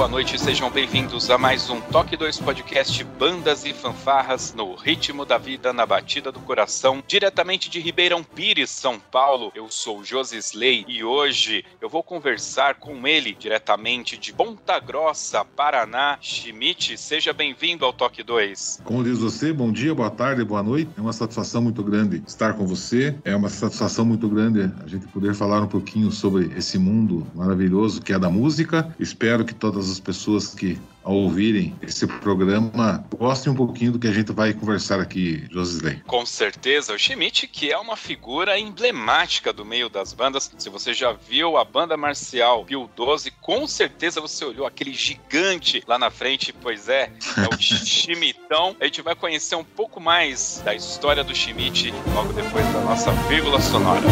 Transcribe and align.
Boa 0.00 0.08
noite, 0.08 0.38
sejam 0.38 0.70
bem-vindos 0.70 1.28
a 1.28 1.36
mais 1.36 1.68
um 1.68 1.78
Toque 1.78 2.16
2 2.16 2.38
Podcast 2.38 3.04
Bandas 3.04 3.66
e 3.66 3.74
Fanfarras 3.74 4.54
no 4.54 4.74
ritmo 4.74 5.26
da 5.26 5.36
vida, 5.36 5.74
na 5.74 5.84
batida 5.84 6.32
do 6.32 6.40
coração, 6.40 7.04
diretamente 7.06 7.68
de 7.68 7.80
Ribeirão 7.80 8.24
Pires, 8.24 8.70
São 8.70 8.98
Paulo. 8.98 9.52
Eu 9.54 9.70
sou 9.70 10.02
Josi 10.02 10.38
Slay 10.38 10.86
e 10.88 11.04
hoje 11.04 11.66
eu 11.82 11.88
vou 11.90 12.02
conversar 12.02 12.76
com 12.76 13.06
ele 13.06 13.36
diretamente 13.38 14.16
de 14.16 14.32
Ponta 14.32 14.80
Grossa, 14.80 15.44
Paraná. 15.44 16.16
Schmidt, 16.22 16.96
seja 16.96 17.34
bem-vindo 17.34 17.84
ao 17.84 17.92
Toque 17.92 18.22
2. 18.22 18.80
Como 18.82 19.04
diz 19.04 19.18
você, 19.18 19.52
bom 19.52 19.70
dia, 19.70 19.94
boa 19.94 20.10
tarde, 20.10 20.42
boa 20.42 20.62
noite. 20.62 20.88
É 20.96 21.00
uma 21.02 21.12
satisfação 21.12 21.60
muito 21.60 21.84
grande 21.84 22.22
estar 22.26 22.54
com 22.54 22.66
você. 22.66 23.14
É 23.22 23.36
uma 23.36 23.50
satisfação 23.50 24.06
muito 24.06 24.26
grande 24.30 24.72
a 24.82 24.88
gente 24.88 25.06
poder 25.08 25.34
falar 25.34 25.60
um 25.60 25.68
pouquinho 25.68 26.10
sobre 26.10 26.50
esse 26.56 26.78
mundo 26.78 27.26
maravilhoso 27.34 28.00
que 28.00 28.14
é 28.14 28.18
da 28.18 28.30
música. 28.30 28.94
Espero 28.98 29.44
que 29.44 29.54
todas 29.54 29.89
as 29.90 30.00
pessoas 30.00 30.54
que 30.54 30.78
ao 31.02 31.14
ouvirem 31.14 31.74
esse 31.82 32.06
programa 32.06 33.04
gostem 33.16 33.52
um 33.52 33.56
pouquinho 33.56 33.92
do 33.92 33.98
que 33.98 34.06
a 34.06 34.12
gente 34.12 34.32
vai 34.32 34.52
conversar 34.52 35.00
aqui, 35.00 35.46
Josisley. 35.50 36.02
Com 36.06 36.26
certeza, 36.26 36.92
o 36.92 36.98
Schmidt, 36.98 37.46
que 37.46 37.72
é 37.72 37.78
uma 37.78 37.96
figura 37.96 38.58
emblemática 38.58 39.52
do 39.52 39.64
meio 39.64 39.88
das 39.88 40.12
bandas. 40.12 40.50
Se 40.58 40.68
você 40.68 40.92
já 40.92 41.12
viu 41.12 41.56
a 41.56 41.64
banda 41.64 41.96
marcial 41.96 42.64
Pio 42.64 42.88
12, 42.94 43.30
com 43.40 43.66
certeza 43.66 44.20
você 44.20 44.44
olhou 44.44 44.66
aquele 44.66 44.92
gigante 44.92 45.82
lá 45.86 45.98
na 45.98 46.10
frente, 46.10 46.52
pois 46.52 46.88
é, 46.88 47.10
é 47.36 47.54
o 47.54 47.56
Schmidtão. 47.60 48.76
A 48.78 48.84
gente 48.84 49.02
vai 49.02 49.14
conhecer 49.14 49.54
um 49.54 49.64
pouco 49.64 50.00
mais 50.00 50.60
da 50.64 50.74
história 50.74 51.24
do 51.24 51.34
Schmidt 51.34 51.92
logo 52.14 52.32
depois 52.32 52.64
da 52.72 52.80
nossa 52.82 53.10
vírgula 53.28 53.60
sonora. 53.60 54.06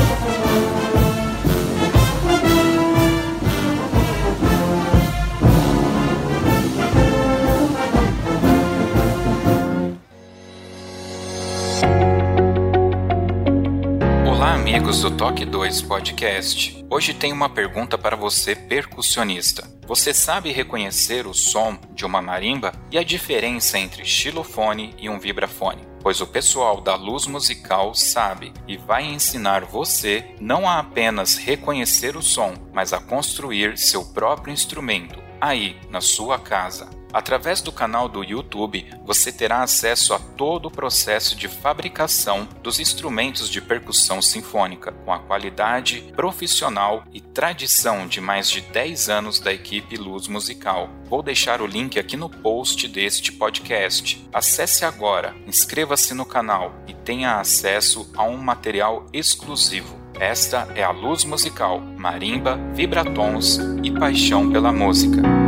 Amigos 14.79 15.01
do 15.01 15.11
Toque 15.11 15.45
2 15.45 15.83
Podcast. 15.83 16.87
Hoje 16.89 17.13
tem 17.13 17.33
uma 17.33 17.49
pergunta 17.49 17.99
para 17.99 18.15
você, 18.15 18.55
percussionista. 18.55 19.69
Você 19.89 20.15
sabe 20.15 20.53
reconhecer 20.53 21.27
o 21.27 21.35
som 21.35 21.77
de 21.93 22.07
uma 22.07 22.23
marimba 22.23 22.73
e 22.89 22.97
a 22.97 23.03
diferença 23.03 23.77
entre 23.77 24.05
xilofone 24.05 24.95
e 24.97 25.09
um 25.11 25.19
vibrafone? 25.19 25.83
Pois 26.01 26.21
o 26.21 26.29
pessoal 26.29 26.81
da 26.81 26.95
luz 26.95 27.27
musical 27.27 27.93
sabe 27.93 28.53
e 28.69 28.77
vai 28.77 29.05
ensinar 29.05 29.65
você 29.65 30.25
não 30.41 30.69
a 30.69 30.79
apenas 30.79 31.37
reconhecer 31.37 32.17
o 32.17 32.23
som, 32.23 32.55
mas 32.73 32.93
a 32.93 33.01
construir 33.01 33.77
seu 33.77 34.05
próprio 34.05 34.53
instrumento 34.53 35.21
aí 35.41 35.77
na 35.91 36.01
sua 36.01 36.39
casa. 36.39 36.98
Através 37.13 37.61
do 37.61 37.73
canal 37.73 38.09
do 38.09 38.23
YouTube, 38.23 38.87
você 39.05 39.33
terá 39.33 39.63
acesso 39.63 40.13
a 40.13 40.19
todo 40.19 40.67
o 40.67 40.71
processo 40.71 41.35
de 41.35 41.49
fabricação 41.49 42.47
dos 42.63 42.79
instrumentos 42.79 43.49
de 43.49 43.61
percussão 43.61 44.21
sinfônica, 44.21 44.93
com 44.93 45.13
a 45.13 45.19
qualidade 45.19 46.13
profissional 46.15 47.05
e 47.13 47.21
tradição 47.21 48.07
de 48.07 48.21
mais 48.21 48.51
de 48.51 48.61
10 48.61 49.09
anos 49.09 49.41
da 49.41 49.53
equipe 49.53 49.97
Luz 49.97 50.29
Musical. 50.29 50.91
Vou 51.07 51.23
deixar 51.23 51.63
o 51.63 51.67
link 51.67 51.99
aqui 51.99 52.17
no 52.17 52.29
post 52.29 52.87
deste 52.89 53.33
podcast. 53.33 54.29
Acesse 54.33 54.85
agora, 54.85 55.35
inscreva-se 55.47 56.13
no 56.13 56.27
canal 56.27 56.75
e 56.87 56.93
tenha 56.93 57.41
acesso 57.41 58.11
a 58.15 58.25
um 58.25 58.37
material 58.37 59.07
exclusivo. 59.13 59.99
Esta 60.21 60.69
é 60.75 60.83
a 60.83 60.91
Luz 60.91 61.25
Musical, 61.25 61.81
marimba, 61.81 62.59
vibratons 62.75 63.59
e 63.83 63.91
paixão 63.91 64.51
pela 64.51 64.73
música. 64.73 65.48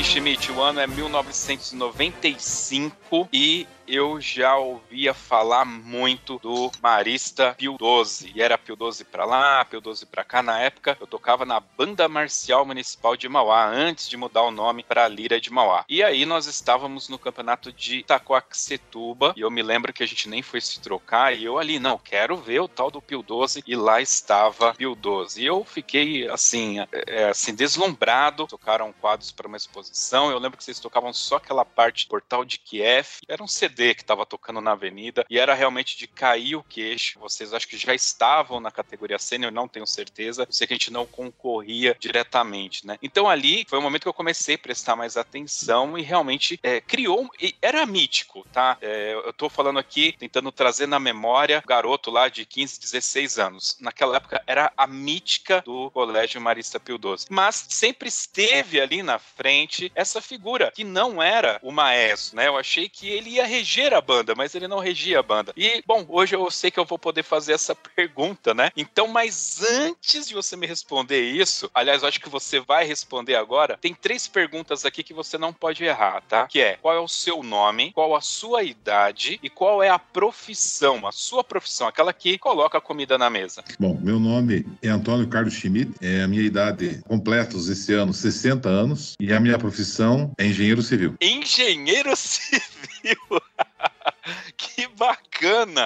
bem, 0.00 0.04
Schmidt, 0.04 0.52
o 0.52 0.62
ano 0.62 0.78
é 0.80 0.86
1995 0.86 3.28
e 3.32 3.66
eu 3.90 4.20
já 4.20 4.56
ouvia 4.56 5.12
falar 5.12 5.64
muito 5.64 6.38
do 6.38 6.70
Marista 6.80 7.54
Pio 7.58 7.76
12. 7.76 8.32
E 8.34 8.40
era 8.40 8.56
Pio 8.56 8.76
12 8.76 9.04
pra 9.04 9.24
lá, 9.24 9.64
Pio 9.64 9.80
12 9.80 10.06
pra 10.06 10.22
cá. 10.22 10.42
Na 10.42 10.60
época, 10.60 10.96
eu 11.00 11.06
tocava 11.06 11.44
na 11.44 11.58
Banda 11.58 12.08
Marcial 12.08 12.64
Municipal 12.64 13.16
de 13.16 13.28
Mauá, 13.28 13.66
antes 13.66 14.08
de 14.08 14.16
mudar 14.16 14.42
o 14.42 14.50
nome 14.52 14.84
pra 14.84 15.08
Lira 15.08 15.40
de 15.40 15.50
Mauá. 15.50 15.84
E 15.88 16.02
aí 16.02 16.24
nós 16.24 16.46
estávamos 16.46 17.08
no 17.08 17.18
campeonato 17.18 17.72
de 17.72 17.98
Itacoaxetuba, 17.98 19.34
e 19.36 19.40
eu 19.40 19.50
me 19.50 19.62
lembro 19.62 19.92
que 19.92 20.04
a 20.04 20.06
gente 20.06 20.28
nem 20.28 20.42
foi 20.42 20.60
se 20.60 20.80
trocar, 20.80 21.36
e 21.36 21.44
eu 21.44 21.58
ali, 21.58 21.80
não, 21.80 21.98
quero 21.98 22.36
ver 22.36 22.60
o 22.60 22.68
tal 22.68 22.90
do 22.90 23.02
Pio 23.02 23.22
12, 23.22 23.64
e 23.66 23.74
lá 23.74 24.00
estava 24.00 24.72
Pio 24.74 24.94
12. 24.94 25.42
E 25.42 25.46
eu 25.46 25.64
fiquei, 25.64 26.28
assim, 26.28 26.76
é, 26.92 27.24
assim 27.24 27.54
deslumbrado. 27.54 28.46
Tocaram 28.46 28.92
quadros 28.92 29.32
para 29.32 29.48
uma 29.48 29.56
exposição, 29.56 30.30
eu 30.30 30.38
lembro 30.38 30.56
que 30.56 30.64
vocês 30.64 30.78
tocavam 30.78 31.12
só 31.12 31.36
aquela 31.36 31.64
parte 31.64 32.06
Portal 32.06 32.44
de 32.44 32.58
Kiev. 32.58 33.06
Era 33.28 33.42
um 33.42 33.48
CD 33.48 33.79
Que 33.94 34.02
estava 34.02 34.26
tocando 34.26 34.60
na 34.60 34.72
avenida 34.72 35.24
e 35.28 35.38
era 35.38 35.54
realmente 35.54 35.96
de 35.96 36.06
cair 36.06 36.54
o 36.54 36.62
queixo. 36.62 37.18
Vocês 37.18 37.54
acho 37.54 37.66
que 37.66 37.78
já 37.78 37.94
estavam 37.94 38.60
na 38.60 38.70
categoria 38.70 39.18
sênior, 39.18 39.50
não 39.50 39.66
tenho 39.66 39.86
certeza. 39.86 40.42
Eu 40.42 40.52
sei 40.52 40.66
que 40.66 40.74
a 40.74 40.76
gente 40.76 40.92
não 40.92 41.06
concorria 41.06 41.96
diretamente, 41.98 42.86
né? 42.86 42.98
Então 43.02 43.28
ali 43.28 43.64
foi 43.68 43.78
o 43.78 43.82
momento 43.82 44.02
que 44.02 44.08
eu 44.08 44.14
comecei 44.14 44.56
a 44.56 44.58
prestar 44.58 44.96
mais 44.96 45.16
atenção 45.16 45.96
e 45.96 46.02
realmente 46.02 46.60
é, 46.62 46.80
criou. 46.80 47.30
Era 47.62 47.86
mítico, 47.86 48.46
tá? 48.52 48.76
É, 48.82 49.14
eu 49.14 49.32
tô 49.32 49.48
falando 49.48 49.78
aqui, 49.78 50.14
tentando 50.18 50.52
trazer 50.52 50.86
na 50.86 51.00
memória 51.00 51.62
o 51.64 51.68
garoto 51.68 52.10
lá 52.10 52.28
de 52.28 52.44
15, 52.44 52.80
16 52.80 53.38
anos. 53.38 53.78
Naquela 53.80 54.16
época 54.16 54.42
era 54.46 54.70
a 54.76 54.86
mítica 54.86 55.62
do 55.64 55.90
Colégio 55.90 56.40
Marista 56.40 56.78
Pio 56.78 56.98
12. 56.98 57.26
Mas 57.30 57.66
sempre 57.70 58.08
esteve 58.08 58.78
ali 58.78 59.02
na 59.02 59.18
frente 59.18 59.90
essa 59.94 60.20
figura 60.20 60.70
que 60.70 60.84
não 60.84 61.22
era 61.22 61.58
o 61.62 61.72
maestro, 61.72 62.36
né? 62.36 62.48
Eu 62.48 62.58
achei 62.58 62.88
que 62.88 63.08
ele 63.08 63.30
ia 63.30 63.46
reger 63.46 63.69
reger 63.70 63.94
a 63.94 64.00
banda, 64.00 64.34
mas 64.36 64.54
ele 64.56 64.66
não 64.66 64.80
regia 64.80 65.20
a 65.20 65.22
banda. 65.22 65.52
E, 65.56 65.80
bom, 65.86 66.04
hoje 66.08 66.34
eu 66.34 66.50
sei 66.50 66.72
que 66.72 66.80
eu 66.80 66.84
vou 66.84 66.98
poder 66.98 67.22
fazer 67.22 67.52
essa 67.52 67.74
pergunta, 67.94 68.52
né? 68.52 68.70
Então, 68.76 69.06
mas 69.06 69.62
antes 69.62 70.26
de 70.26 70.34
você 70.34 70.56
me 70.56 70.66
responder 70.66 71.20
isso, 71.20 71.70
aliás, 71.72 72.02
eu 72.02 72.08
acho 72.08 72.20
que 72.20 72.28
você 72.28 72.58
vai 72.58 72.84
responder 72.84 73.36
agora, 73.36 73.78
tem 73.80 73.94
três 73.94 74.26
perguntas 74.26 74.84
aqui 74.84 75.04
que 75.04 75.14
você 75.14 75.38
não 75.38 75.52
pode 75.52 75.84
errar, 75.84 76.20
tá? 76.28 76.48
Que 76.48 76.60
é, 76.60 76.76
qual 76.82 76.94
é 76.94 76.98
o 76.98 77.06
seu 77.06 77.44
nome, 77.44 77.92
qual 77.92 78.16
a 78.16 78.20
sua 78.20 78.64
idade 78.64 79.38
e 79.40 79.48
qual 79.48 79.80
é 79.82 79.88
a 79.88 79.98
profissão, 79.98 81.06
a 81.06 81.12
sua 81.12 81.44
profissão, 81.44 81.86
aquela 81.86 82.12
que 82.12 82.38
coloca 82.38 82.78
a 82.78 82.80
comida 82.80 83.16
na 83.16 83.30
mesa. 83.30 83.62
Bom, 83.78 83.96
meu 84.00 84.18
nome 84.18 84.66
é 84.82 84.88
Antônio 84.88 85.28
Carlos 85.28 85.54
Schmidt, 85.54 85.92
é 86.00 86.22
a 86.22 86.28
minha 86.28 86.42
idade 86.42 87.00
completos 87.06 87.68
esse 87.68 87.92
ano 87.94 88.12
60 88.12 88.68
anos 88.68 89.14
e 89.20 89.32
a 89.32 89.38
minha 89.38 89.58
profissão 89.58 90.32
é 90.36 90.46
engenheiro 90.46 90.82
civil. 90.82 91.14
Engenheiro 91.20 92.14
civil. 92.16 92.80
que 94.56 94.86
bacana! 94.88 95.29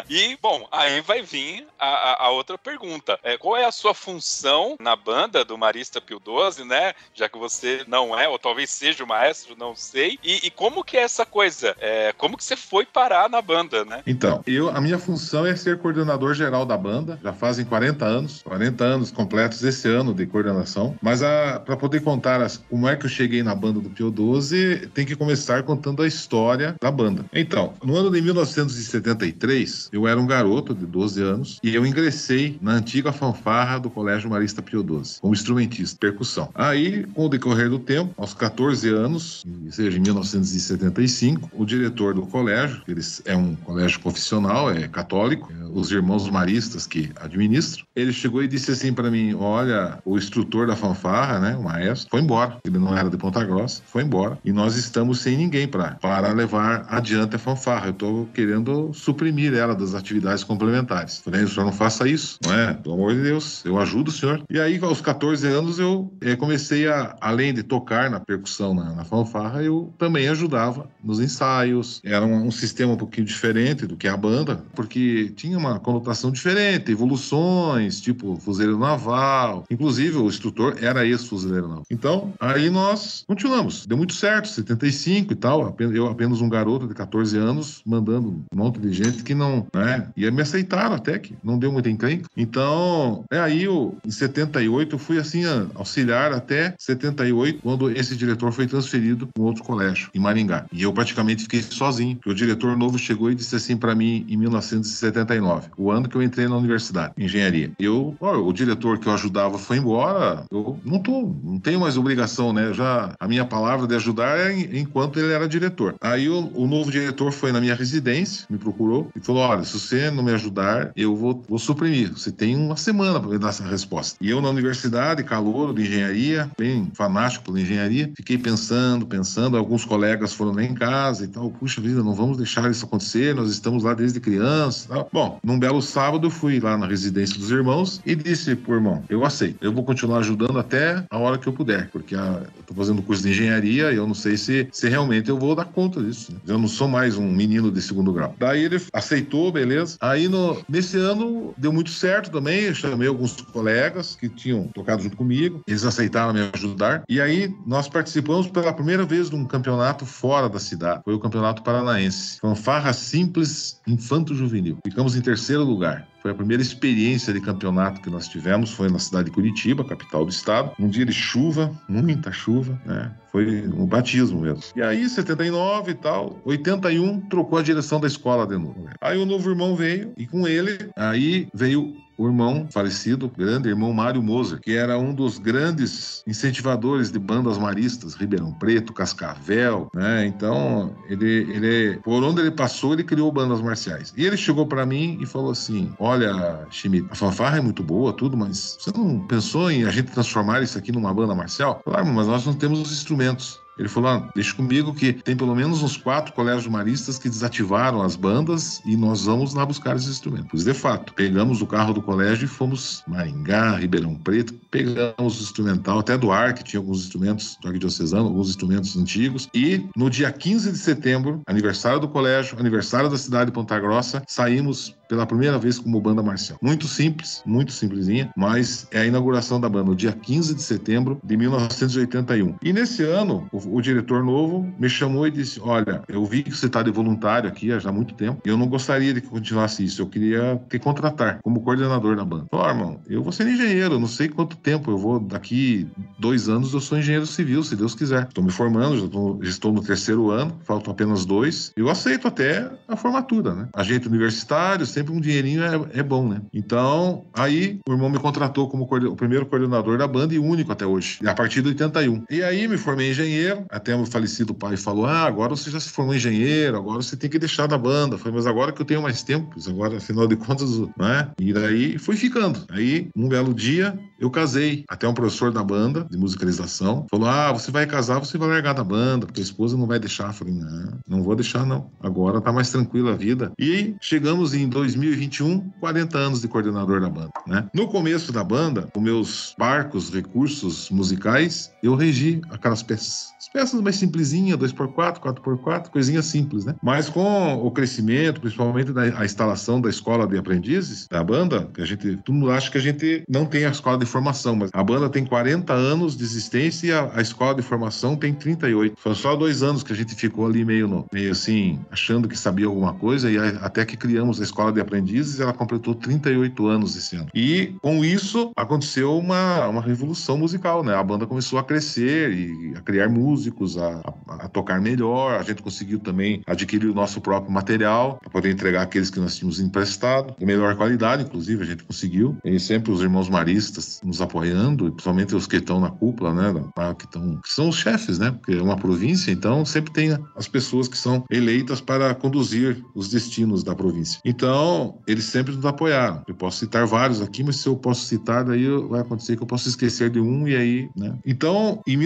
E, 0.09 0.37
bom, 0.43 0.67
aí 0.73 1.01
vai 1.01 1.23
vir 1.23 1.67
a, 1.79 1.87
a, 1.87 2.25
a 2.25 2.31
outra 2.31 2.59
pergunta. 2.59 3.19
É, 3.23 3.39
qual 3.39 3.57
é 3.57 3.65
a 3.65 3.71
sua 3.73 3.95
função 3.95 4.77
na 4.81 4.97
banda 4.97 5.45
do 5.45 5.57
Marista 5.57 6.01
Pio 6.01 6.19
12, 6.19 6.65
né? 6.65 6.93
Já 7.15 7.29
que 7.29 7.39
você 7.39 7.85
não 7.87 8.19
é, 8.19 8.29
ou 8.29 8.39
talvez 8.39 8.71
seja 8.71 9.05
o 9.05 9.07
maestro, 9.07 9.55
não 9.57 9.77
sei. 9.77 10.19
E, 10.23 10.47
e 10.47 10.51
como 10.51 10.83
que 10.83 10.97
é 10.97 11.03
essa 11.03 11.25
coisa? 11.25 11.77
É, 11.79 12.13
como 12.19 12.37
que 12.37 12.45
você 12.45 12.57
foi 12.57 12.85
parar 12.85 13.29
na 13.29 13.41
banda, 13.41 13.85
né? 13.85 14.03
Então, 14.07 14.43
eu, 14.47 14.71
a 14.71 14.81
minha 14.81 14.99
função 14.99 15.47
é 15.47 15.55
ser 15.55 15.79
coordenador 15.79 16.35
geral 16.35 16.67
da 16.67 16.77
banda. 16.77 17.19
Já 17.23 17.33
fazem 17.33 17.65
40 17.65 18.05
anos, 18.05 18.43
40 18.43 18.85
anos 18.85 19.11
completos 19.11 19.63
esse 19.63 19.89
ano 19.89 20.13
de 20.13 20.27
coordenação. 20.27 20.97
Mas 21.01 21.21
para 21.65 21.77
poder 21.77 22.03
contar 22.03 22.41
as, 22.41 22.57
como 22.57 22.89
é 22.89 22.97
que 22.97 23.07
eu 23.07 23.11
cheguei 23.11 23.43
na 23.43 23.55
banda 23.55 23.81
do 23.81 23.91
Pio 23.91 24.11
12, 24.11 24.89
tem 24.95 25.07
que 25.07 25.15
começar 25.15 25.63
contando 25.63 26.03
a 26.03 26.07
história 26.07 26.75
da 26.81 26.91
banda. 26.91 27.25
Então, 27.33 27.75
no 27.83 27.97
ano 27.97 28.11
de 28.11 28.21
1973, 28.21 29.44
eu 29.93 30.07
era 30.07 30.21
um 30.21 30.27
garoto 30.27 30.75
de 30.75 30.87
12 30.87 31.23
anos 31.23 31.61
e 31.63 31.75
eu 31.75 31.85
ingressei 31.87 32.59
na 32.61 32.73
antiga 32.73 33.13
fanfarra 33.13 33.79
do 33.79 33.91
Colégio 33.91 34.31
Marista 34.31 34.63
Pio 34.63 34.83
12, 34.83 35.21
como 35.21 35.35
instrumentista, 35.35 35.97
percussão. 35.99 36.49
Aí, 36.55 37.05
com 37.15 37.27
o 37.27 37.29
decorrer 37.29 37.69
do 37.69 37.79
tempo, 37.79 38.15
aos 38.17 38.35
14 38.35 38.89
anos, 38.89 39.45
ou 39.65 39.73
seja, 39.73 39.99
em 39.99 40.01
1975, 40.01 41.51
o 41.53 41.65
diretor 41.65 42.15
do 42.15 42.23
colégio, 42.23 42.83
eles 42.89 43.23
é 43.25 43.37
um 43.37 43.55
colégio 43.55 44.01
profissional, 44.01 44.71
é 44.71 44.89
católico, 44.89 45.53
é 45.53 45.65
os 45.75 45.91
irmãos 45.91 46.31
maristas 46.31 46.87
que 46.87 47.11
administram, 47.17 47.85
ele 47.95 48.13
chegou 48.13 48.43
e 48.43 48.49
disse 48.49 48.71
assim 48.71 48.93
para 48.93 49.11
mim: 49.11 49.35
Olha, 49.35 49.99
o 50.05 50.17
instrutor 50.17 50.67
da 50.67 50.77
fanfarra, 50.77 51.41
né, 51.41 51.57
o 51.57 51.63
maestro, 51.63 52.09
foi 52.11 52.21
embora. 52.21 52.59
Ele 52.65 52.79
não 52.79 52.97
era 52.97 53.11
de 53.11 53.17
Ponta 53.17 53.45
Grossa, 53.45 53.83
foi 53.87 54.03
embora. 54.03 54.39
E 54.45 54.53
nós 54.53 54.77
estamos 54.77 55.21
sem 55.21 55.37
ninguém 55.37 55.67
para 55.67 56.33
levar 56.33 56.87
adiante 56.89 57.37
a 57.37 57.39
fanfarra. 57.39 57.87
Eu 57.87 57.93
estou 57.93 58.27
querendo 58.33 58.93
suprimir 58.95 59.34
ela 59.43 59.75
das 59.75 59.95
atividades 59.95 60.45
complementares. 60.45 61.19
Falei, 61.19 61.43
o 61.43 61.49
senhor 61.49 61.65
não 61.65 61.73
faça 61.73 62.09
isso, 62.09 62.39
não 62.45 62.55
é? 62.55 62.75
Pelo 62.75 62.95
amor 62.95 63.15
de 63.15 63.23
Deus, 63.23 63.65
eu 63.65 63.79
ajudo 63.79 64.09
o 64.09 64.13
senhor. 64.13 64.43
E 64.51 64.61
aí, 64.61 64.79
aos 64.83 65.01
14 65.01 65.47
anos, 65.47 65.79
eu 65.79 66.13
eh, 66.21 66.37
comecei 66.37 66.87
a, 66.89 67.17
além 67.21 67.53
de 67.53 67.63
tocar 67.63 68.11
na 68.11 68.21
percussão 68.21 68.75
na, 68.75 68.93
na 68.93 69.05
fanfarra, 69.05 69.63
eu 69.63 69.93
também 69.99 70.29
ajudava 70.29 70.89
nos 71.03 71.21
ensaios. 71.21 72.01
Era 72.05 72.25
um, 72.25 72.47
um 72.47 72.51
sistema 72.51 72.93
um 72.93 72.97
pouquinho 72.97 73.27
diferente 73.27 73.87
do 73.87 73.97
que 73.97 74.07
a 74.07 74.17
banda, 74.17 74.63
porque 74.75 75.33
tinha 75.35 75.59
uma 75.59 75.81
conotação 75.81 76.31
diferente, 76.31 76.93
evoluções, 76.93 78.01
tipo 78.01 78.37
fuzileiro 78.37 78.79
naval. 78.79 79.65
Inclusive, 79.71 80.19
o 80.19 80.29
instrutor 80.29 80.77
era 80.81 81.07
ex-fuzileiro 81.07 81.69
naval. 81.69 81.85
Então, 81.91 82.33
aí 82.39 82.71
nós 82.71 83.25
continuamos. 83.27 83.87
Deu 83.87 83.97
muito 83.97 84.15
certo, 84.15 84.49
75 84.49 85.33
e 85.33 85.37
tal. 85.37 85.75
Eu 85.93 86.07
apenas 86.07 86.41
um 86.41 86.49
garoto 86.49 86.87
de 86.87 86.95
14 86.95 87.37
anos, 87.37 87.83
mandando 87.85 88.45
um 88.53 88.57
monte 88.57 88.79
de 88.79 88.93
gente 88.93 89.24
que 89.25 89.35
não, 89.35 89.67
né? 89.75 90.09
E 90.17 90.31
me 90.31 90.43
aceitaram 90.43 90.95
até 90.95 91.19
que 91.19 91.35
não 91.43 91.59
deu 91.59 91.73
muita 91.73 91.91
encrenca. 91.91 92.29
Então, 92.37 93.25
é 93.31 93.39
aí 93.39 93.65
eu, 93.65 93.97
em 94.07 94.11
78, 94.11 94.95
eu 94.95 94.99
fui 94.99 95.19
assim, 95.19 95.43
auxiliar 95.75 96.33
até 96.33 96.75
78, 96.79 97.61
quando 97.63 97.91
esse 97.91 98.17
diretor 98.17 98.53
foi 98.53 98.67
transferido 98.67 99.27
para 99.27 99.43
um 99.43 99.47
outro 99.47 99.65
colégio, 99.65 100.11
em 100.15 100.19
Maringá. 100.19 100.67
E 100.73 100.83
eu 100.83 100.93
praticamente 100.93 101.43
fiquei 101.43 101.63
sozinho, 101.63 102.17
porque 102.17 102.31
o 102.31 102.35
diretor 102.35 102.77
novo 102.77 102.99
chegou 102.99 103.31
e 103.31 103.35
disse 103.35 103.57
assim 103.57 103.77
para 103.77 103.95
mim 103.95 104.25
em 104.29 104.37
1979, 104.37 105.69
o 105.77 105.91
ano 105.91 106.09
que 106.09 106.17
eu 106.17 106.23
entrei 106.23 106.47
na 106.49 106.57
universidade, 106.57 107.13
engenharia. 107.19 107.73
Eu, 107.79 108.17
ó, 108.21 108.37
o 108.37 108.53
diretor 108.53 108.99
que 108.99 109.09
eu 109.09 109.13
ajudava 109.13 109.59
foi 109.59 109.79
embora, 109.79 110.45
eu 110.51 110.79
não 110.85 110.99
tô, 110.99 111.35
não 111.43 111.59
tenho 111.59 111.81
mais 111.81 111.97
obrigação, 111.97 112.53
né? 112.53 112.73
Já 112.73 113.15
a 113.19 113.29
minha 113.29 113.45
palavra 113.45 113.87
de 113.87 113.95
ajudar 113.95 114.39
é 114.39 114.79
enquanto 114.79 115.19
ele 115.19 115.33
era 115.33 115.49
diretor. 115.49 115.95
Aí 116.01 116.29
o, 116.29 116.51
o 116.55 116.67
novo 116.67 116.91
diretor 116.91 117.33
foi 117.33 117.53
na 117.53 117.61
minha 117.61 117.75
residência, 117.75 118.47
me 118.51 118.59
procurou 118.59 119.11
e 119.17 119.21
falou: 119.21 119.43
olha, 119.43 119.65
se 119.65 119.79
você 119.79 120.11
não 120.11 120.23
me 120.23 120.33
ajudar, 120.33 120.93
eu 120.97 121.15
vou, 121.15 121.43
vou 121.49 121.59
suprimir. 121.59 122.13
Você 122.13 122.31
tem 122.31 122.57
uma 122.57 122.77
semana 122.77 123.21
para 123.21 123.31
me 123.31 123.39
dar 123.39 123.49
essa 123.49 123.65
resposta. 123.65 124.17
E 124.21 124.31
eu 124.31 124.41
na 124.41 124.49
universidade, 124.49 125.23
calor 125.25 125.75
de 125.75 125.83
engenharia, 125.83 126.51
bem 126.59 126.91
fanático 126.95 127.45
pela 127.45 127.61
engenharia, 127.61 128.11
fiquei 128.17 128.39
pensando, 128.39 129.07
pensando. 129.07 129.57
Alguns 129.57 129.85
colegas 129.85 130.33
foram 130.33 130.53
lá 130.53 130.63
em 130.63 130.75
casa 130.75 131.25
e 131.25 131.29
tal. 131.29 131.51
Puxa 131.51 131.81
vida, 131.81 132.03
não 132.03 132.15
vamos 132.15 132.37
deixar 132.37 132.71
isso 132.71 132.85
acontecer. 132.85 133.35
Nós 133.35 133.51
estamos 133.51 133.85
lá 133.85 133.95
desde 133.95 134.21
criança. 134.21 134.89
Tal. 134.89 135.09
Bom, 135.13 135.39
num 135.45 135.59
belo 135.59 135.81
sábado, 135.81 136.31
fui 136.31 136.61
lá 136.61 136.77
na 136.77 136.87
residência 136.87 137.39
dos 137.39 137.51
irmãos 137.51 138.01
e 138.05 138.15
disse 138.15 138.55
pro 138.57 138.75
irmão: 138.75 139.03
eu 139.09 139.25
aceito. 139.25 139.59
Eu 139.61 139.73
vou 139.73 139.85
continuar 139.85 140.19
ajudando 140.19 140.59
até 140.59 141.05
a 141.11 141.19
hora 141.19 141.39
que 141.39 141.47
eu 141.47 141.53
puder, 141.53 141.89
porque 141.91 142.15
a, 142.15 142.43
eu 142.57 142.63
tô 142.67 142.75
fazendo 142.75 143.03
curso 143.03 143.23
de 143.23 143.31
engenharia 143.31 143.93
e 143.93 143.97
eu 143.97 144.07
não 144.07 144.15
sei 144.15 144.37
se, 144.37 144.69
se 144.73 144.89
realmente 144.89 145.29
eu 145.29 145.39
vou 145.39 145.55
dar 145.55 145.67
conta 145.67 146.03
disso. 146.03 146.33
Né? 146.33 146.39
Eu 146.47 146.59
não 146.59 146.69
sou 146.69 146.89
mais 146.89 147.17
um 147.17 147.31
menino 147.31 147.71
de 147.71 147.81
segundo 147.81 148.13
grau. 148.13 148.35
Daí 148.39 148.65
ele 148.65 148.81
aceitou, 149.05 149.53
beleza. 149.53 149.97
Aí 150.01 150.29
no, 150.29 150.63
nesse 150.69 150.97
ano 150.97 151.55
deu 151.57 151.73
muito 151.73 151.91
certo 151.91 152.31
também. 152.31 152.65
Eu 152.65 152.75
chamei 152.75 153.09
alguns 153.09 153.41
colegas 153.41 154.17
que 154.17 154.29
tinham 154.29 154.69
tocado 154.69 155.03
junto 155.03 155.17
comigo. 155.17 155.63
Eles 155.67 155.85
aceitaram 155.85 156.33
me 156.33 156.51
ajudar. 156.55 157.05
E 157.09 157.21
aí 157.21 157.55
nós 157.67 157.89
participamos 157.89 158.47
pela 158.49 158.73
primeira 158.73 159.05
vez 159.05 159.31
de 159.31 159.37
um 159.37 159.45
campeonato 159.45 160.07
fora 160.07 160.49
da 160.49 160.59
cidade. 160.59 161.03
Foi 161.05 161.15
o 161.15 161.21
Campeonato 161.21 161.63
Paranaense. 161.63 162.39
Fanfarra 162.41 162.93
Simples 162.93 163.81
Infanto 163.87 164.35
Juvenil. 164.35 164.79
Ficamos 164.85 165.17
em 165.17 165.21
terceiro 165.21 165.63
lugar. 165.63 166.07
Foi 166.25 166.31
a 166.31 166.35
primeira 166.35 166.63
experiência 166.63 167.35
de 167.35 167.41
campeonato 167.43 168.01
que 168.01 168.09
nós 168.09 168.27
tivemos, 168.27 168.73
foi 168.73 168.89
na 168.89 168.99
cidade 168.99 169.27
de 169.27 169.31
Curitiba, 169.31 169.85
capital 169.85 170.25
do 170.25 170.31
estado. 170.31 170.73
Um 170.81 170.89
dia 170.89 171.05
de 171.05 171.13
chuva, 171.13 171.71
muita 171.87 172.33
chuva, 172.33 172.81
né? 172.87 173.15
Foi 173.31 173.69
um 173.69 173.85
batismo 173.85 174.41
mesmo. 174.41 174.63
E 174.75 174.81
aí, 174.81 175.07
79 175.07 175.91
e 175.91 175.95
tal, 175.95 176.41
81, 176.47 177.21
trocou 177.29 177.59
a 177.59 177.63
direção 177.63 178.01
da 178.01 178.07
escola 178.07 178.47
de 178.47 178.57
novo. 178.57 178.89
Aí 179.03 179.19
o 179.19 179.27
novo 179.27 179.51
irmão 179.51 179.77
veio 179.77 180.15
e 180.17 180.27
com 180.27 180.49
ele, 180.49 180.89
aí 180.97 181.47
veio 181.53 181.95
o 182.17 182.27
irmão 182.27 182.67
falecido, 182.71 183.31
grande 183.37 183.69
irmão 183.69 183.93
Mário 183.93 184.23
Moser, 184.23 184.61
que 184.61 184.77
era 184.77 184.99
um 184.99 185.15
dos 185.15 185.39
grandes 185.39 186.23
incentivadores 186.27 187.11
de 187.11 187.19
bandas 187.19 187.59
maristas, 187.59 188.15
Ribeirão 188.15 188.53
Preto, 188.53 188.93
Cascavel, 188.93 189.89
né? 189.95 190.27
Então, 190.27 190.95
ele, 191.09 191.47
ele, 191.53 191.99
por 191.99 192.23
onde 192.23 192.41
ele 192.41 192.51
passou, 192.51 192.93
ele 192.93 193.05
criou 193.05 193.31
bandas 193.33 193.61
marciais. 193.61 194.13
E 194.17 194.25
ele 194.25 194.37
chegou 194.37 194.67
para 194.67 194.87
mim 194.87 195.19
e 195.21 195.27
falou 195.27 195.51
assim: 195.51 195.93
Olha, 195.99 196.67
Schmidt, 196.71 197.09
a 197.11 197.15
fanfarra 197.15 197.59
é 197.59 197.61
muito 197.61 197.83
boa, 197.83 198.13
tudo, 198.13 198.37
mas 198.37 198.77
você 198.79 198.91
não 198.97 199.21
pensou 199.21 199.71
em 199.71 199.85
a 199.85 199.91
gente 199.91 200.13
transformar 200.13 200.63
isso 200.63 200.79
aqui 200.79 200.93
numa 200.93 201.13
banda 201.13 201.35
marcial? 201.35 201.81
Claro, 201.85 202.07
mas 202.07 202.27
nós 202.27 202.47
não 202.47 202.55
temos 202.55 202.81
os 202.81 202.93
instrumentos. 202.93 203.64
Ele 203.79 203.89
falou: 203.89 204.11
ah, 204.11 204.29
deixa 204.35 204.55
comigo 204.55 204.95
que 204.95 205.13
tem 205.13 205.37
pelo 205.37 205.55
menos 205.55 205.83
uns 205.83 205.97
quatro 205.97 206.33
colégios 206.33 206.67
maristas 206.67 207.19
que 207.19 207.29
desativaram 207.29 208.03
as 208.03 208.17
bandas 208.17 208.81
e 208.85 208.97
nós 208.97 209.25
vamos 209.25 209.55
lá 209.55 209.67
buscar 209.67 209.97
esses 209.97 210.09
instrumentos. 210.09 210.49
Pois 210.51 210.65
de 210.65 210.75
fato, 210.75 211.13
pegamos 211.15 211.61
o 211.61 211.67
carro 211.67 211.93
do 211.93 212.03
colégio 212.03 212.45
e 212.45 212.49
fomos 212.49 213.03
Maringá, 213.07 213.77
Ribeirão 213.77 214.15
Preto, 214.15 214.55
pegamos 214.71 215.41
o 215.41 215.43
instrumental, 215.43 215.99
até 215.99 216.17
do 216.17 216.31
ar, 216.31 216.55
que 216.55 216.65
tinha 216.65 216.81
alguns 216.81 217.05
instrumentos 217.05 217.57
do 217.61 217.69
arquidiocesano, 217.69 218.27
alguns 218.27 218.49
instrumentos 218.49 218.97
antigos. 218.97 219.49
E 219.55 219.87
no 219.97 220.09
dia 220.09 220.31
15 220.31 220.73
de 220.73 220.79
setembro, 220.79 221.43
aniversário 221.47 222.01
do 222.01 222.09
colégio, 222.09 222.59
aniversário 222.59 223.11
da 223.11 223.19
cidade 223.19 223.47
de 223.47 223.53
Ponta 223.53 223.79
Grossa, 223.79 224.23
saímos 224.27 224.95
pela 225.09 225.27
primeira 225.27 225.59
vez 225.59 225.79
como 225.79 226.01
banda 226.01 226.23
marcial. 226.23 226.59
Muito 226.61 226.87
simples, 226.87 227.43
muito 227.47 227.73
simplesinha, 227.73 228.31
mas 228.37 228.87
é 228.91 229.01
a 229.01 229.07
inauguração 229.07 229.61
da 229.61 229.69
banda, 229.69 229.91
no 229.91 229.97
dia 229.97 230.13
15 230.13 230.55
de 230.55 230.63
setembro 230.63 231.21
de 231.23 231.37
1981. 231.37 232.57
E 232.63 232.73
nesse 232.73 233.03
ano, 233.03 233.47
o, 233.53 233.77
o 233.77 233.81
diretor 233.81 234.25
novo 234.25 234.67
me 234.79 234.89
chamou 234.89 235.27
e 235.27 235.31
disse: 235.31 235.61
Olha, 235.61 236.03
eu 236.09 236.25
vi 236.25 236.43
que 236.43 236.51
você 236.51 236.67
está 236.67 236.83
de 236.83 236.91
voluntário 236.91 237.49
aqui 237.49 237.73
há 237.73 237.79
já 237.79 237.93
muito 237.93 238.15
tempo, 238.15 238.41
eu 238.45 238.57
não 238.57 238.67
gostaria 238.67 239.13
de 239.13 239.21
que 239.21 239.29
continuasse 239.29 239.85
isso, 239.85 240.01
eu 240.03 240.07
queria 240.07 240.61
te 240.69 240.79
contratar 240.79 241.39
como 241.43 241.61
coordenador 241.61 242.17
da 242.17 242.25
banda. 242.25 242.47
Falei, 242.51 242.67
oh, 242.67 242.71
irmão, 242.71 243.01
eu 243.09 243.23
vou 243.23 243.33
ser 243.33 243.47
engenheiro, 243.47 243.99
não 243.99 244.07
sei 244.07 244.29
quanto 244.29 244.57
tempo, 244.57 244.91
eu 244.91 244.99
vou, 244.99 245.21
daqui 245.21 245.87
dois 246.19 246.49
anos 246.49 246.73
eu 246.73 246.81
sou 246.81 246.99
engenheiro 246.99 247.27
civil, 247.27 247.63
se 247.63 247.77
Deus 247.77 247.95
quiser. 247.95 248.25
Estou 248.29 248.45
me 248.45 248.51
formando, 248.51 248.99
já, 248.99 249.09
tô, 249.09 249.39
já 249.43 249.51
estou 249.51 249.73
no 249.73 249.83
terceiro 249.83 250.31
ano, 250.31 250.59
faltam 250.65 250.93
apenas 250.93 251.25
dois, 251.25 251.73
eu 251.77 251.89
aceito 251.89 252.29
até 252.29 252.71
a 252.89 252.97
formatura, 252.97 253.55
né? 253.55 253.69
Agente 253.75 254.09
universitário, 254.09 254.87
sempre 254.95 255.13
um 255.13 255.21
dinheirinho 255.21 255.63
é, 255.63 256.01
é 256.01 256.03
bom, 256.03 256.29
né? 256.29 256.41
Então, 256.53 257.27
aí 257.35 257.81
o 257.89 257.93
irmão 257.93 258.09
me 258.09 258.19
contratou 258.19 258.69
como 258.69 258.85
o 258.85 259.17
primeiro 259.17 259.47
coordenador 259.47 259.99
da 259.99 260.07
banda 260.07 260.35
e 260.35 260.39
único 260.39 260.73
até 260.73 260.87
hoje, 260.87 261.19
a 261.27 261.35
partir 261.35 261.63
de 261.63 261.69
81. 261.69 262.25
E 262.31 262.43
aí 262.43 262.67
me 262.69 262.79
formei 262.79 263.11
engenheiro 263.11 263.65
até 263.71 263.95
o 263.95 264.07
falecido 264.07 264.55
pai 264.55 264.77
falou: 264.77 265.07
Ah, 265.07 265.25
agora 265.25 265.51
você 265.51 265.71
já 265.71 265.81
se 265.81 265.91
formou 265.91 266.15
engenheiro, 266.15 266.77
agora 266.77 267.03
você 267.03 267.17
tem 267.17 267.29
que 267.29 267.39
deixar 267.39 267.67
da 267.67 267.77
banda. 267.77 268.15
Eu 268.15 268.19
falei, 268.19 268.35
mas 268.35 268.47
agora 268.47 268.73
que 268.73 268.81
eu 268.81 268.87
tenho 268.87 269.03
mais 269.03 269.23
tempo, 269.23 269.55
agora, 269.69 269.97
afinal 269.97 270.27
de 270.27 270.37
contas, 270.37 270.79
né? 270.97 271.31
E 271.39 271.53
daí 271.53 271.99
fui 271.99 272.17
ficando. 272.17 272.65
Aí, 272.71 273.09
um 273.17 273.29
belo 273.29 273.53
dia, 273.53 273.99
eu 274.19 274.31
casei. 274.31 274.85
Até 274.89 275.09
um 275.09 275.15
professor 275.15 275.53
da 275.53 275.63
banda 275.63 276.07
de 276.11 276.17
musicalização 276.17 277.07
falou: 277.11 277.29
Ah, 277.29 277.53
você 277.53 277.71
vai 277.71 277.87
casar, 277.87 278.19
você 278.19 278.39
vai 278.39 278.49
largar 278.49 278.75
da 278.75 278.85
banda, 278.85 279.27
porque 279.27 279.41
a 279.41 279.45
esposa 279.45 279.77
não 279.77 279.87
vai 279.87 279.99
deixar. 279.99 280.29
Eu 280.29 280.33
falei: 280.33 280.55
Não, 280.55 280.99
não 281.09 281.23
vou 281.23 281.35
deixar, 281.35 281.67
não. 281.67 281.91
Agora 282.01 282.41
tá 282.41 282.53
mais 282.53 282.71
tranquila 282.71 283.13
a 283.13 283.17
vida. 283.17 283.53
E 283.59 283.95
chegamos 284.01 284.55
em 284.55 284.69
2021, 284.85 285.71
40 285.81 286.19
anos 286.19 286.41
de 286.43 286.49
coordenador 286.49 287.01
da 287.01 287.09
banda, 287.09 287.31
né? 287.47 287.67
No 287.73 287.89
começo 287.89 288.31
da 288.31 288.45
banda, 288.45 288.89
com 288.93 289.01
meus 289.01 289.55
barcos, 289.59 290.11
recursos 290.11 290.91
musicais, 290.91 291.73
eu 291.83 291.95
regi 291.95 292.43
aquelas 292.51 292.83
peças. 292.83 293.34
As 293.45 293.49
peças 293.51 293.81
mais 293.83 293.97
simplesinhas, 293.97 294.59
2x4, 294.59 295.19
4x4, 295.19 295.91
coisinha 295.91 296.23
simples, 296.23 296.65
né? 296.65 296.75
Mas 296.83 297.11
com 297.11 297.55
o 297.55 297.71
crescimento, 297.71 298.41
principalmente 298.41 298.91
da 298.91 299.23
instalação 299.23 299.83
da 299.83 299.91
escola 299.91 300.27
de 300.27 300.39
aprendizes 300.39 301.07
da 301.09 301.23
banda, 301.23 301.69
que 301.75 301.83
a 301.83 301.85
gente, 301.85 302.17
todo 302.25 302.35
mundo 302.35 302.51
acha 302.51 302.71
que 302.71 302.79
a 302.79 302.81
gente 302.81 303.23
não 303.29 303.45
tem 303.45 303.67
a 303.67 303.71
escola 303.71 303.99
de 303.99 304.07
formação, 304.07 304.57
mas 304.57 304.71
a 304.73 304.83
banda 304.83 305.11
tem 305.11 305.27
40 305.27 305.75
anos 305.75 306.17
de 306.17 306.25
existência 306.25 306.87
e 306.87 306.93
a, 306.93 307.11
a 307.17 307.21
escola 307.21 307.55
de 307.55 307.61
formação 307.61 308.17
tem 308.17 308.33
38. 308.33 308.95
Foi 308.99 309.15
só 309.15 309.37
dois 309.37 309.63
anos 309.63 309.83
que 309.83 309.93
a 309.93 309.97
gente 309.97 310.15
ficou 310.15 310.47
ali 310.47 310.65
meio, 310.65 310.89
no, 310.89 311.05
meio 311.13 311.31
assim, 311.31 311.79
achando 311.91 312.27
que 312.27 312.39
sabia 312.39 312.65
alguma 312.67 312.95
coisa 312.95 313.31
e 313.31 313.37
a, 313.37 313.49
até 313.61 313.85
que 313.85 313.95
criamos 313.95 314.41
a 314.41 314.45
escola 314.45 314.73
de 314.73 314.81
aprendizes, 314.81 315.39
ela 315.39 315.53
completou 315.53 315.95
38 315.95 316.67
anos 316.67 316.97
esse 316.97 317.15
ano. 317.15 317.29
E 317.35 317.75
com 317.83 318.03
isso 318.03 318.53
aconteceu 318.57 319.19
uma, 319.19 319.69
uma 319.69 319.83
revolução 319.83 320.39
musical, 320.39 320.83
né? 320.83 320.95
A 320.95 321.03
banda 321.03 321.27
começou 321.27 321.59
a 321.59 321.63
crescer 321.63 322.33
e 322.33 322.75
a 322.75 322.81
criar 322.81 323.11
músicos, 323.35 323.77
a, 323.77 324.01
a, 324.29 324.35
a 324.45 324.49
tocar 324.49 324.81
melhor. 324.81 325.41
A 325.41 325.43
gente 325.43 325.61
conseguiu 325.61 325.99
também 325.99 326.43
adquirir 326.47 326.89
o 326.89 326.95
nosso 326.95 327.21
próprio 327.21 327.53
material 327.53 328.19
para 328.21 328.31
poder 328.31 328.53
entregar 328.53 328.83
aqueles 328.83 329.11
que 329.11 329.19
nós 329.19 329.37
tínhamos 329.37 329.59
emprestado, 329.59 330.35
de 330.39 330.47
melhor 330.47 330.77
qualidade, 330.77 331.25
inclusive, 331.25 331.63
a 331.63 331.67
gente 331.67 331.83
conseguiu. 331.83 332.37
E 332.45 332.61
sempre 332.61 332.93
os 332.93 333.01
irmãos 333.01 333.29
maristas 333.29 334.01
nos 334.05 334.21
apoiando, 334.23 334.91
principalmente 334.93 335.35
os 335.35 335.47
que 335.47 335.57
estão 335.57 335.81
na 335.81 335.91
cúpula, 335.91 336.33
né? 336.33 336.53
Que, 336.97 337.05
estão, 337.05 337.37
que 337.43 337.51
são 337.51 337.69
os 337.69 337.77
chefes, 337.77 338.19
né? 338.19 338.31
Porque 338.31 338.53
é 338.53 338.63
uma 338.63 338.77
província, 338.77 339.33
então 339.33 339.65
sempre 339.65 339.93
tem 339.93 340.17
as 340.37 340.47
pessoas 340.47 340.87
que 340.87 340.97
são 340.97 341.25
eleitas 341.31 341.81
para 341.81 342.15
conduzir 342.15 342.85
os 342.95 343.09
destinos 343.09 343.65
da 343.65 343.75
província. 343.75 344.21
Então, 344.25 344.99
eles 345.07 345.25
sempre 345.25 345.55
nos 345.55 345.67
apoiaram. 345.67 346.23
Eu 346.29 346.35
posso 346.35 346.59
citar 346.59 346.87
vários 346.87 347.21
aqui, 347.21 347.43
mas 347.43 347.57
se 347.57 347.67
eu 347.67 347.77
posso 347.77 348.05
citar, 348.05 348.45
daí 348.45 348.67
vai 348.89 349.01
acontecer 349.01 349.37
que 349.37 349.43
eu 349.43 349.47
posso 349.47 349.69
esquecer 349.69 350.11
de 350.11 350.21
um 350.21 350.47
e 350.47 350.55
aí, 350.55 350.89
né? 350.97 351.19
Então, 351.27 351.81
em 351.87 351.97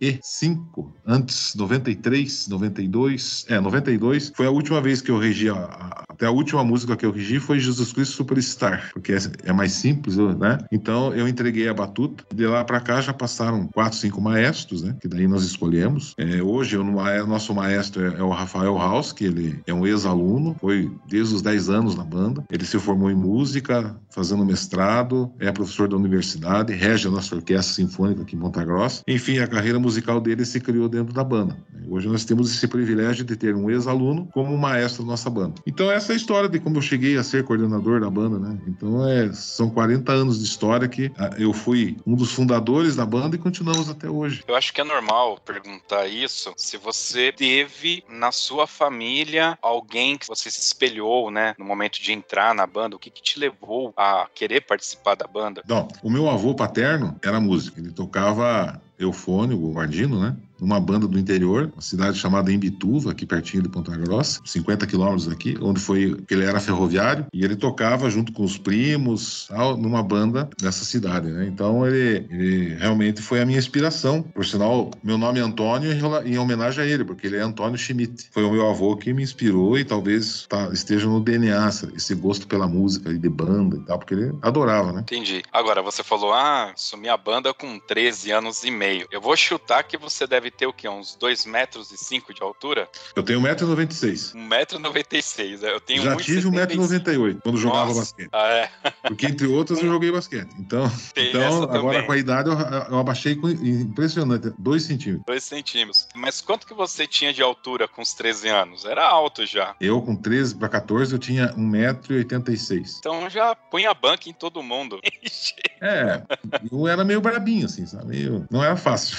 1995, 0.00 0.92
antes 1.06 1.54
93, 1.54 2.48
92, 2.48 3.46
é, 3.48 3.60
92, 3.60 4.32
foi 4.34 4.46
a 4.46 4.50
última 4.50 4.80
vez 4.80 5.00
que 5.00 5.10
eu 5.10 5.18
regi 5.18 5.48
a, 5.48 5.54
a, 5.54 6.04
até 6.08 6.26
a 6.26 6.30
última 6.30 6.62
música 6.62 6.96
que 6.96 7.04
eu 7.04 7.10
regi 7.10 7.40
foi 7.40 7.58
Jesus 7.58 7.92
Cristo 7.92 8.14
Superstar, 8.14 8.90
porque 8.92 9.12
é, 9.12 9.18
é 9.44 9.52
mais 9.52 9.72
simples, 9.72 10.16
né? 10.16 10.58
Então 10.70 11.12
eu 11.14 11.26
entreguei 11.26 11.68
a 11.68 11.74
batuta. 11.74 12.24
De 12.32 12.46
lá 12.46 12.64
para 12.64 12.80
cá 12.80 13.00
já 13.00 13.12
passaram 13.12 13.66
quatro, 13.68 13.98
cinco 13.98 14.20
maestros, 14.20 14.82
né? 14.82 14.96
Que 15.00 15.08
daí 15.08 15.26
nós 15.26 15.42
escolhemos. 15.42 16.14
É, 16.16 16.42
hoje 16.42 16.76
o 16.76 16.84
nosso 17.26 17.54
maestro 17.54 18.04
é, 18.04 18.20
é, 18.20 18.22
o 18.22 18.30
Rafael 18.30 18.78
Haus, 18.78 19.12
que 19.12 19.24
ele 19.24 19.60
é 19.66 19.74
um 19.74 19.86
ex-aluno, 19.86 20.54
foi 20.60 20.90
desde 21.08 21.34
os 21.34 21.42
10 21.42 21.70
anos 21.70 21.96
na 21.96 22.04
banda. 22.04 22.44
Ele 22.50 22.64
se 22.64 22.78
formou 22.78 23.10
em 23.10 23.14
música, 23.14 23.96
fazendo 24.10 24.44
mestrado, 24.44 25.32
é 25.38 25.50
professor 25.50 25.88
da 25.88 25.96
universidade, 25.96 26.72
rege 26.72 27.08
a 27.08 27.10
nossa 27.10 27.34
orquestra 27.34 27.74
sinfônica 27.74 28.22
aqui 28.22 28.36
em 28.36 28.38
Ponta 28.38 28.64
Grossa. 28.64 29.02
Enfim, 29.08 29.38
a 29.38 29.46
carreira 29.46 29.71
musical 29.80 30.20
dele 30.20 30.44
se 30.44 30.60
criou 30.60 30.88
dentro 30.88 31.12
da 31.12 31.24
banda. 31.24 31.56
Hoje 31.88 32.08
nós 32.08 32.24
temos 32.24 32.54
esse 32.54 32.66
privilégio 32.66 33.24
de 33.24 33.36
ter 33.36 33.54
um 33.54 33.70
ex-aluno 33.70 34.28
como 34.32 34.56
maestro 34.56 35.02
da 35.02 35.10
nossa 35.10 35.28
banda. 35.28 35.54
Então 35.66 35.90
essa 35.90 36.12
é 36.12 36.14
a 36.14 36.16
história 36.16 36.48
de 36.48 36.58
como 36.58 36.78
eu 36.78 36.82
cheguei 36.82 37.16
a 37.16 37.22
ser 37.22 37.44
coordenador 37.44 38.00
da 38.00 38.08
banda, 38.08 38.38
né? 38.38 38.58
Então 38.66 39.06
é, 39.06 39.32
são 39.32 39.68
40 39.68 40.12
anos 40.12 40.38
de 40.38 40.44
história 40.44 40.88
que 40.88 41.10
ah, 41.18 41.30
eu 41.38 41.52
fui 41.52 41.96
um 42.06 42.14
dos 42.14 42.32
fundadores 42.32 42.96
da 42.96 43.04
banda 43.04 43.36
e 43.36 43.38
continuamos 43.38 43.88
até 43.88 44.08
hoje. 44.08 44.42
Eu 44.46 44.54
acho 44.54 44.72
que 44.72 44.80
é 44.80 44.84
normal 44.84 45.38
perguntar 45.44 46.06
isso 46.06 46.52
se 46.56 46.76
você 46.76 47.32
teve 47.32 48.02
na 48.08 48.32
sua 48.32 48.66
família 48.66 49.58
alguém 49.60 50.16
que 50.16 50.26
você 50.26 50.50
se 50.50 50.60
espelhou, 50.60 51.30
né, 51.30 51.54
no 51.58 51.64
momento 51.64 52.00
de 52.00 52.12
entrar 52.12 52.54
na 52.54 52.66
banda, 52.66 52.96
o 52.96 52.98
que, 52.98 53.10
que 53.10 53.22
te 53.22 53.38
levou 53.38 53.92
a 53.96 54.26
querer 54.34 54.62
participar 54.62 55.14
da 55.14 55.26
banda? 55.26 55.62
Não, 55.66 55.88
o 56.02 56.10
meu 56.10 56.28
avô 56.28 56.54
paterno 56.54 57.16
era 57.22 57.40
músico, 57.40 57.80
ele 57.80 57.90
tocava 57.90 58.80
eufone, 59.04 59.54
o 59.54 59.72
guardino, 59.72 60.20
né? 60.20 60.36
Numa 60.62 60.80
banda 60.80 61.08
do 61.08 61.18
interior, 61.18 61.72
uma 61.74 61.82
cidade 61.82 62.16
chamada 62.16 62.52
Imbituva, 62.52 63.10
aqui 63.10 63.26
pertinho 63.26 63.64
de 63.64 63.68
Ponta 63.68 63.96
Grossa, 63.96 64.40
50 64.44 64.86
quilômetros 64.86 65.26
daqui, 65.26 65.58
onde 65.60 65.80
foi 65.80 66.16
ele 66.30 66.44
era 66.44 66.60
ferroviário 66.60 67.26
e 67.32 67.44
ele 67.44 67.56
tocava 67.56 68.08
junto 68.08 68.32
com 68.32 68.44
os 68.44 68.56
primos, 68.56 69.48
tal, 69.48 69.76
numa 69.76 70.02
banda 70.02 70.48
dessa 70.60 70.84
cidade, 70.84 71.28
né? 71.28 71.46
Então 71.46 71.84
ele, 71.84 72.26
ele, 72.30 72.74
realmente 72.74 73.20
foi 73.20 73.40
a 73.40 73.44
minha 73.44 73.58
inspiração. 73.58 74.22
Por 74.22 74.46
sinal, 74.46 74.90
meu 75.02 75.18
nome 75.18 75.40
é 75.40 75.42
Antônio 75.42 75.90
em 76.24 76.38
homenagem 76.38 76.84
a 76.84 76.86
ele, 76.86 77.04
porque 77.04 77.26
ele 77.26 77.36
é 77.36 77.40
Antônio 77.40 77.76
Schmidt. 77.76 78.28
Foi 78.30 78.44
o 78.44 78.52
meu 78.52 78.68
avô 78.70 78.96
que 78.96 79.12
me 79.12 79.22
inspirou 79.22 79.76
e 79.76 79.84
talvez 79.84 80.46
tá, 80.48 80.70
esteja 80.72 81.08
no 81.08 81.20
DNA 81.20 81.68
esse 81.96 82.14
gosto 82.14 82.46
pela 82.46 82.68
música 82.68 83.10
e 83.10 83.18
de 83.18 83.28
banda 83.28 83.76
e 83.76 83.80
tal, 83.80 83.98
porque 83.98 84.14
ele 84.14 84.32
adorava, 84.40 84.92
né? 84.92 85.00
Entendi. 85.00 85.42
Agora 85.52 85.82
você 85.82 86.04
falou, 86.04 86.32
ah, 86.32 86.70
assumi 86.72 87.08
a 87.08 87.16
banda 87.16 87.52
com 87.52 87.80
13 87.80 88.30
anos 88.30 88.62
e 88.62 88.70
meio. 88.70 89.08
Eu 89.10 89.20
vou 89.20 89.36
chutar 89.36 89.82
que 89.82 89.96
você 89.96 90.26
deve 90.26 90.51
ter 90.52 90.66
o 90.66 90.72
quê? 90.72 90.88
Uns 90.88 91.14
2 91.16 91.46
metros 91.46 91.90
e 91.90 91.96
5 91.96 92.32
de 92.34 92.42
altura? 92.42 92.88
Eu 93.14 93.22
tenho 93.22 93.40
1,96m. 93.40 94.34
1,96m. 94.34 95.62
Eu 95.62 95.80
tenho 95.80 96.02
Já 96.02 96.16
tive 96.16 96.48
1,98m 96.48 97.40
quando 97.42 97.54
Nossa. 97.54 97.58
jogava 97.58 97.94
basquete. 97.94 98.28
Ah, 98.32 98.48
é? 98.48 98.70
Porque, 99.02 99.26
entre 99.26 99.46
outras, 99.46 99.80
eu 99.80 99.88
joguei 99.88 100.10
basquete. 100.10 100.50
Então, 100.58 100.90
então 101.16 101.62
agora 101.64 102.02
com 102.04 102.12
a 102.12 102.16
idade 102.16 102.48
eu, 102.48 102.54
eu 102.54 102.98
abaixei 102.98 103.34
com, 103.34 103.48
impressionante, 103.48 104.52
2 104.58 104.82
centímetros. 104.82 105.24
2 105.26 105.44
centímetros. 105.44 106.08
Mas 106.14 106.40
quanto 106.40 106.66
que 106.66 106.74
você 106.74 107.06
tinha 107.06 107.32
de 107.32 107.42
altura 107.42 107.88
com 107.88 108.02
os 108.02 108.12
13 108.14 108.48
anos? 108.48 108.84
Era 108.84 109.06
alto 109.06 109.46
já. 109.46 109.74
Eu, 109.80 110.00
com 110.02 110.14
13 110.14 110.56
para 110.56 110.68
14, 110.68 111.12
eu 111.12 111.18
tinha 111.18 111.52
1,86m. 111.54 112.98
Então 112.98 113.28
já 113.28 113.54
punha 113.54 113.92
banca 113.94 114.28
em 114.28 114.32
todo 114.32 114.62
mundo. 114.62 115.00
é, 115.80 116.22
eu 116.70 116.86
era 116.86 117.04
meio 117.04 117.20
brabinho, 117.20 117.66
assim, 117.66 117.86
sabe? 117.86 118.06
Meio... 118.06 118.46
Não 118.50 118.62
era 118.62 118.76
fácil. 118.76 119.16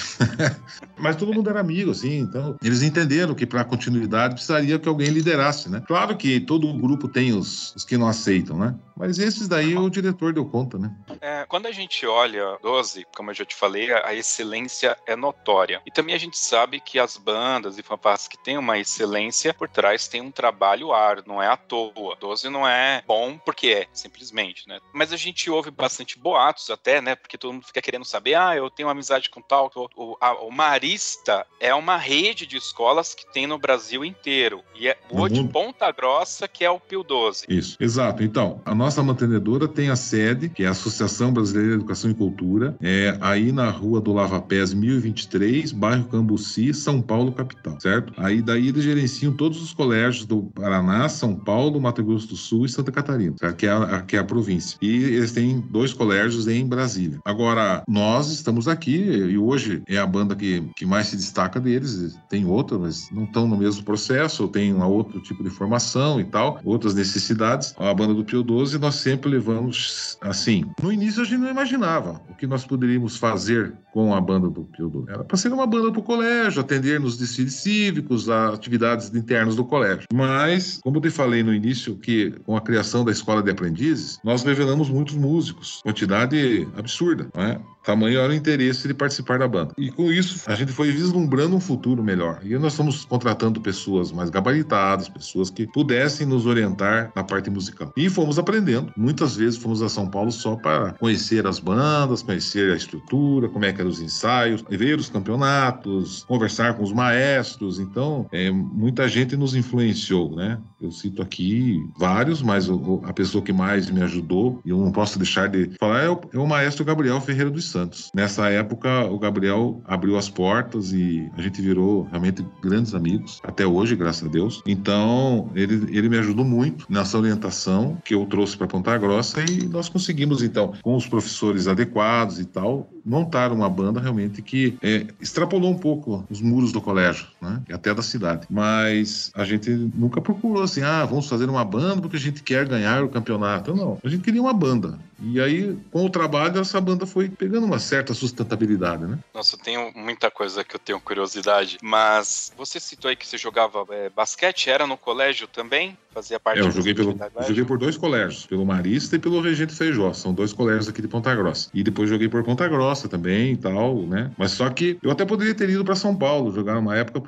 Mas 0.96 1.16
todo 1.24 1.34
mundo 1.34 1.48
era 1.48 1.60
amigo, 1.60 1.90
assim, 1.90 2.18
então 2.18 2.56
eles 2.62 2.82
entenderam 2.82 3.34
que 3.34 3.46
para 3.46 3.64
continuidade 3.64 4.34
precisaria 4.34 4.78
que 4.78 4.88
alguém 4.88 5.08
liderasse, 5.08 5.70
né? 5.70 5.82
Claro 5.86 6.16
que 6.16 6.38
todo 6.40 6.72
grupo 6.74 7.08
tem 7.08 7.32
os, 7.32 7.74
os 7.74 7.84
que 7.84 7.96
não 7.96 8.06
aceitam, 8.06 8.58
né? 8.58 8.74
Mas 8.96 9.18
esses 9.18 9.48
daí 9.48 9.76
o 9.76 9.90
diretor 9.90 10.32
deu 10.32 10.44
conta, 10.46 10.78
né? 10.78 10.94
É, 11.20 11.44
quando 11.48 11.66
a 11.66 11.72
gente 11.72 12.06
olha 12.06 12.58
12, 12.62 13.06
como 13.14 13.30
eu 13.30 13.34
já 13.34 13.44
te 13.44 13.54
falei, 13.54 13.92
a 13.92 14.14
excelência 14.14 14.96
é 15.06 15.16
notória. 15.16 15.82
E 15.86 15.90
também 15.90 16.14
a 16.14 16.18
gente 16.18 16.38
sabe 16.38 16.80
que 16.80 16.98
as 16.98 17.16
bandas 17.16 17.78
e 17.78 17.82
fanfarras 17.82 18.28
que 18.28 18.38
têm 18.38 18.56
uma 18.56 18.78
excelência 18.78 19.52
por 19.52 19.68
trás 19.68 20.08
tem 20.08 20.20
um 20.20 20.30
trabalho 20.30 20.92
árduo, 20.92 21.34
não 21.34 21.42
é 21.42 21.48
à 21.48 21.56
toa. 21.56 22.16
12 22.18 22.48
não 22.48 22.66
é 22.66 23.02
bom 23.06 23.36
porque 23.38 23.68
é, 23.68 23.86
simplesmente, 23.92 24.68
né? 24.68 24.78
Mas 24.92 25.12
a 25.12 25.16
gente 25.16 25.50
ouve 25.50 25.70
bastante 25.70 26.18
boatos 26.18 26.70
até, 26.70 27.00
né? 27.00 27.14
Porque 27.14 27.36
todo 27.36 27.52
mundo 27.52 27.66
fica 27.66 27.82
querendo 27.82 28.04
saber, 28.04 28.34
ah, 28.34 28.56
eu 28.56 28.70
tenho 28.70 28.86
uma 28.86 28.92
amizade 28.92 29.28
com 29.28 29.40
tal. 29.40 29.70
O, 29.96 30.16
a, 30.20 30.34
o 30.34 30.50
Marista 30.50 31.46
é 31.60 31.74
uma 31.74 31.96
rede 31.96 32.46
de 32.46 32.56
escolas 32.56 33.14
que 33.14 33.30
tem 33.32 33.46
no 33.46 33.58
Brasil 33.58 34.04
inteiro. 34.04 34.62
E 34.74 34.88
é 34.88 34.96
o 35.10 35.28
de 35.28 35.42
Ponta 35.44 35.90
Grossa 35.90 36.46
que 36.46 36.64
é 36.64 36.70
o 36.70 36.78
Pio 36.78 37.02
12. 37.02 37.46
Isso, 37.48 37.76
exato. 37.80 38.22
Então, 38.22 38.62
a 38.64 38.74
nossa 38.74 38.83
mantenedora 39.02 39.68
tem 39.68 39.90
a 39.90 39.96
sede, 39.96 40.48
que 40.48 40.62
é 40.62 40.66
a 40.66 40.70
Associação 40.70 41.32
Brasileira 41.32 41.70
de 41.70 41.74
Educação 41.76 42.10
e 42.10 42.14
Cultura, 42.14 42.76
é 42.80 43.16
aí 43.20 43.52
na 43.52 43.70
rua 43.70 44.00
do 44.00 44.12
Lava 44.12 44.40
Pés 44.40 44.74
1023, 44.74 45.72
bairro 45.72 46.04
Cambuci, 46.04 46.72
São 46.74 47.00
Paulo, 47.00 47.32
capital, 47.32 47.78
certo? 47.80 48.12
Aí 48.16 48.42
daí 48.42 48.68
eles 48.68 48.84
gerenciam 48.84 49.32
todos 49.32 49.62
os 49.62 49.72
colégios 49.72 50.26
do 50.26 50.42
Paraná, 50.54 51.08
São 51.08 51.34
Paulo, 51.34 51.80
Mato 51.80 52.02
Grosso 52.02 52.28
do 52.28 52.36
Sul 52.36 52.66
e 52.66 52.68
Santa 52.68 52.92
Catarina, 52.92 53.34
certo? 53.38 53.56
Que, 53.56 53.66
é 53.66 53.70
a, 53.70 54.00
que 54.02 54.16
é 54.16 54.18
a 54.18 54.24
província. 54.24 54.78
E 54.80 55.04
eles 55.04 55.32
têm 55.32 55.60
dois 55.70 55.92
colégios 55.92 56.46
em 56.48 56.66
Brasília. 56.66 57.18
Agora, 57.24 57.82
nós 57.88 58.30
estamos 58.30 58.68
aqui 58.68 58.96
e 58.96 59.38
hoje 59.38 59.82
é 59.86 59.98
a 59.98 60.06
banda 60.06 60.34
que, 60.34 60.62
que 60.76 60.86
mais 60.86 61.08
se 61.08 61.16
destaca 61.16 61.60
deles. 61.60 62.18
Tem 62.28 62.46
outras, 62.46 62.80
mas 62.80 63.08
não 63.10 63.24
estão 63.24 63.46
no 63.46 63.56
mesmo 63.56 63.84
processo, 63.84 64.48
tem 64.48 64.72
um 64.72 64.84
outro 64.84 65.20
tipo 65.20 65.42
de 65.42 65.50
formação 65.50 66.20
e 66.20 66.24
tal, 66.24 66.60
outras 66.64 66.94
necessidades. 66.94 67.74
A 67.78 67.92
banda 67.94 68.14
do 68.14 68.24
Pio 68.24 68.42
12 68.42 68.73
nós 68.78 68.96
sempre 68.96 69.30
levamos 69.30 70.18
assim. 70.20 70.64
No 70.82 70.92
início 70.92 71.22
a 71.22 71.24
gente 71.24 71.40
não 71.40 71.50
imaginava 71.50 72.20
o 72.28 72.34
que 72.34 72.46
nós 72.46 72.64
poderíamos 72.64 73.16
fazer 73.16 73.74
com 73.92 74.14
a 74.14 74.20
banda 74.20 74.48
do 74.48 74.64
Pio 74.64 74.88
12. 74.88 75.10
Era 75.10 75.24
para 75.24 75.36
ser 75.36 75.52
uma 75.52 75.66
banda 75.66 75.90
para 75.90 76.00
o 76.00 76.02
colégio, 76.02 76.60
atender 76.60 76.98
nos 76.98 77.16
desfiles 77.16 77.54
cívicos, 77.54 78.28
atividades 78.28 79.14
internas 79.14 79.56
do 79.56 79.64
colégio. 79.64 80.04
Mas, 80.12 80.80
como 80.82 80.96
eu 80.96 81.00
te 81.02 81.10
falei 81.10 81.42
no 81.42 81.54
início, 81.54 81.96
que 81.96 82.32
com 82.44 82.56
a 82.56 82.60
criação 82.60 83.04
da 83.04 83.12
escola 83.12 83.42
de 83.42 83.50
aprendizes, 83.50 84.18
nós 84.24 84.42
revelamos 84.42 84.90
muitos 84.90 85.14
músicos, 85.14 85.80
quantidade 85.82 86.66
absurda, 86.76 87.28
não 87.34 87.42
é? 87.42 87.60
Tamanho 87.84 88.18
era 88.18 88.32
o 88.32 88.34
interesse 88.34 88.88
de 88.88 88.94
participar 88.94 89.38
da 89.38 89.46
banda. 89.46 89.74
E 89.76 89.90
com 89.90 90.10
isso, 90.10 90.42
a 90.50 90.54
gente 90.54 90.72
foi 90.72 90.90
vislumbrando 90.90 91.54
um 91.54 91.60
futuro 91.60 92.02
melhor. 92.02 92.40
E 92.42 92.56
nós 92.56 92.72
estamos 92.72 93.04
contratando 93.04 93.60
pessoas 93.60 94.10
mais 94.10 94.30
gabaritadas, 94.30 95.08
pessoas 95.08 95.50
que 95.50 95.66
pudessem 95.66 96.26
nos 96.26 96.46
orientar 96.46 97.12
na 97.14 97.22
parte 97.22 97.50
musical. 97.50 97.92
E 97.96 98.08
fomos 98.08 98.38
aprendendo. 98.38 98.92
Muitas 98.96 99.36
vezes 99.36 99.58
fomos 99.58 99.82
a 99.82 99.88
São 99.88 100.08
Paulo 100.08 100.32
só 100.32 100.56
para 100.56 100.92
conhecer 100.94 101.46
as 101.46 101.58
bandas, 101.58 102.22
conhecer 102.22 102.72
a 102.72 102.76
estrutura, 102.76 103.48
como 103.48 103.64
é 103.64 103.72
que 103.72 103.80
eram 103.80 103.90
os 103.90 104.00
ensaios, 104.00 104.64
ver 104.68 104.98
os 104.98 105.10
campeonatos, 105.10 106.24
conversar 106.24 106.74
com 106.74 106.82
os 106.82 106.92
maestros. 106.92 107.78
Então, 107.78 108.26
é, 108.32 108.50
muita 108.50 109.06
gente 109.08 109.36
nos 109.36 109.54
influenciou, 109.54 110.34
né? 110.34 110.58
Eu 110.80 110.90
cito 110.90 111.20
aqui 111.20 111.78
vários, 111.98 112.40
mas 112.40 112.68
a 113.04 113.12
pessoa 113.12 113.44
que 113.44 113.52
mais 113.52 113.90
me 113.90 114.02
ajudou, 114.02 114.60
e 114.64 114.70
eu 114.70 114.78
não 114.78 114.90
posso 114.90 115.18
deixar 115.18 115.48
de 115.48 115.70
falar, 115.78 116.04
é 116.04 116.08
o, 116.08 116.20
é 116.32 116.38
o 116.38 116.46
maestro 116.46 116.84
Gabriel 116.84 117.20
Ferreira 117.20 117.50
dos 117.50 117.73
Santos. 117.74 118.10
Nessa 118.14 118.48
época, 118.50 119.06
o 119.06 119.18
Gabriel 119.18 119.82
abriu 119.84 120.16
as 120.16 120.28
portas 120.28 120.92
e 120.92 121.28
a 121.36 121.42
gente 121.42 121.60
virou 121.60 122.04
realmente 122.04 122.46
grandes 122.62 122.94
amigos, 122.94 123.40
até 123.42 123.66
hoje, 123.66 123.96
graças 123.96 124.28
a 124.28 124.30
Deus. 124.30 124.62
Então, 124.64 125.50
ele, 125.56 125.96
ele 125.96 126.08
me 126.08 126.18
ajudou 126.18 126.44
muito 126.44 126.86
nessa 126.88 127.18
orientação 127.18 127.98
que 128.04 128.14
eu 128.14 128.24
trouxe 128.26 128.56
para 128.56 128.68
Ponta 128.68 128.96
Grossa 128.96 129.40
e 129.44 129.66
nós 129.66 129.88
conseguimos, 129.88 130.40
então, 130.40 130.72
com 130.82 130.94
os 130.94 131.08
professores 131.08 131.66
adequados 131.66 132.38
e 132.38 132.44
tal, 132.44 132.88
montar 133.04 133.52
uma 133.52 133.68
banda 133.68 134.00
realmente 134.00 134.40
que 134.40 134.78
é, 134.82 135.06
extrapolou 135.20 135.70
um 135.70 135.78
pouco 135.78 136.26
os 136.30 136.40
muros 136.40 136.72
do 136.72 136.80
colégio, 136.80 137.26
né? 137.40 137.62
E 137.68 137.72
até 137.72 137.92
da 137.92 138.02
cidade. 138.02 138.46
Mas 138.48 139.30
a 139.34 139.44
gente 139.44 139.70
nunca 139.70 140.20
procurou 140.20 140.62
assim, 140.62 140.82
ah, 140.82 141.04
vamos 141.04 141.28
fazer 141.28 141.48
uma 141.48 141.64
banda 141.64 142.00
porque 142.00 142.16
a 142.16 142.20
gente 142.20 142.42
quer 142.42 142.66
ganhar 142.66 143.04
o 143.04 143.08
campeonato. 143.08 143.74
Não, 143.74 143.98
a 144.02 144.08
gente 144.08 144.22
queria 144.22 144.40
uma 144.40 144.54
banda. 144.54 144.98
E 145.22 145.40
aí, 145.40 145.78
com 145.90 146.04
o 146.04 146.10
trabalho, 146.10 146.60
essa 146.60 146.80
banda 146.80 147.06
foi 147.06 147.28
pegando 147.28 147.64
uma 147.64 147.78
certa 147.78 148.12
sustentabilidade, 148.12 149.06
né? 149.06 149.18
Nossa, 149.32 149.54
eu 149.54 149.60
tenho 149.60 149.92
muita 149.94 150.30
coisa 150.30 150.64
que 150.64 150.74
eu 150.74 150.80
tenho 150.80 151.00
curiosidade, 151.00 151.78
mas 151.82 152.52
você 152.56 152.80
citou 152.80 153.08
aí 153.08 153.16
que 153.16 153.26
você 153.26 153.38
jogava 153.38 153.86
é, 153.90 154.10
basquete, 154.10 154.68
era 154.68 154.86
no 154.86 154.96
colégio 154.96 155.46
também? 155.46 155.96
Fazia 156.12 156.38
parte 156.38 156.60
é, 156.60 156.62
eu 156.62 156.70
joguei, 156.70 156.94
pelo, 156.94 157.16
eu 157.36 157.42
joguei 157.48 157.64
por 157.64 157.78
dois 157.78 157.96
colégios, 157.96 158.46
pelo 158.46 158.64
Marista 158.66 159.16
e 159.16 159.18
pelo 159.18 159.40
Regente 159.40 159.74
Feijó. 159.74 160.12
São 160.12 160.32
dois 160.32 160.52
colégios 160.52 160.88
aqui 160.88 161.00
de 161.00 161.08
Ponta 161.08 161.34
Grossa. 161.34 161.70
E 161.74 161.82
depois 161.82 162.08
joguei 162.08 162.28
por 162.28 162.42
Ponta 162.44 162.68
Grossa 162.68 162.93
também 163.08 163.52
e 163.52 163.56
tal, 163.56 164.06
né? 164.06 164.30
Mas 164.38 164.52
só 164.52 164.68
que 164.70 164.98
eu 165.02 165.10
até 165.10 165.24
poderia 165.24 165.54
ter 165.54 165.68
ido 165.68 165.84
para 165.84 165.94
São 165.94 166.14
Paulo 166.14 166.52
jogar 166.52 166.74
numa 166.74 166.96
época, 166.96 167.20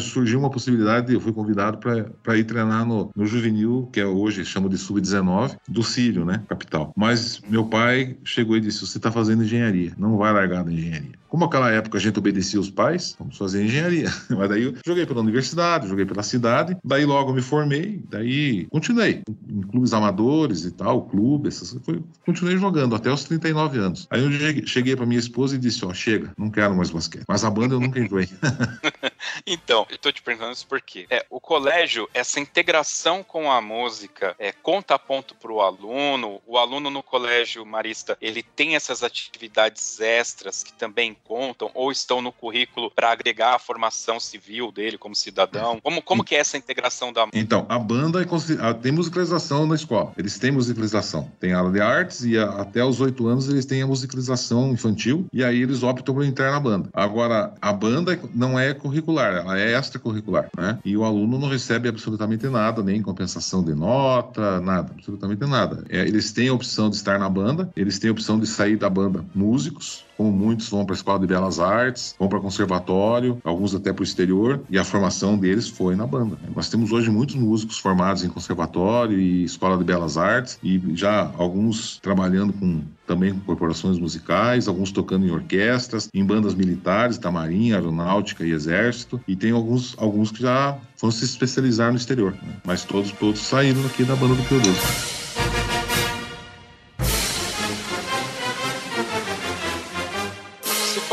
surgiu 0.00 0.38
uma 0.38 0.50
possibilidade, 0.50 1.12
eu 1.12 1.20
fui 1.20 1.32
convidado 1.32 1.78
para 1.78 2.36
ir 2.36 2.44
treinar 2.44 2.86
no, 2.86 3.10
no 3.14 3.26
Juvenil, 3.26 3.88
que 3.92 4.00
é 4.00 4.06
hoje 4.06 4.44
chama 4.44 4.68
de 4.68 4.78
Sub-19, 4.78 5.56
do 5.68 5.82
Sírio, 5.82 6.24
né? 6.24 6.42
Capital. 6.48 6.92
Mas 6.96 7.40
meu 7.48 7.64
pai 7.64 8.16
chegou 8.24 8.56
e 8.56 8.60
disse: 8.60 8.86
Você 8.86 8.98
está 8.98 9.10
fazendo 9.10 9.44
engenharia, 9.44 9.92
não 9.96 10.16
vai 10.16 10.32
largar 10.32 10.64
da 10.64 10.72
engenharia. 10.72 11.21
Como 11.32 11.46
naquela 11.46 11.70
época 11.70 11.96
a 11.96 12.00
gente 12.00 12.18
obedecia 12.18 12.60
os 12.60 12.68
pais, 12.68 13.16
vamos 13.18 13.38
fazer 13.38 13.64
engenharia. 13.64 14.12
Mas 14.28 14.50
daí 14.50 14.64
eu 14.64 14.74
joguei 14.86 15.06
pela 15.06 15.22
universidade, 15.22 15.88
joguei 15.88 16.04
pela 16.04 16.22
cidade, 16.22 16.76
daí 16.84 17.06
logo 17.06 17.32
me 17.32 17.40
formei, 17.40 18.04
daí 18.10 18.66
continuei 18.66 19.22
em 19.48 19.62
clubes 19.62 19.94
amadores 19.94 20.66
e 20.66 20.72
tal, 20.72 21.06
clube, 21.06 21.48
essas 21.48 21.74
foi, 21.86 22.02
continuei 22.26 22.58
jogando 22.58 22.94
até 22.94 23.10
os 23.10 23.24
39 23.24 23.78
anos. 23.78 24.06
Aí 24.10 24.22
eu 24.22 24.66
cheguei 24.66 24.94
para 24.94 25.06
minha 25.06 25.18
esposa 25.18 25.56
e 25.56 25.58
disse: 25.58 25.82
Ó, 25.86 25.94
chega, 25.94 26.30
não 26.36 26.50
quero 26.50 26.76
mais 26.76 26.90
basquete. 26.90 27.24
Mas 27.26 27.46
a 27.46 27.50
banda 27.50 27.76
eu 27.76 27.80
nunca 27.80 27.98
enjoei. 27.98 28.28
então, 29.46 29.86
eu 29.90 29.98
tô 29.98 30.10
te 30.10 30.22
perguntando 30.22 30.52
isso 30.52 30.66
porque 30.66 31.06
é, 31.10 31.24
o 31.30 31.40
colégio, 31.40 32.08
essa 32.12 32.40
integração 32.40 33.22
com 33.22 33.50
a 33.50 33.60
música, 33.60 34.34
é, 34.38 34.52
conta 34.52 34.98
ponto 34.98 35.34
para 35.34 35.52
o 35.52 35.60
aluno, 35.60 36.40
o 36.46 36.58
aluno 36.58 36.90
no 36.90 37.02
colégio 37.02 37.64
marista, 37.64 38.16
ele 38.20 38.42
tem 38.42 38.74
essas 38.74 39.02
atividades 39.02 40.00
extras 40.00 40.62
que 40.62 40.72
também 40.72 41.16
contam 41.24 41.70
ou 41.74 41.90
estão 41.92 42.20
no 42.20 42.32
currículo 42.32 42.90
para 42.90 43.10
agregar 43.10 43.54
a 43.54 43.58
formação 43.58 44.18
civil 44.18 44.70
dele 44.72 44.98
como 44.98 45.14
cidadão? 45.14 45.80
Como, 45.82 46.02
como 46.02 46.24
que 46.24 46.34
é 46.34 46.38
essa 46.38 46.56
integração 46.56 47.12
da 47.12 47.28
Então, 47.32 47.66
a 47.68 47.78
banda 47.78 48.22
é 48.22 48.26
tem 48.74 48.92
musicalização 48.92 49.66
na 49.66 49.74
escola. 49.74 50.12
Eles 50.16 50.38
têm 50.38 50.50
musicalização. 50.50 51.30
Tem 51.40 51.52
aula 51.52 51.70
de 51.70 51.80
artes 51.80 52.24
e 52.24 52.38
a, 52.38 52.44
até 52.62 52.84
os 52.84 53.00
oito 53.00 53.26
anos 53.26 53.48
eles 53.48 53.64
têm 53.64 53.82
a 53.82 53.86
musicalização 53.86 54.72
infantil 54.72 55.26
e 55.32 55.44
aí 55.44 55.62
eles 55.62 55.82
optam 55.82 56.14
por 56.14 56.24
entrar 56.24 56.50
na 56.50 56.60
banda. 56.60 56.88
Agora, 56.92 57.54
a 57.60 57.72
banda 57.72 58.18
não 58.34 58.58
é 58.58 58.74
curricular, 59.12 59.34
ela 59.34 59.58
é 59.58 59.78
extracurricular, 59.78 60.48
né? 60.56 60.78
E 60.84 60.96
o 60.96 61.04
aluno 61.04 61.38
não 61.38 61.48
recebe 61.48 61.88
absolutamente 61.88 62.46
nada, 62.48 62.82
nem 62.82 63.02
compensação 63.02 63.62
de 63.62 63.74
nota, 63.74 64.60
nada, 64.60 64.92
absolutamente 64.92 65.44
nada. 65.44 65.84
É, 65.88 66.00
eles 66.00 66.32
têm 66.32 66.48
a 66.48 66.54
opção 66.54 66.88
de 66.88 66.96
estar 66.96 67.18
na 67.18 67.28
banda, 67.28 67.70
eles 67.76 67.98
têm 67.98 68.08
a 68.10 68.12
opção 68.12 68.38
de 68.38 68.46
sair 68.46 68.76
da 68.76 68.88
banda 68.88 69.24
músicos, 69.34 70.04
como 70.16 70.30
muitos 70.30 70.68
vão 70.68 70.84
para 70.84 70.94
a 70.94 70.96
Escola 70.96 71.18
de 71.20 71.26
Belas 71.26 71.58
Artes, 71.58 72.14
vão 72.18 72.28
para 72.28 72.40
conservatório, 72.40 73.38
alguns 73.44 73.74
até 73.74 73.92
para 73.92 74.02
o 74.02 74.04
exterior, 74.04 74.60
e 74.70 74.78
a 74.78 74.84
formação 74.84 75.36
deles 75.36 75.68
foi 75.68 75.96
na 75.96 76.06
banda. 76.06 76.38
Nós 76.54 76.68
temos 76.68 76.92
hoje 76.92 77.10
muitos 77.10 77.34
músicos 77.34 77.78
formados 77.78 78.24
em 78.24 78.28
conservatório 78.28 79.18
e 79.18 79.44
Escola 79.44 79.76
de 79.76 79.84
Belas 79.84 80.16
Artes, 80.16 80.58
e 80.62 80.80
já 80.94 81.30
alguns 81.36 81.98
trabalhando 82.00 82.52
com 82.52 82.82
também 83.06 83.34
com 83.34 83.40
corporações 83.40 83.98
musicais, 83.98 84.68
alguns 84.68 84.90
tocando 84.90 85.26
em 85.26 85.30
orquestras, 85.30 86.08
em 86.14 86.24
bandas 86.24 86.54
militares, 86.54 87.18
da 87.18 87.30
Marinha, 87.30 87.76
Aeronáutica 87.76 88.44
e 88.44 88.52
Exército, 88.52 89.20
e 89.26 89.36
tem 89.36 89.50
alguns, 89.50 89.94
alguns 89.98 90.30
que 90.30 90.40
já 90.40 90.78
foram 90.96 91.10
se 91.10 91.24
especializar 91.24 91.90
no 91.90 91.96
exterior, 91.96 92.32
né? 92.32 92.56
mas 92.64 92.84
todos, 92.84 93.12
todos 93.12 93.40
saíram 93.40 93.84
aqui 93.86 94.04
da 94.04 94.16
banda 94.16 94.34
do 94.34 94.42
Pio 94.44 95.21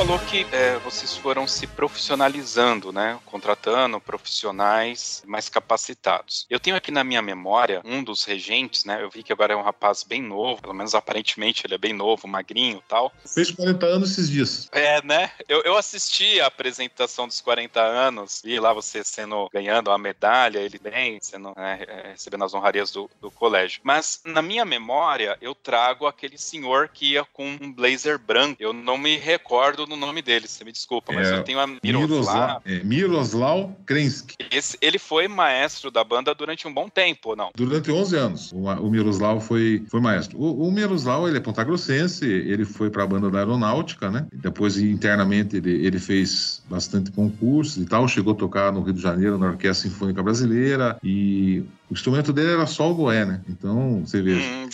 falou 0.09 0.25
que 0.25 0.43
é, 0.51 0.75
vocês 0.79 1.15
foram 1.15 1.45
se 1.45 1.67
profissionalizando, 1.67 2.91
né? 2.91 3.19
Contratando 3.27 4.01
profissionais 4.01 5.21
mais 5.27 5.49
capacitados. 5.49 6.47
Eu 6.49 6.59
tenho 6.59 6.75
aqui 6.75 6.89
na 6.89 7.03
minha 7.03 7.21
memória 7.21 7.79
um 7.85 8.03
dos 8.03 8.23
regentes, 8.23 8.85
né? 8.85 9.03
Eu 9.03 9.11
vi 9.11 9.21
que 9.21 9.31
agora 9.31 9.53
é 9.53 9.55
um 9.55 9.61
rapaz 9.61 10.01
bem 10.01 10.19
novo, 10.19 10.63
pelo 10.63 10.73
menos 10.73 10.95
aparentemente 10.95 11.63
ele 11.63 11.75
é 11.75 11.77
bem 11.77 11.93
novo, 11.93 12.27
magrinho 12.27 12.81
tal. 12.87 13.13
Fez 13.23 13.51
40 13.51 13.85
anos 13.85 14.11
esses 14.13 14.31
dias. 14.31 14.67
É, 14.71 14.99
né? 15.03 15.29
Eu, 15.47 15.61
eu 15.61 15.77
assisti 15.77 16.41
a 16.41 16.47
apresentação 16.47 17.27
dos 17.27 17.39
40 17.39 17.79
anos, 17.79 18.41
vi 18.43 18.59
lá 18.59 18.73
você 18.73 19.03
sendo 19.03 19.47
ganhando 19.53 19.91
a 19.91 19.97
medalha, 19.99 20.57
ele 20.57 20.79
bem, 20.79 21.19
sendo, 21.21 21.53
né, 21.55 21.85
é, 21.87 22.07
recebendo 22.13 22.45
as 22.45 22.55
honrarias 22.55 22.89
do, 22.89 23.07
do 23.21 23.29
colégio. 23.29 23.79
Mas 23.83 24.21
na 24.25 24.41
minha 24.41 24.65
memória, 24.65 25.37
eu 25.39 25.53
trago 25.53 26.07
aquele 26.07 26.39
senhor 26.39 26.87
que 26.87 27.11
ia 27.11 27.23
com 27.25 27.45
um 27.61 27.71
blazer 27.71 28.17
branco. 28.17 28.55
Eu 28.59 28.73
não 28.73 28.97
me 28.97 29.15
recordo 29.15 29.85
no 29.85 29.98
nome 29.99 30.21
dele, 30.21 30.47
você 30.47 30.63
me 30.63 30.71
desculpa, 30.71 31.13
mas 31.13 31.27
é, 31.27 31.37
eu 31.37 31.43
tenho 31.43 31.59
a 31.59 31.67
Miroslav. 31.67 32.61
É, 32.65 32.83
Miroslav 32.83 33.71
Krensky. 33.85 34.35
Esse, 34.51 34.77
ele 34.81 34.97
foi 34.97 35.27
maestro 35.27 35.91
da 35.91 36.03
banda 36.03 36.33
durante 36.33 36.67
um 36.67 36.73
bom 36.73 36.89
tempo, 36.89 37.35
não? 37.35 37.51
Durante 37.55 37.91
11 37.91 38.15
anos. 38.15 38.51
O, 38.51 38.57
o 38.57 38.89
Miroslav 38.89 39.39
foi, 39.41 39.83
foi 39.89 39.99
maestro. 39.99 40.37
O, 40.37 40.67
o 40.67 40.71
Miroslav, 40.71 41.27
ele 41.27 41.37
é 41.37 41.41
pontagrossense, 41.41 42.25
ele 42.25 42.65
foi 42.65 42.89
para 42.89 43.03
a 43.03 43.07
banda 43.07 43.29
da 43.29 43.39
aeronáutica, 43.39 44.09
né? 44.09 44.27
Depois, 44.33 44.77
internamente, 44.77 45.57
ele, 45.57 45.85
ele 45.85 45.99
fez 45.99 46.61
bastante 46.69 47.11
concursos 47.11 47.77
e 47.77 47.85
tal. 47.85 48.07
Chegou 48.07 48.33
a 48.33 48.35
tocar 48.35 48.71
no 48.71 48.81
Rio 48.81 48.93
de 48.93 49.01
Janeiro, 49.01 49.37
na 49.37 49.47
Orquestra 49.47 49.89
Sinfônica 49.89 50.21
Brasileira. 50.23 50.97
E 51.03 51.63
o 51.89 51.93
instrumento 51.93 52.31
dele 52.31 52.51
era 52.51 52.67
só 52.67 52.91
o 52.91 52.93
goé, 52.93 53.25
né? 53.25 53.41
Então, 53.49 54.01
você 54.05 54.21
vê. 54.21 54.35
Hum, 54.35 54.69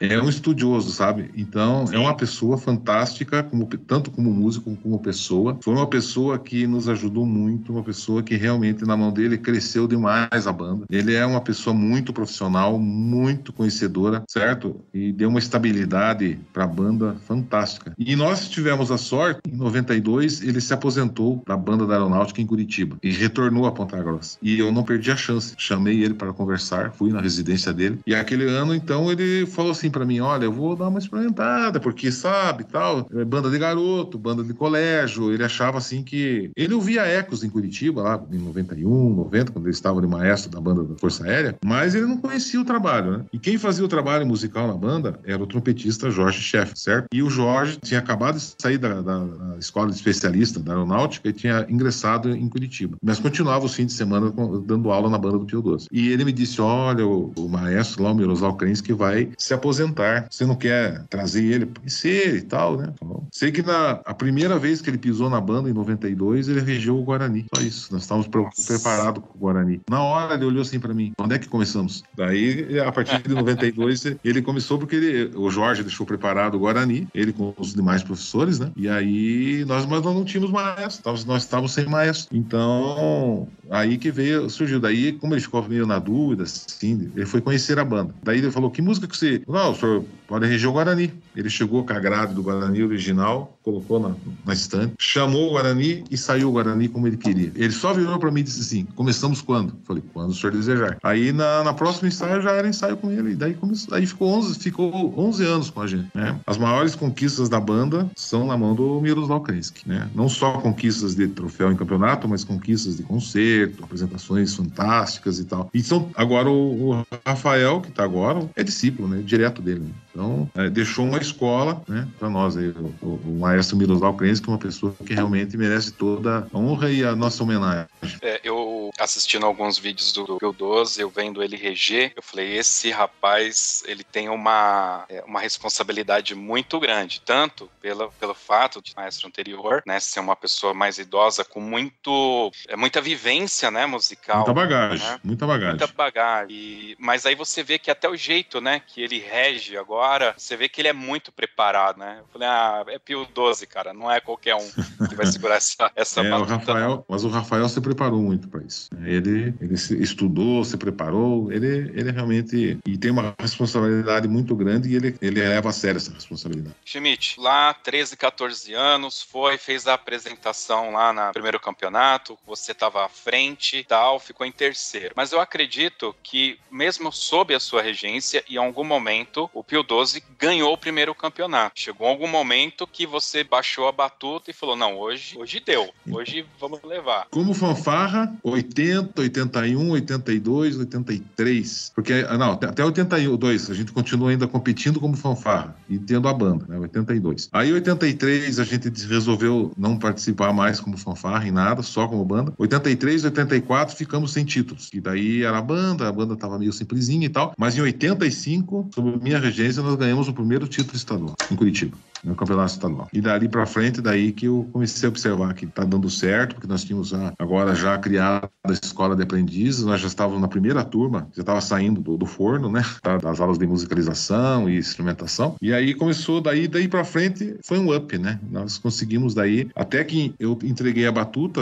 é 0.00 0.20
um 0.20 0.28
estudioso, 0.28 0.90
sabe? 0.90 1.30
Então, 1.36 1.86
Sim. 1.86 1.96
é 1.96 1.98
uma 1.98 2.16
pessoa 2.16 2.56
fantástica, 2.56 3.42
como, 3.42 3.66
tanto 3.66 4.10
como 4.10 4.32
músico 4.32 4.74
como 4.82 4.98
pessoa. 4.98 5.58
Foi 5.60 5.74
uma 5.74 5.86
pessoa 5.86 6.38
que 6.38 6.66
nos 6.66 6.88
ajudou 6.88 7.26
muito, 7.26 7.72
uma 7.72 7.82
pessoa 7.82 8.22
que 8.22 8.36
realmente, 8.36 8.84
na 8.84 8.96
mão 8.96 9.12
dele, 9.12 9.36
cresceu 9.36 9.86
demais 9.86 10.46
a 10.46 10.52
banda. 10.52 10.86
Ele 10.90 11.14
é 11.14 11.24
uma 11.26 11.40
pessoa 11.40 11.74
muito 11.74 12.12
profissional, 12.12 12.78
muito 12.78 13.52
conhecedora, 13.52 14.22
certo? 14.28 14.80
E 14.94 15.12
deu 15.12 15.28
uma 15.28 15.38
estabilidade 15.38 16.38
para 16.52 16.64
a 16.64 16.66
banda 16.66 17.16
fantástica. 17.26 17.92
E 17.98 18.16
nós 18.16 18.48
tivemos 18.48 18.90
a 18.90 18.96
sorte, 18.96 19.40
em 19.46 19.56
92, 19.56 20.42
ele 20.42 20.60
se 20.60 20.72
aposentou 20.72 21.42
da 21.46 21.56
banda 21.56 21.86
da 21.86 21.94
Aeronáutica 21.94 22.40
em 22.40 22.46
Curitiba 22.46 22.96
e 23.02 23.10
retornou 23.10 23.66
a 23.66 23.72
Ponta 23.72 24.02
Grossa. 24.02 24.38
E 24.40 24.58
eu 24.58 24.72
não 24.72 24.82
perdi 24.82 25.10
a 25.10 25.16
chance. 25.16 25.54
Chamei 25.58 26.02
ele 26.02 26.14
para 26.14 26.32
conversar, 26.38 26.92
fui 26.92 27.12
na 27.12 27.20
residência 27.20 27.72
dele. 27.72 27.98
E 28.06 28.14
aquele 28.14 28.44
ano, 28.44 28.74
então, 28.74 29.10
ele 29.10 29.44
falou 29.46 29.72
assim 29.72 29.90
para 29.90 30.06
mim: 30.06 30.20
Olha, 30.20 30.44
eu 30.44 30.52
vou 30.52 30.76
dar 30.76 30.88
uma 30.88 30.98
experimentada, 30.98 31.80
porque 31.80 32.10
sabe, 32.10 32.64
tal, 32.64 33.06
é 33.12 33.24
banda 33.24 33.50
de 33.50 33.58
garoto, 33.58 34.16
banda 34.16 34.42
de 34.42 34.54
colégio, 34.54 35.32
ele 35.32 35.44
achava 35.44 35.78
assim 35.78 36.02
que. 36.02 36.50
Ele 36.56 36.74
ouvia 36.74 37.02
ecos 37.02 37.42
em 37.42 37.50
Curitiba, 37.50 38.02
lá 38.02 38.22
em 38.30 38.38
91, 38.38 39.14
90, 39.14 39.52
quando 39.52 39.66
ele 39.66 39.74
estava 39.74 40.00
de 40.00 40.06
maestro 40.06 40.50
da 40.50 40.60
banda 40.60 40.84
da 40.84 40.94
Força 40.96 41.24
Aérea, 41.24 41.56
mas 41.64 41.94
ele 41.94 42.06
não 42.06 42.16
conhecia 42.16 42.60
o 42.60 42.64
trabalho, 42.64 43.18
né? 43.18 43.24
E 43.32 43.38
quem 43.38 43.58
fazia 43.58 43.84
o 43.84 43.88
trabalho 43.88 44.26
musical 44.26 44.68
na 44.68 44.74
banda 44.74 45.18
era 45.24 45.42
o 45.42 45.46
trompetista 45.46 46.10
Jorge 46.10 46.40
Chefe, 46.40 46.78
certo? 46.78 47.06
E 47.12 47.22
o 47.22 47.28
Jorge 47.28 47.78
tinha 47.82 48.00
acabado 48.00 48.36
de 48.36 48.54
sair 48.58 48.78
da, 48.78 49.00
da, 49.00 49.24
da 49.24 49.58
escola 49.58 49.88
de 49.88 49.96
especialista 49.96 50.60
da 50.60 50.72
aeronáutica 50.72 51.28
e 51.28 51.32
tinha 51.32 51.66
ingressado 51.68 52.30
em 52.30 52.48
Curitiba. 52.48 52.96
Mas 53.02 53.18
continuava 53.18 53.66
os 53.66 53.74
fins 53.74 53.86
de 53.86 53.92
semana 53.92 54.32
dando 54.64 54.90
aula 54.90 55.10
na 55.10 55.18
banda 55.18 55.38
do 55.38 55.46
Pio 55.46 55.62
Doce. 55.62 55.88
E 55.90 56.08
ele 56.08 56.24
me 56.28 56.32
disse: 56.32 56.60
Olha, 56.60 57.06
o, 57.06 57.32
o 57.36 57.48
maestro 57.48 58.02
lá, 58.02 58.12
o 58.12 58.14
Miroslav 58.14 58.56
que 58.82 58.92
vai 58.92 59.30
se 59.38 59.54
aposentar. 59.54 60.26
Você 60.30 60.44
não 60.44 60.54
quer 60.54 61.04
trazer 61.08 61.44
ele 61.44 61.70
e 62.04 62.40
tal, 62.42 62.76
né? 62.76 62.92
Sei 63.32 63.50
que 63.50 63.62
na 63.62 64.00
a 64.04 64.14
primeira 64.14 64.58
vez 64.58 64.80
que 64.80 64.90
ele 64.90 64.98
pisou 64.98 65.30
na 65.30 65.40
banda, 65.40 65.70
em 65.70 65.72
92, 65.72 66.48
ele 66.48 66.60
regeu 66.60 66.98
o 66.98 67.02
Guarani. 67.02 67.46
Só 67.54 67.62
isso. 67.62 67.92
Nós 67.92 68.02
estávamos 68.02 68.28
preparados 68.66 69.22
com 69.22 69.36
o 69.36 69.40
Guarani. 69.40 69.80
Na 69.88 70.02
hora 70.02 70.34
ele 70.34 70.44
olhou 70.44 70.62
assim 70.62 70.78
para 70.78 70.92
mim: 70.92 71.12
Onde 71.18 71.34
é 71.34 71.38
que 71.38 71.48
começamos? 71.48 72.04
Daí, 72.14 72.78
a 72.80 72.92
partir 72.92 73.22
de 73.22 73.34
92, 73.34 74.16
ele 74.22 74.42
começou 74.42 74.78
porque 74.78 74.96
ele, 74.96 75.36
o 75.36 75.50
Jorge 75.50 75.82
deixou 75.82 76.04
preparado 76.04 76.56
o 76.56 76.60
Guarani, 76.60 77.08
ele 77.14 77.32
com 77.32 77.54
os 77.56 77.74
demais 77.74 78.02
professores, 78.02 78.58
né? 78.58 78.70
E 78.76 78.88
aí 78.88 79.64
nós, 79.66 79.86
mas 79.86 80.02
nós 80.02 80.14
não 80.14 80.24
tínhamos 80.24 80.50
maestro, 80.50 81.10
nós 81.26 81.42
estávamos 81.42 81.72
sem 81.72 81.86
maestro. 81.86 82.36
Então, 82.36 83.48
aí 83.70 83.96
que 83.96 84.10
veio, 84.10 84.50
surgiu. 84.50 84.80
Daí, 84.80 85.12
como 85.12 85.34
ele 85.34 85.40
ficou 85.40 85.66
meio 85.66 85.86
na 85.86 85.98
dúvida, 85.98 86.17
assim, 86.40 87.10
ele 87.14 87.26
foi 87.26 87.40
conhecer 87.40 87.78
a 87.78 87.84
banda. 87.84 88.14
Daí 88.22 88.38
ele 88.38 88.50
falou: 88.50 88.70
Que 88.70 88.82
música 88.82 89.06
que 89.06 89.16
você. 89.16 89.42
Não, 89.46 89.72
o 89.72 89.74
senhor 89.74 90.04
pode 90.26 90.46
reger 90.46 90.68
o 90.68 90.72
Guarani. 90.72 91.12
Ele 91.36 91.48
chegou 91.48 91.84
com 91.84 91.92
a 91.92 91.98
grade 91.98 92.34
do 92.34 92.42
Guarani 92.42 92.82
original, 92.82 93.56
colocou 93.62 94.00
na, 94.00 94.14
na 94.44 94.52
estante, 94.52 94.94
chamou 94.98 95.48
o 95.48 95.50
Guarani 95.52 96.04
e 96.10 96.16
saiu 96.16 96.48
o 96.48 96.52
Guarani 96.52 96.88
como 96.88 97.06
ele 97.06 97.16
queria. 97.16 97.52
Ele 97.54 97.72
só 97.72 97.92
virou 97.92 98.18
para 98.18 98.30
mim 98.30 98.40
e 98.40 98.44
disse 98.44 98.60
assim: 98.60 98.84
Começamos 98.96 99.40
quando? 99.40 99.74
Falei: 99.84 100.02
Quando 100.12 100.30
o 100.30 100.34
senhor 100.34 100.52
desejar. 100.52 100.98
Aí 101.02 101.32
na, 101.32 101.64
na 101.64 101.72
próxima 101.72 102.08
ensaio 102.08 102.42
já 102.42 102.52
era 102.52 102.68
ensaio 102.68 102.96
com 102.96 103.10
ele. 103.10 103.34
Daí 103.34 103.54
começou, 103.54 103.94
aí 103.94 104.06
ficou 104.06 104.28
11, 104.30 104.58
ficou 104.58 105.14
11 105.16 105.44
anos 105.44 105.70
com 105.70 105.80
a 105.80 105.86
gente. 105.86 106.08
Né? 106.14 106.38
As 106.46 106.58
maiores 106.58 106.94
conquistas 106.94 107.48
da 107.48 107.60
banda 107.60 108.10
são 108.16 108.46
na 108.46 108.56
mão 108.56 108.74
do 108.74 109.00
Miroslav 109.00 109.42
Krensky. 109.42 109.88
Né? 109.88 110.08
Não 110.14 110.28
só 110.28 110.58
conquistas 110.58 111.14
de 111.14 111.28
troféu 111.28 111.70
em 111.70 111.76
campeonato, 111.76 112.28
mas 112.28 112.44
conquistas 112.44 112.96
de 112.96 113.02
concerto, 113.02 113.84
apresentações 113.84 114.54
fantásticas 114.54 115.38
e 115.38 115.44
tal. 115.44 115.70
E 115.72 115.82
são, 115.82 116.07
agora 116.14 116.48
o, 116.48 116.90
o 116.90 117.06
Rafael, 117.26 117.80
que 117.80 117.88
está 117.88 118.04
agora, 118.04 118.48
é 118.56 118.62
discípulo, 118.62 119.08
né? 119.08 119.22
direto 119.24 119.62
dele. 119.62 119.80
Né? 119.80 119.90
Então, 120.18 120.50
é, 120.56 120.68
deixou 120.68 121.04
uma 121.04 121.18
escola 121.18 121.80
né, 121.86 122.08
para 122.18 122.28
nós. 122.28 122.56
Aí, 122.56 122.70
o, 122.70 123.06
o, 123.06 123.38
maestro 123.38 123.76
Miroslav 123.76 124.16
Krensky, 124.16 124.44
que 124.44 124.50
é 124.50 124.52
uma 124.52 124.58
pessoa 124.58 124.92
que 125.06 125.14
realmente 125.14 125.56
merece 125.56 125.92
toda 125.92 126.48
a 126.52 126.58
honra 126.58 126.90
e 126.90 127.04
a 127.04 127.14
nossa 127.14 127.44
homenagem. 127.44 127.86
É, 128.20 128.40
eu 128.42 128.90
assistindo 128.98 129.46
alguns 129.46 129.78
vídeos 129.78 130.12
do 130.12 130.38
Pio 130.38 130.52
12, 130.52 131.00
eu 131.00 131.08
vendo 131.08 131.40
ele 131.40 131.56
reger, 131.56 132.12
eu 132.16 132.22
falei, 132.22 132.56
esse 132.56 132.90
rapaz, 132.90 133.84
ele 133.86 134.02
tem 134.02 134.28
uma, 134.28 135.04
é, 135.08 135.22
uma 135.24 135.40
responsabilidade 135.40 136.34
muito 136.34 136.80
grande, 136.80 137.22
tanto 137.24 137.70
pela, 137.80 138.08
pelo 138.08 138.34
fato 138.34 138.82
de 138.82 138.92
maestro 138.96 139.28
anterior, 139.28 139.84
né, 139.86 140.00
ser 140.00 140.18
uma 140.18 140.34
pessoa 140.34 140.74
mais 140.74 140.98
idosa 140.98 141.44
com 141.44 141.60
muito, 141.60 142.50
é, 142.66 142.74
muita 142.74 143.00
vivência, 143.00 143.70
né, 143.70 143.86
musical. 143.86 144.38
Muita 144.38 144.52
bagagem, 144.54 145.06
né? 145.06 145.20
muita 145.22 145.46
bagagem. 145.46 145.78
Muita 145.78 145.86
bagagem. 145.86 146.56
E, 146.56 146.96
mas 146.98 147.24
aí 147.24 147.36
você 147.36 147.62
vê 147.62 147.78
que 147.78 147.92
até 147.92 148.08
o 148.08 148.16
jeito, 148.16 148.60
né, 148.60 148.80
que 148.84 149.00
ele 149.00 149.20
rege 149.20 149.76
agora, 149.76 150.07
você 150.36 150.56
vê 150.56 150.68
que 150.68 150.80
ele 150.80 150.88
é 150.88 150.92
muito 150.92 151.32
preparado, 151.32 151.98
né? 151.98 152.18
Eu 152.20 152.26
falei, 152.32 152.48
ah, 152.48 152.84
é 152.88 152.98
Pio 152.98 153.26
12, 153.34 153.66
cara, 153.66 153.92
não 153.92 154.10
é 154.10 154.20
qualquer 154.20 154.54
um 154.54 154.68
que 155.08 155.14
vai 155.14 155.26
segurar 155.26 155.56
essa, 155.58 155.90
essa 155.94 156.20
é, 156.20 156.34
o 156.34 156.44
Rafael, 156.44 157.04
Mas 157.08 157.24
o 157.24 157.28
Rafael 157.28 157.68
se 157.68 157.80
preparou 157.80 158.20
muito 158.20 158.48
para 158.48 158.62
isso. 158.62 158.88
Ele, 159.04 159.54
ele 159.60 159.76
se 159.76 160.00
estudou, 160.00 160.64
se 160.64 160.76
preparou, 160.76 161.50
ele, 161.52 161.92
ele 161.94 162.10
realmente 162.10 162.78
e 162.86 162.96
tem 162.96 163.10
uma 163.10 163.34
responsabilidade 163.38 164.28
muito 164.28 164.54
grande 164.54 164.88
e 164.90 164.96
ele, 164.96 165.16
ele 165.20 165.40
leva 165.40 165.68
a 165.68 165.72
sério 165.72 165.98
essa 165.98 166.12
responsabilidade. 166.12 166.74
Schmidt, 166.84 167.38
lá 167.38 167.74
13, 167.74 168.16
14 168.16 168.74
anos, 168.74 169.22
foi, 169.22 169.58
fez 169.58 169.86
a 169.86 169.94
apresentação 169.94 170.92
lá 170.92 171.12
no 171.12 171.32
primeiro 171.32 171.60
campeonato, 171.60 172.38
você 172.46 172.72
estava 172.72 173.04
à 173.04 173.08
frente 173.08 173.84
tal, 173.88 174.18
ficou 174.18 174.46
em 174.46 174.52
terceiro. 174.52 175.12
Mas 175.16 175.32
eu 175.32 175.40
acredito 175.40 176.14
que, 176.22 176.58
mesmo 176.70 177.12
sob 177.12 177.54
a 177.54 177.60
sua 177.60 177.82
regência, 177.82 178.44
em 178.48 178.56
algum 178.56 178.84
momento, 178.84 179.50
o 179.52 179.62
Pio 179.62 179.82
12 179.82 179.97
ganhou 180.38 180.72
o 180.72 180.78
primeiro 180.78 181.14
campeonato. 181.14 181.80
Chegou 181.80 182.06
algum 182.06 182.28
momento 182.28 182.86
que 182.86 183.06
você 183.06 183.42
baixou 183.42 183.88
a 183.88 183.92
batuta 183.92 184.50
e 184.50 184.54
falou: 184.54 184.76
não, 184.76 184.98
hoje, 184.98 185.36
hoje 185.38 185.60
deu, 185.64 185.90
hoje 186.10 186.44
vamos 186.60 186.80
levar. 186.82 187.26
Como 187.30 187.54
fanfarra, 187.54 188.34
80, 188.42 189.20
81, 189.20 189.90
82, 189.90 190.78
83. 190.78 191.92
Porque, 191.94 192.22
não, 192.22 192.52
até 192.52 192.84
82 192.84 193.70
a 193.70 193.74
gente 193.74 193.92
continua 193.92 194.30
ainda 194.30 194.46
competindo 194.46 195.00
como 195.00 195.16
fanfarra 195.16 195.76
e 195.88 195.98
tendo 195.98 196.28
a 196.28 196.34
banda, 196.34 196.66
né? 196.68 196.78
82. 196.78 197.48
Aí, 197.52 197.72
83, 197.72 198.58
a 198.58 198.64
gente 198.64 198.88
resolveu 199.06 199.72
não 199.76 199.98
participar 199.98 200.52
mais 200.52 200.80
como 200.80 200.96
fanfarra 200.96 201.46
em 201.46 201.50
nada, 201.50 201.82
só 201.82 202.06
como 202.06 202.24
banda. 202.24 202.52
83, 202.58 203.24
84, 203.24 203.96
ficamos 203.96 204.32
sem 204.32 204.44
títulos. 204.44 204.90
E 204.92 205.00
daí 205.00 205.42
era 205.42 205.58
a 205.58 205.62
banda, 205.62 206.08
a 206.08 206.12
banda 206.12 206.36
tava 206.36 206.58
meio 206.58 206.72
simplesinha 206.72 207.26
e 207.26 207.28
tal. 207.28 207.54
Mas 207.56 207.76
em 207.76 207.80
85, 207.80 208.90
sob 208.94 209.18
minha 209.22 209.38
regência, 209.38 209.77
nós 209.82 209.96
ganhamos 209.96 210.28
o 210.28 210.32
primeiro 210.32 210.66
título 210.66 210.96
estadual 210.96 211.34
em 211.50 211.56
Curitiba 211.56 211.96
no 212.22 212.34
campeonato 212.34 212.72
estadual. 212.72 213.08
E 213.12 213.20
dali 213.20 213.48
para 213.48 213.66
frente, 213.66 214.00
daí 214.00 214.32
que 214.32 214.46
eu 214.46 214.68
comecei 214.72 215.06
a 215.06 215.10
observar 215.10 215.54
que 215.54 215.64
está 215.64 215.84
dando 215.84 216.10
certo, 216.10 216.54
porque 216.54 216.66
nós 216.66 216.84
tínhamos 216.84 217.12
agora 217.38 217.74
já 217.74 217.96
criado 217.98 218.48
a 218.64 218.72
escola 218.72 219.14
de 219.14 219.22
aprendizes, 219.22 219.84
nós 219.84 220.00
já 220.00 220.08
estávamos 220.08 220.40
na 220.40 220.48
primeira 220.48 220.84
turma, 220.84 221.28
já 221.34 221.42
estava 221.42 221.60
saindo 221.60 222.00
do, 222.00 222.16
do, 222.16 222.26
forno, 222.26 222.70
né, 222.70 222.84
tá, 223.02 223.16
das 223.16 223.40
aulas 223.40 223.58
de 223.58 223.66
musicalização 223.66 224.68
e 224.68 224.78
instrumentação. 224.78 225.56
E 225.60 225.72
aí 225.72 225.94
começou 225.94 226.40
daí, 226.40 226.68
daí 226.68 226.88
para 226.88 227.04
frente 227.04 227.56
foi 227.64 227.78
um 227.78 227.94
up, 227.94 228.16
né? 228.18 228.38
Nós 228.50 228.78
conseguimos 228.78 229.34
daí, 229.34 229.68
até 229.74 230.02
que 230.04 230.34
eu 230.38 230.58
entreguei 230.62 231.06
a 231.06 231.12
batuta, 231.12 231.60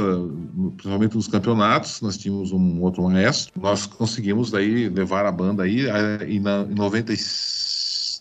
principalmente 0.77 1.17
nos 1.17 1.29
campeonatos, 1.29 2.01
nós 2.01 2.17
tínhamos 2.17 2.53
um 2.53 2.81
outro 2.83 3.03
maestro, 3.03 3.53
nós 3.61 3.87
conseguimos 3.87 4.51
daí 4.51 4.89
levar 4.89 5.27
a 5.27 5.33
banda 5.33 5.63
aí, 5.63 5.87
em 6.29 6.41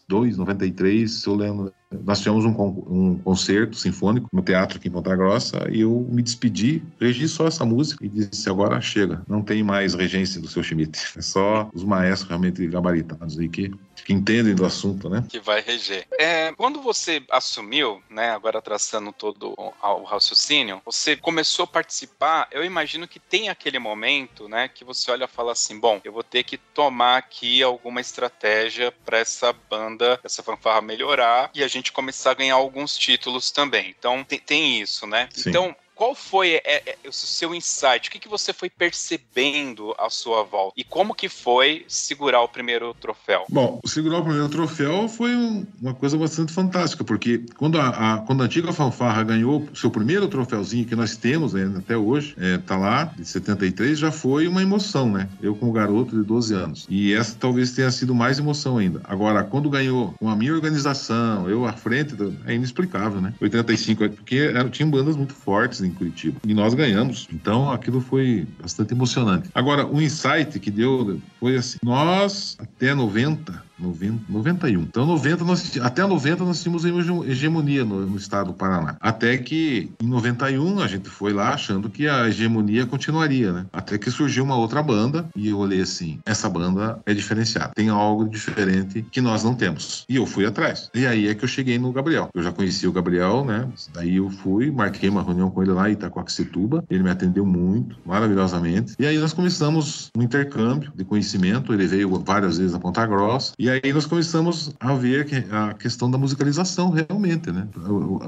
92, 0.07 0.37
93, 0.37 1.25
eu 1.25 1.35
lembro 1.35 1.73
nós 1.91 2.19
tivemos 2.19 2.45
um, 2.45 2.49
um, 2.49 3.19
concerto 3.19 3.77
sinfônico 3.77 4.27
no 4.33 4.41
teatro 4.41 4.77
aqui 4.77 4.87
em 4.87 4.91
Ponta 4.91 5.15
Grossa 5.15 5.67
e 5.71 5.81
eu 5.81 6.05
me 6.09 6.21
despedi, 6.21 6.83
regi 6.99 7.27
só 7.27 7.47
essa 7.47 7.65
música 7.65 8.03
e 8.03 8.09
disse: 8.09 8.49
agora 8.49 8.81
chega, 8.81 9.21
não 9.27 9.41
tem 9.41 9.63
mais 9.63 9.93
regência 9.93 10.41
do 10.41 10.47
seu 10.47 10.63
Schmidt. 10.63 10.99
É 11.17 11.21
só 11.21 11.69
os 11.73 11.83
maestros 11.83 12.29
realmente 12.29 12.65
gabaritados 12.67 13.37
aí 13.37 13.47
que, 13.47 13.71
que 14.03 14.13
entendem 14.13 14.55
do 14.55 14.65
assunto, 14.65 15.09
né? 15.09 15.23
Que 15.29 15.39
vai 15.39 15.61
reger. 15.61 16.07
É, 16.19 16.51
quando 16.53 16.81
você 16.81 17.23
assumiu, 17.29 18.01
né, 18.09 18.31
agora 18.31 18.61
traçando 18.61 19.11
todo 19.11 19.53
o 19.57 20.03
raciocínio, 20.03 20.81
você 20.83 21.15
começou 21.15 21.63
a 21.63 21.67
participar, 21.67 22.47
eu 22.51 22.63
imagino 22.63 23.07
que 23.07 23.19
tem 23.19 23.49
aquele 23.49 23.79
momento, 23.79 24.47
né, 24.47 24.67
que 24.67 24.83
você 24.83 25.11
olha 25.11 25.25
e 25.25 25.27
fala 25.27 25.51
assim: 25.51 25.79
bom, 25.79 26.01
eu 26.03 26.11
vou 26.11 26.23
ter 26.23 26.43
que 26.43 26.57
tomar 26.57 27.17
aqui 27.17 27.61
alguma 27.61 28.01
estratégia 28.01 28.91
para 29.05 29.19
essa 29.19 29.53
banda, 29.69 30.19
essa 30.23 30.41
fanfarra 30.41 30.81
melhorar 30.81 31.51
e 31.53 31.63
a 31.63 31.67
gente 31.75 31.91
começar 31.91 32.31
a 32.31 32.35
ganhar 32.35 32.55
alguns 32.55 32.97
títulos 32.97 33.51
também. 33.51 33.93
Então 33.97 34.23
tem, 34.23 34.39
tem 34.39 34.81
isso, 34.81 35.05
né? 35.05 35.29
Sim. 35.31 35.49
Então 35.49 35.75
qual 35.95 36.13
foi 36.13 36.55
é, 36.55 36.83
é, 36.85 36.97
o 37.07 37.11
seu 37.11 37.55
insight? 37.55 38.09
O 38.09 38.11
que, 38.11 38.19
que 38.19 38.27
você 38.27 38.51
foi 38.51 38.69
percebendo 38.69 39.95
à 39.97 40.09
sua 40.09 40.43
volta? 40.43 40.73
E 40.77 40.83
como 40.83 41.15
que 41.15 41.29
foi 41.29 41.85
segurar 41.87 42.41
o 42.41 42.47
primeiro 42.47 42.93
troféu? 42.95 43.45
Bom, 43.49 43.79
segurar 43.85 44.19
o 44.19 44.23
primeiro 44.23 44.49
troféu 44.49 45.07
foi 45.07 45.33
uma 45.81 45.93
coisa 45.93 46.17
bastante 46.17 46.51
fantástica, 46.51 47.03
porque 47.03 47.43
quando 47.57 47.79
a, 47.79 48.15
a 48.15 48.17
quando 48.19 48.41
a 48.41 48.45
antiga 48.45 48.73
fanfarra 48.73 49.23
ganhou 49.23 49.61
o 49.61 49.75
seu 49.75 49.89
primeiro 49.89 50.27
troféuzinho 50.27 50.85
que 50.85 50.95
nós 50.95 51.15
temos 51.15 51.53
né, 51.53 51.73
até 51.77 51.95
hoje, 51.95 52.35
é, 52.37 52.57
tá 52.57 52.77
lá, 52.77 53.05
de 53.05 53.25
73, 53.25 53.97
já 53.97 54.11
foi 54.11 54.47
uma 54.47 54.61
emoção, 54.61 55.09
né? 55.09 55.29
Eu 55.41 55.55
como 55.55 55.71
garoto 55.71 56.15
de 56.15 56.23
12 56.23 56.53
anos. 56.53 56.85
E 56.89 57.13
essa 57.13 57.35
talvez 57.39 57.71
tenha 57.71 57.89
sido 57.91 58.13
mais 58.13 58.39
emoção 58.39 58.77
ainda. 58.77 59.01
Agora, 59.05 59.43
quando 59.43 59.69
ganhou 59.69 60.13
com 60.19 60.29
a 60.29 60.35
minha 60.35 60.53
organização, 60.53 61.49
eu 61.49 61.65
à 61.65 61.73
frente, 61.73 62.15
é 62.45 62.53
inexplicável, 62.53 63.21
né? 63.21 63.33
85, 63.39 64.03
é 64.03 64.09
porque 64.09 64.53
tinha 64.71 64.87
bandas 64.87 65.15
muito 65.15 65.33
fortes, 65.33 65.81
em 65.85 65.91
Curitiba. 65.91 66.39
E 66.45 66.53
nós 66.53 66.73
ganhamos. 66.73 67.27
Então 67.31 67.71
aquilo 67.71 68.01
foi 68.01 68.47
bastante 68.61 68.93
emocionante. 68.93 69.49
Agora, 69.53 69.85
o 69.85 70.01
insight 70.01 70.59
que 70.59 70.71
deu 70.71 71.19
foi 71.39 71.57
assim: 71.57 71.77
nós, 71.83 72.57
até 72.59 72.93
90, 72.93 73.63
90, 73.77 74.23
91. 74.29 74.81
Então, 74.81 75.05
90 75.05 75.43
nós, 75.43 75.77
até 75.81 76.05
90 76.05 76.43
nós 76.43 76.61
tínhamos 76.61 76.85
hegemonia 77.27 77.83
no, 77.83 78.05
no, 78.05 78.17
estado 78.17 78.47
do 78.47 78.53
Paraná. 78.53 78.95
Até 78.99 79.37
que 79.37 79.91
em 80.01 80.07
91 80.07 80.79
a 80.79 80.87
gente 80.87 81.09
foi 81.09 81.33
lá 81.33 81.49
achando 81.49 81.89
que 81.89 82.07
a 82.07 82.27
hegemonia 82.27 82.85
continuaria, 82.85 83.51
né? 83.51 83.65
Até 83.71 83.97
que 83.97 84.09
surgiu 84.09 84.43
uma 84.43 84.55
outra 84.55 84.81
banda 84.81 85.27
e 85.35 85.49
eu 85.49 85.57
olhei 85.57 85.81
assim: 85.81 86.19
essa 86.25 86.49
banda 86.49 86.99
é 87.05 87.13
diferenciada, 87.13 87.71
tem 87.75 87.89
algo 87.89 88.27
diferente 88.27 89.05
que 89.11 89.21
nós 89.21 89.43
não 89.43 89.55
temos. 89.55 90.05
E 90.07 90.15
eu 90.15 90.25
fui 90.25 90.45
atrás. 90.45 90.89
E 90.93 91.05
aí 91.05 91.27
é 91.27 91.35
que 91.35 91.43
eu 91.43 91.49
cheguei 91.49 91.77
no 91.77 91.91
Gabriel. 91.91 92.29
Eu 92.33 92.43
já 92.43 92.51
conhecia 92.51 92.89
o 92.89 92.93
Gabriel, 92.93 93.43
né? 93.43 93.67
Daí 93.93 94.17
eu 94.17 94.29
fui, 94.29 94.71
marquei 94.71 95.09
uma 95.09 95.23
reunião 95.23 95.49
com 95.49 95.61
ele 95.61 95.71
lá 95.71 95.89
em 95.89 95.93
Itacoaxetuba. 95.93 96.83
Ele 96.89 97.03
me 97.03 97.09
atendeu 97.09 97.45
muito, 97.45 97.97
maravilhosamente. 98.05 98.93
E 98.97 99.05
aí 99.05 99.17
nós 99.17 99.33
começamos 99.33 100.09
um 100.17 100.21
intercâmbio 100.21 100.91
de 100.95 101.03
conhecimento. 101.03 101.73
Ele 101.73 101.87
veio 101.87 102.09
várias 102.19 102.57
vezes 102.57 102.73
a 102.73 102.79
Ponta 102.79 103.05
Grossa. 103.05 103.53
E 103.57 103.64
aí 103.69 103.93
nós 103.93 104.05
começamos 104.05 104.73
a 104.79 104.93
ver 104.93 105.27
a 105.51 105.73
questão 105.73 106.09
da 106.09 106.17
musicalização 106.17 106.89
realmente, 106.89 107.51
né? 107.51 107.67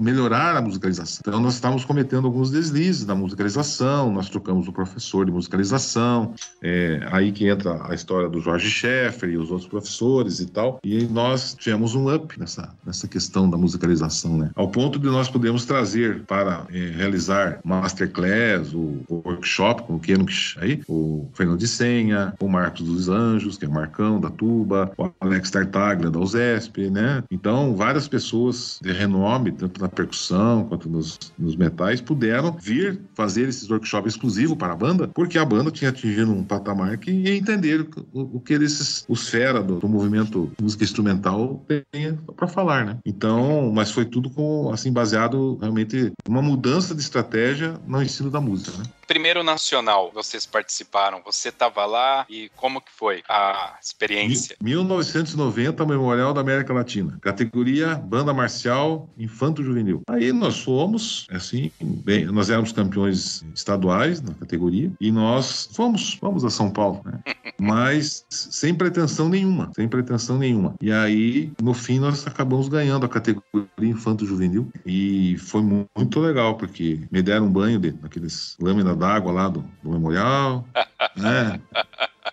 Melhorar 0.02 0.58
a 0.58 0.62
musicalização. 0.62 1.22
Então 1.28 1.40
nós 1.40 1.56
estávamos 1.56 1.86
cometendo 1.86 2.26
alguns 2.26 2.52
deslizes 2.52 3.06
na 3.06 3.16
musicalização. 3.16 4.12
Nós 4.12 4.30
trocamos 4.30 4.68
o 4.68 4.72
professor 4.72 5.26
de 5.26 5.32
musicalização. 5.32 6.34
É, 6.62 7.08
aí 7.12 7.32
que 7.32 7.48
entra 7.48 7.86
a 7.90 7.94
história 7.94 8.30
do 8.30 8.40
Jorge 8.40 8.70
Schaeffer 8.70 9.30
e 9.30 9.38
os 9.38 9.52
outros 9.52 9.70
professores 9.70 10.40
e 10.40 10.46
tal. 10.46 10.80
E 10.84 11.06
nós 11.06 11.56
tivemos 11.56 11.96
um 11.96 12.14
up 12.14 12.40
nessa, 12.40 12.74
nessa 12.86 13.08
questão 13.08 13.50
da 13.50 13.58
musicalização, 13.58 14.38
né? 14.38 14.52
Ao 14.56 14.68
ponto 14.68 15.00
de 15.00 15.08
nós 15.08 15.30
podermos 15.30 15.66
trazer 15.66 16.24
para 16.24 16.66
é, 16.72 16.92
realizar 16.96 17.60
masterclass, 17.64 18.74
o, 18.74 19.00
o 19.08 19.22
workshop 19.26 19.84
com 19.84 19.96
o 19.96 20.00
Kenux 20.00 20.56
aí, 20.60 20.82
o 20.88 21.28
Fernando 21.34 21.60
de 21.60 21.68
Senha, 21.68 22.34
o 22.40 22.48
Marcos 22.48 22.86
dos 22.86 23.10
Anjos, 23.10 23.58
que 23.58 23.66
é 23.66 23.68
o 23.68 23.72
Marcão 23.72 24.20
da 24.20 24.30
Tuba, 24.30 24.92
o 24.98 25.27
Alex 25.28 25.52
Tartaglia 25.52 26.10
da 26.10 26.20
USESP, 26.20 26.90
né? 26.90 27.24
Então, 27.30 27.76
várias 27.76 28.08
pessoas 28.08 28.80
de 28.82 28.92
renome, 28.92 29.52
tanto 29.52 29.82
na 29.82 29.88
percussão 29.88 30.66
quanto 30.66 30.90
nos, 30.90 31.20
nos 31.38 31.56
metais, 31.56 32.02
puderam 32.02 32.56
vir 32.60 33.00
fazer 33.14 33.48
esses 33.48 33.70
workshops 33.70 34.14
exclusivos 34.14 34.58
para 34.58 34.74
a 34.74 34.76
banda, 34.76 35.08
porque 35.08 35.38
a 35.38 35.46
banda 35.46 35.72
tinha 35.72 35.90
atingido 35.90 36.32
um 36.32 36.44
patamar 36.44 36.98
que 36.98 37.12
ia 37.12 37.36
entender 37.36 37.88
o, 38.14 38.38
o 38.38 38.40
que 38.40 38.54
eles, 38.54 39.06
os 39.08 39.30
fera 39.30 39.62
do, 39.62 39.80
do 39.80 39.88
movimento 39.88 40.52
música 40.62 40.84
instrumental 40.84 41.64
tem 41.68 42.18
para 42.36 42.48
falar, 42.48 42.86
né? 42.86 42.98
Então, 43.06 43.72
mas 43.74 43.92
foi 43.92 44.06
tudo 44.06 44.30
com, 44.30 44.72
assim, 44.72 44.92
baseado 44.92 45.58
realmente 45.60 46.12
uma 46.28 46.42
mudança 46.42 46.96
de 46.96 47.02
estratégia 47.02 47.76
no 47.86 48.02
ensino 48.02 48.30
da 48.30 48.42
música, 48.42 48.78
né? 48.78 48.84
Primeiro 49.08 49.42
nacional, 49.42 50.12
vocês 50.14 50.46
participaram, 50.46 51.22
você 51.24 51.48
estava 51.48 51.86
lá 51.86 52.26
e 52.30 52.52
como 52.58 52.82
que 52.82 52.92
foi 52.92 53.24
a 53.30 53.78
experiência? 53.82 54.58
1990, 54.62 55.86
Memorial 55.86 56.34
da 56.34 56.42
América 56.42 56.74
Latina, 56.74 57.18
categoria 57.22 57.96
banda 57.96 58.34
marcial 58.34 59.10
infanto 59.18 59.64
juvenil. 59.64 60.02
Aí 60.10 60.34
nós 60.34 60.60
fomos, 60.62 61.26
assim, 61.32 61.72
bem, 61.82 62.26
nós 62.26 62.50
éramos 62.50 62.74
campeões 62.74 63.46
estaduais 63.56 64.22
na 64.22 64.34
categoria 64.34 64.92
e 65.00 65.10
nós 65.10 65.70
fomos, 65.72 66.16
fomos 66.16 66.44
a 66.44 66.50
São 66.50 66.70
Paulo, 66.70 67.02
né? 67.06 67.22
Mas 67.58 68.26
sem 68.30 68.76
pretensão 68.76 69.30
nenhuma, 69.30 69.72
sem 69.74 69.88
pretensão 69.88 70.38
nenhuma. 70.38 70.76
E 70.82 70.92
aí, 70.92 71.52
no 71.62 71.74
fim, 71.74 71.98
nós 71.98 72.28
acabamos 72.28 72.68
ganhando 72.68 73.06
a 73.06 73.10
categoria 73.10 73.68
infanto 73.80 74.26
juvenil 74.26 74.70
e 74.86 75.38
foi 75.38 75.62
muito 75.62 76.20
legal 76.20 76.56
porque 76.58 77.08
me 77.10 77.22
deram 77.22 77.46
um 77.46 77.52
banho 77.52 77.80
de, 77.80 77.94
naqueles 77.94 78.56
lâminas 78.60 78.97
d'água 78.98 79.32
lá 79.32 79.48
do, 79.48 79.64
do 79.84 79.92
memorial, 79.92 80.66
né? 81.16 81.60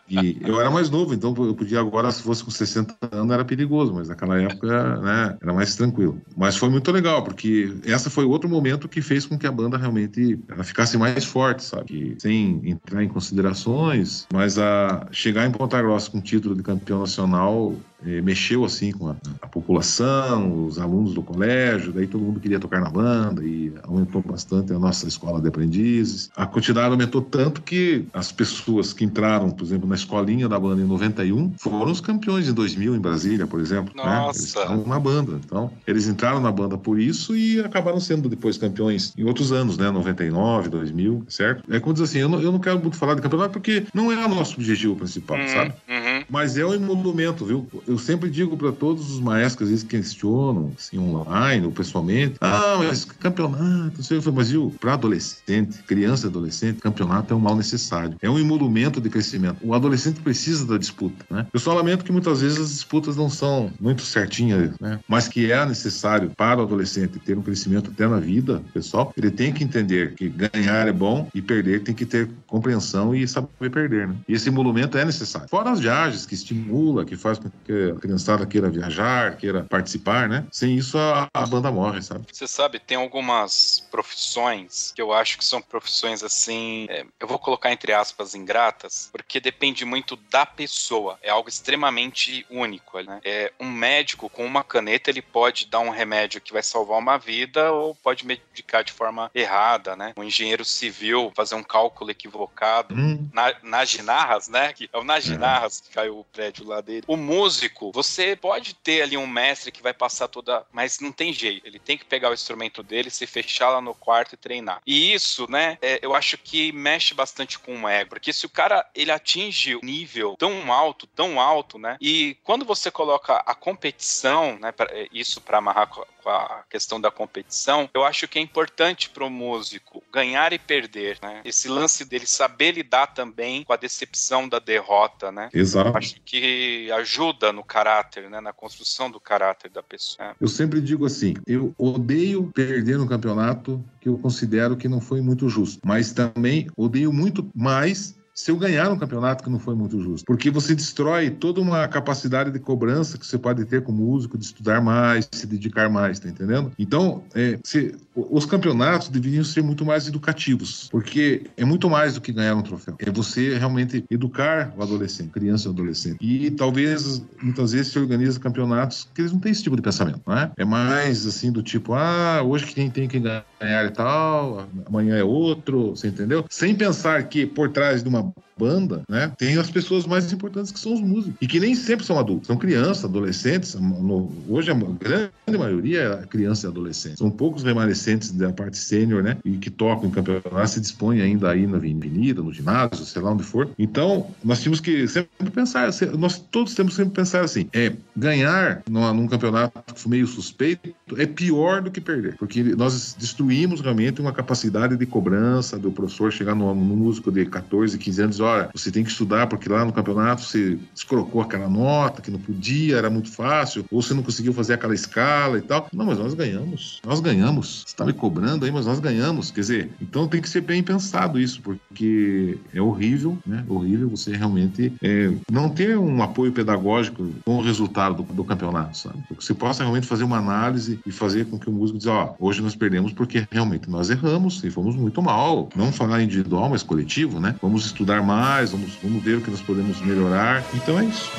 E 0.08 0.36
eu 0.42 0.60
era 0.60 0.70
mais 0.70 0.90
novo, 0.90 1.14
então 1.14 1.34
eu 1.38 1.54
podia 1.54 1.80
agora, 1.80 2.10
se 2.10 2.22
fosse 2.22 2.44
com 2.44 2.50
60 2.50 2.94
anos, 3.10 3.32
era 3.32 3.44
perigoso, 3.44 3.94
mas 3.94 4.08
naquela 4.08 4.40
época, 4.40 4.96
né, 5.00 5.36
era 5.40 5.52
mais 5.52 5.74
tranquilo. 5.76 6.20
Mas 6.36 6.56
foi 6.56 6.68
muito 6.68 6.90
legal, 6.92 7.22
porque 7.22 7.74
essa 7.86 8.10
foi 8.10 8.24
outro 8.24 8.48
momento 8.48 8.88
que 8.88 9.00
fez 9.00 9.24
com 9.24 9.38
que 9.38 9.46
a 9.46 9.52
banda 9.52 9.78
realmente 9.78 10.38
ela 10.48 10.62
ficasse 10.62 10.98
mais 10.98 11.24
forte, 11.24 11.64
sabe? 11.64 12.16
sem 12.18 12.60
entrar 12.64 13.02
em 13.02 13.08
considerações, 13.08 14.26
mas 14.32 14.58
a 14.58 15.06
chegar 15.10 15.46
em 15.46 15.50
Ponta 15.50 15.80
Grossa 15.80 16.10
com 16.10 16.18
o 16.18 16.22
título 16.22 16.54
de 16.54 16.62
campeão 16.62 17.00
nacional 17.00 17.74
mexeu 18.22 18.64
assim 18.64 18.92
com 18.92 19.08
a, 19.08 19.16
a, 19.40 19.46
população, 19.46 20.66
os 20.66 20.78
alunos 20.78 21.14
do 21.14 21.22
colégio, 21.22 21.92
daí 21.92 22.06
todo 22.06 22.22
mundo 22.22 22.40
queria 22.40 22.60
tocar 22.60 22.80
na 22.80 22.90
banda 22.90 23.42
e 23.42 23.72
aumentou 23.82 24.22
bastante 24.22 24.72
a 24.72 24.78
nossa 24.78 25.06
escola 25.08 25.40
de 25.40 25.48
aprendizes. 25.48 26.30
A 26.36 26.46
quantidade 26.46 26.90
aumentou 26.90 27.22
tanto 27.22 27.62
que 27.62 28.04
as 28.12 28.30
pessoas 28.30 28.92
que 28.92 29.04
entraram, 29.04 29.50
por 29.50 29.64
exemplo, 29.64 29.88
na 29.88 29.94
escolinha 29.94 30.48
da 30.48 30.58
banda 30.58 30.82
em 30.82 30.86
91 30.86 31.54
foram 31.58 31.90
os 31.90 32.00
campeões 32.00 32.48
em 32.48 32.52
2000 32.52 32.94
em 32.94 33.00
Brasília, 33.00 33.46
por 33.46 33.60
exemplo. 33.60 33.92
Nossa! 33.96 34.10
Né? 34.10 34.24
Eles 34.24 34.44
estavam 34.44 34.86
na 34.86 35.00
banda. 35.00 35.40
Então, 35.44 35.70
eles 35.86 36.06
entraram 36.06 36.40
na 36.40 36.52
banda 36.52 36.76
por 36.76 36.98
isso 36.98 37.36
e 37.36 37.60
acabaram 37.60 38.00
sendo 38.00 38.28
depois 38.28 38.58
campeões 38.58 39.12
em 39.16 39.24
outros 39.24 39.52
anos, 39.52 39.78
né? 39.78 39.90
99, 39.90 40.68
2000, 40.68 41.24
certo? 41.28 41.64
É 41.72 41.80
como 41.80 41.92
dizer 41.92 42.04
assim, 42.04 42.18
eu 42.18 42.28
não, 42.28 42.40
eu 42.40 42.52
não 42.52 42.58
quero 42.58 42.78
muito 42.78 42.96
falar 42.96 43.14
de 43.14 43.22
campeonato 43.22 43.52
porque 43.52 43.86
não 43.94 44.12
é 44.12 44.24
o 44.24 44.28
nosso 44.28 44.54
objetivo 44.54 44.96
principal, 44.96 45.38
uhum, 45.38 45.48
sabe? 45.48 45.74
Uhum. 45.88 46.24
Mas 46.28 46.56
é 46.56 46.64
um 46.64 46.74
emolumento, 46.74 47.44
viu? 47.44 47.66
Eu 47.86 47.93
eu 47.94 47.98
sempre 47.98 48.28
digo 48.28 48.56
para 48.56 48.72
todos 48.72 49.08
os 49.12 49.20
maestros 49.20 49.68
vezes 49.68 49.84
questionam, 49.84 50.72
assim, 50.76 50.98
online 50.98 51.64
ou 51.64 51.72
pessoalmente, 51.72 52.34
ah, 52.40 52.76
mas 52.78 53.04
campeonato, 53.04 53.92
não 53.96 54.04
sei, 54.04 54.20
mas 54.34 54.50
viu, 54.50 54.74
para 54.80 54.94
adolescente, 54.94 55.80
criança 55.84 56.26
e 56.26 56.28
adolescente, 56.28 56.80
campeonato 56.80 57.32
é 57.32 57.36
um 57.36 57.40
mal 57.40 57.54
necessário, 57.54 58.16
é 58.20 58.28
um 58.28 58.38
emolumento 58.38 59.00
de 59.00 59.08
crescimento. 59.08 59.58
O 59.62 59.74
adolescente 59.74 60.20
precisa 60.20 60.66
da 60.66 60.76
disputa, 60.76 61.24
né? 61.30 61.46
Eu 61.52 61.60
só 61.60 61.72
lamento 61.72 62.04
que 62.04 62.10
muitas 62.10 62.40
vezes 62.40 62.58
as 62.58 62.70
disputas 62.70 63.16
não 63.16 63.30
são 63.30 63.70
muito 63.80 64.02
certinhas, 64.02 64.72
né? 64.80 64.98
Mas 65.06 65.28
que 65.28 65.52
é 65.52 65.64
necessário 65.64 66.30
para 66.36 66.60
o 66.60 66.64
adolescente 66.64 67.20
ter 67.20 67.38
um 67.38 67.42
crescimento 67.42 67.92
até 67.94 68.08
na 68.08 68.18
vida, 68.18 68.60
pessoal, 68.72 69.12
ele 69.16 69.30
tem 69.30 69.52
que 69.52 69.62
entender 69.62 70.14
que 70.14 70.28
ganhar 70.28 70.88
é 70.88 70.92
bom 70.92 71.28
e 71.32 71.40
perder 71.40 71.82
tem 71.82 71.94
que 71.94 72.04
ter 72.04 72.28
compreensão 72.46 73.14
e 73.14 73.26
saber 73.28 73.70
perder, 73.70 74.08
né? 74.08 74.16
E 74.28 74.32
esse 74.32 74.48
emolumento 74.48 74.98
é 74.98 75.04
necessário. 75.04 75.48
Fora 75.48 75.70
as 75.70 75.78
viagens 75.78 76.26
que 76.26 76.34
estimula, 76.34 77.04
que 77.04 77.16
faz 77.16 77.38
com 77.38 77.48
que 77.64 77.72
a 77.96 78.00
criançada 78.00 78.46
queira 78.46 78.70
viajar, 78.70 79.36
queira 79.36 79.64
participar, 79.64 80.28
né? 80.28 80.46
Sem 80.50 80.76
isso 80.76 80.98
a, 80.98 81.28
a 81.32 81.46
banda 81.46 81.70
morre, 81.70 82.02
sabe? 82.02 82.26
Você 82.32 82.46
sabe, 82.46 82.78
tem 82.78 82.96
algumas 82.96 83.86
profissões 83.90 84.92
que 84.94 85.02
eu 85.02 85.12
acho 85.12 85.38
que 85.38 85.44
são 85.44 85.60
profissões 85.60 86.22
assim, 86.22 86.86
é, 86.88 87.04
eu 87.20 87.26
vou 87.26 87.38
colocar 87.38 87.72
entre 87.72 87.92
aspas 87.92 88.34
ingratas, 88.34 89.08
porque 89.12 89.40
depende 89.40 89.84
muito 89.84 90.16
da 90.30 90.46
pessoa. 90.46 91.18
É 91.22 91.30
algo 91.30 91.48
extremamente 91.48 92.46
único, 92.50 93.00
né? 93.00 93.20
É 93.24 93.52
um 93.58 93.70
médico 93.70 94.28
com 94.28 94.44
uma 94.44 94.62
caneta 94.62 95.10
ele 95.10 95.22
pode 95.22 95.66
dar 95.66 95.80
um 95.80 95.90
remédio 95.90 96.40
que 96.40 96.52
vai 96.52 96.62
salvar 96.62 96.98
uma 96.98 97.18
vida 97.18 97.72
ou 97.72 97.94
pode 97.94 98.26
medicar 98.26 98.84
de 98.84 98.92
forma 98.92 99.30
errada, 99.34 99.96
né? 99.96 100.12
Um 100.16 100.24
engenheiro 100.24 100.64
civil 100.64 101.32
fazer 101.34 101.54
um 101.54 101.62
cálculo 101.62 102.10
equivocado 102.10 102.94
hum. 102.94 103.28
na, 103.32 103.54
na 103.62 103.84
Ginarras, 103.84 104.48
né? 104.48 104.72
Que 104.72 104.88
é 104.92 104.98
o 104.98 105.04
Naginarras 105.04 105.80
é. 105.80 105.88
que 105.88 105.94
caiu 105.94 106.18
o 106.18 106.24
prédio 106.24 106.66
lá 106.66 106.80
dele. 106.80 107.04
O 107.06 107.16
músico 107.16 107.63
músico, 107.64 107.90
você 107.92 108.36
pode 108.36 108.74
ter 108.74 109.02
ali 109.02 109.16
um 109.16 109.26
mestre 109.26 109.72
que 109.72 109.82
vai 109.82 109.94
passar 109.94 110.28
toda. 110.28 110.64
Mas 110.72 111.00
não 111.00 111.12
tem 111.12 111.32
jeito. 111.32 111.66
Ele 111.66 111.78
tem 111.78 111.96
que 111.96 112.04
pegar 112.04 112.30
o 112.30 112.34
instrumento 112.34 112.82
dele, 112.82 113.10
se 113.10 113.26
fechar 113.26 113.70
lá 113.70 113.80
no 113.80 113.94
quarto 113.94 114.34
e 114.34 114.36
treinar. 114.36 114.80
E 114.86 115.12
isso, 115.12 115.50
né, 115.50 115.78
é, 115.80 115.98
eu 116.02 116.14
acho 116.14 116.36
que 116.38 116.72
mexe 116.72 117.14
bastante 117.14 117.58
com 117.58 117.82
o 117.82 117.88
ego. 117.88 118.10
Porque 118.10 118.32
se 118.32 118.46
o 118.46 118.48
cara 118.48 118.84
ele 118.94 119.10
atinge 119.10 119.76
um 119.76 119.80
nível 119.82 120.36
tão 120.38 120.72
alto, 120.72 121.06
tão 121.06 121.40
alto, 121.40 121.78
né? 121.78 121.96
E 122.00 122.36
quando 122.42 122.64
você 122.64 122.90
coloca 122.90 123.36
a 123.46 123.54
competição, 123.54 124.58
né? 124.58 124.72
Pra, 124.72 124.86
é, 124.90 125.08
isso 125.12 125.40
para 125.40 125.58
amarrar 125.58 125.88
com 125.88 126.04
a 126.26 126.64
questão 126.68 127.00
da 127.00 127.10
competição, 127.10 127.88
eu 127.92 128.04
acho 128.04 128.26
que 128.26 128.38
é 128.38 128.42
importante 128.42 129.10
para 129.10 129.24
o 129.24 129.30
músico 129.30 130.02
ganhar 130.12 130.52
e 130.52 130.58
perder, 130.58 131.18
né? 131.22 131.42
Esse 131.44 131.68
lance 131.68 132.04
dele 132.04 132.26
saber 132.26 132.72
lidar 132.72 133.08
também 133.08 133.64
com 133.64 133.72
a 133.72 133.76
decepção 133.76 134.48
da 134.48 134.58
derrota, 134.58 135.30
né? 135.30 135.50
Exato. 135.52 135.96
Acho 135.96 136.20
que 136.24 136.90
ajuda 136.92 137.52
no 137.54 137.64
caráter, 137.64 138.28
né? 138.28 138.40
Na 138.40 138.52
construção 138.52 139.10
do 139.10 139.20
caráter 139.20 139.70
da 139.70 139.82
pessoa. 139.82 140.34
Eu 140.40 140.48
sempre 140.48 140.80
digo 140.80 141.06
assim, 141.06 141.34
eu 141.46 141.74
odeio 141.78 142.50
perder 142.52 142.98
no 142.98 143.08
campeonato 143.08 143.82
que 144.00 144.08
eu 144.08 144.18
considero 144.18 144.76
que 144.76 144.88
não 144.88 145.00
foi 145.00 145.20
muito 145.20 145.48
justo, 145.48 145.80
mas 145.84 146.12
também 146.12 146.68
odeio 146.76 147.12
muito 147.12 147.48
mais 147.54 148.14
se 148.34 148.50
eu 148.50 148.56
ganhar 148.56 148.90
um 148.90 148.98
campeonato 148.98 149.44
que 149.44 149.50
não 149.50 149.60
foi 149.60 149.74
muito 149.76 150.00
justo. 150.00 150.24
Porque 150.24 150.50
você 150.50 150.74
destrói 150.74 151.30
toda 151.30 151.60
uma 151.60 151.86
capacidade 151.86 152.50
de 152.50 152.58
cobrança 152.58 153.16
que 153.16 153.26
você 153.26 153.38
pode 153.38 153.64
ter 153.64 153.82
como 153.82 154.04
músico 154.04 154.36
de 154.36 154.44
estudar 154.44 154.80
mais, 154.80 155.28
se 155.32 155.46
dedicar 155.46 155.88
mais, 155.88 156.18
tá 156.18 156.28
entendendo? 156.28 156.72
Então, 156.78 157.22
é, 157.34 157.58
se, 157.62 157.94
os 158.14 158.44
campeonatos 158.44 159.08
deveriam 159.08 159.44
ser 159.44 159.62
muito 159.62 159.84
mais 159.84 160.08
educativos, 160.08 160.88
porque 160.90 161.46
é 161.56 161.64
muito 161.64 161.88
mais 161.88 162.14
do 162.14 162.20
que 162.20 162.32
ganhar 162.32 162.56
um 162.56 162.62
troféu. 162.62 162.96
É 162.98 163.10
você 163.10 163.56
realmente 163.56 164.04
educar 164.10 164.74
o 164.76 164.82
adolescente, 164.82 165.30
criança 165.30 165.68
e 165.68 165.70
adolescente. 165.70 166.16
E 166.20 166.50
talvez, 166.50 167.24
muitas 167.40 167.72
vezes, 167.72 167.92
se 167.92 167.98
organiza 167.98 168.40
campeonatos 168.40 169.08
que 169.14 169.20
eles 169.20 169.32
não 169.32 169.38
têm 169.38 169.52
esse 169.52 169.62
tipo 169.62 169.76
de 169.76 169.82
pensamento, 169.82 170.20
não 170.26 170.36
é? 170.36 170.50
É 170.56 170.64
mais 170.64 171.26
assim 171.26 171.52
do 171.52 171.62
tipo, 171.62 171.94
ah, 171.94 172.42
hoje 172.42 172.66
quem 172.66 172.90
tem 172.90 173.06
que 173.06 173.20
ganhar 173.20 173.44
e 173.60 173.90
tal, 173.90 174.66
amanhã 174.86 175.16
é 175.16 175.24
outro, 175.24 175.90
você 175.90 176.08
entendeu? 176.08 176.44
Sem 176.50 176.74
pensar 176.74 177.22
que 177.24 177.46
por 177.46 177.70
trás 177.70 178.02
de 178.02 178.08
uma 178.08 178.23
Ciao. 178.24 178.34
Banda, 178.56 179.02
né, 179.08 179.32
tem 179.36 179.56
as 179.56 179.70
pessoas 179.70 180.06
mais 180.06 180.32
importantes 180.32 180.72
que 180.72 180.78
são 180.78 180.94
os 180.94 181.00
músicos. 181.00 181.34
E 181.40 181.46
que 181.46 181.60
nem 181.60 181.74
sempre 181.74 182.06
são 182.06 182.18
adultos, 182.18 182.46
são 182.46 182.56
crianças, 182.56 183.04
adolescentes. 183.04 183.74
No, 183.74 184.30
hoje 184.48 184.70
a 184.70 184.74
grande 184.74 185.58
maioria 185.58 186.20
é 186.22 186.26
criança 186.26 186.66
e 186.66 186.70
adolescente. 186.70 187.18
São 187.18 187.30
poucos 187.30 187.62
remanescentes 187.62 188.30
da 188.32 188.52
parte 188.52 188.78
sênior, 188.78 189.22
né, 189.22 189.36
e 189.44 189.56
que 189.56 189.70
tocam 189.70 190.08
em 190.08 190.10
campeonato, 190.10 190.68
se 190.68 190.80
dispõem 190.80 191.20
ainda 191.20 191.50
aí 191.50 191.66
na 191.66 191.76
avenida, 191.76 192.42
no 192.42 192.52
ginásio, 192.52 193.04
sei 193.04 193.22
lá 193.22 193.32
onde 193.32 193.42
for. 193.42 193.68
Então, 193.78 194.26
nós 194.42 194.60
tínhamos 194.60 194.80
que 194.80 195.06
sempre 195.08 195.50
pensar, 195.52 195.90
nós 196.18 196.38
todos 196.38 196.74
temos 196.74 196.92
que 196.92 197.02
sempre 197.02 197.14
pensar 197.14 197.44
assim, 197.44 197.68
é, 197.72 197.92
ganhar 198.16 198.82
numa, 198.88 199.12
num 199.12 199.26
campeonato 199.26 199.74
meio 200.08 200.26
suspeito 200.26 200.94
é 201.16 201.26
pior 201.26 201.82
do 201.82 201.90
que 201.90 202.00
perder, 202.00 202.36
porque 202.36 202.62
nós 202.62 203.14
destruímos 203.18 203.80
realmente 203.80 204.20
uma 204.20 204.32
capacidade 204.32 204.96
de 204.96 205.06
cobrança 205.06 205.78
do 205.78 205.90
professor 205.90 206.32
chegar 206.32 206.54
no, 206.54 206.74
no 206.74 206.96
músico 206.96 207.30
de 207.30 207.44
14, 207.46 207.98
15 207.98 208.22
anos, 208.22 208.40
olha, 208.44 208.70
você 208.74 208.90
tem 208.90 209.04
que 209.04 209.10
estudar 209.10 209.46
porque 209.46 209.68
lá 209.68 209.84
no 209.84 209.92
campeonato 209.92 210.42
você 210.42 210.78
descolocou 210.92 211.40
aquela 211.40 211.68
nota 211.68 212.22
que 212.22 212.30
não 212.30 212.38
podia, 212.38 212.96
era 212.96 213.10
muito 213.10 213.30
fácil, 213.30 213.84
ou 213.90 214.02
você 214.02 214.14
não 214.14 214.22
conseguiu 214.22 214.52
fazer 214.52 214.74
aquela 214.74 214.94
escala 214.94 215.58
e 215.58 215.62
tal. 215.62 215.88
Não, 215.92 216.06
mas 216.06 216.18
nós 216.18 216.34
ganhamos, 216.34 217.00
nós 217.04 217.20
ganhamos. 217.20 217.82
Você 217.82 217.88
está 217.88 218.04
me 218.04 218.12
cobrando 218.12 218.64
aí, 218.64 218.70
mas 218.70 218.86
nós 218.86 219.00
ganhamos. 219.00 219.50
Quer 219.50 219.60
dizer, 219.60 219.90
então 220.00 220.28
tem 220.28 220.40
que 220.40 220.48
ser 220.48 220.60
bem 220.60 220.82
pensado 220.82 221.40
isso, 221.40 221.60
porque 221.62 222.58
é 222.72 222.80
horrível, 222.80 223.38
né? 223.46 223.64
Horrível 223.68 224.08
você 224.08 224.36
realmente 224.36 224.92
é, 225.02 225.32
não 225.50 225.68
ter 225.68 225.96
um 225.98 226.22
apoio 226.22 226.52
pedagógico 226.52 227.30
com 227.44 227.58
o 227.58 227.62
resultado 227.62 228.22
do, 228.22 228.22
do 228.22 228.44
campeonato, 228.44 228.98
sabe? 228.98 229.18
Porque 229.28 229.44
você 229.44 229.54
possa 229.54 229.82
realmente 229.82 230.06
fazer 230.06 230.24
uma 230.24 230.38
análise 230.38 230.98
e 231.06 231.12
fazer 231.12 231.46
com 231.46 231.58
que 231.58 231.68
o 231.68 231.72
músico 231.72 231.98
diga, 231.98 232.12
ó, 232.12 232.34
hoje 232.38 232.62
nós 232.62 232.74
perdemos 232.74 233.12
porque 233.12 233.46
realmente 233.50 233.88
nós 233.88 234.10
erramos 234.10 234.62
e 234.64 234.70
fomos 234.70 234.96
muito 234.96 235.22
mal. 235.22 235.68
Não 235.74 235.92
falar 235.92 236.22
individual, 236.22 236.68
mas 236.68 236.82
coletivo, 236.82 237.40
né? 237.40 237.54
Vamos 237.62 237.86
estudar 237.86 238.22
mais, 238.22 238.33
vamos, 238.70 238.98
vamos 239.02 239.22
ver 239.22 239.38
o 239.38 239.40
que 239.40 239.50
nós 239.50 239.60
podemos 239.60 240.00
melhorar. 240.00 240.64
Então 240.74 240.98
é 240.98 241.04
isso. 241.04 241.30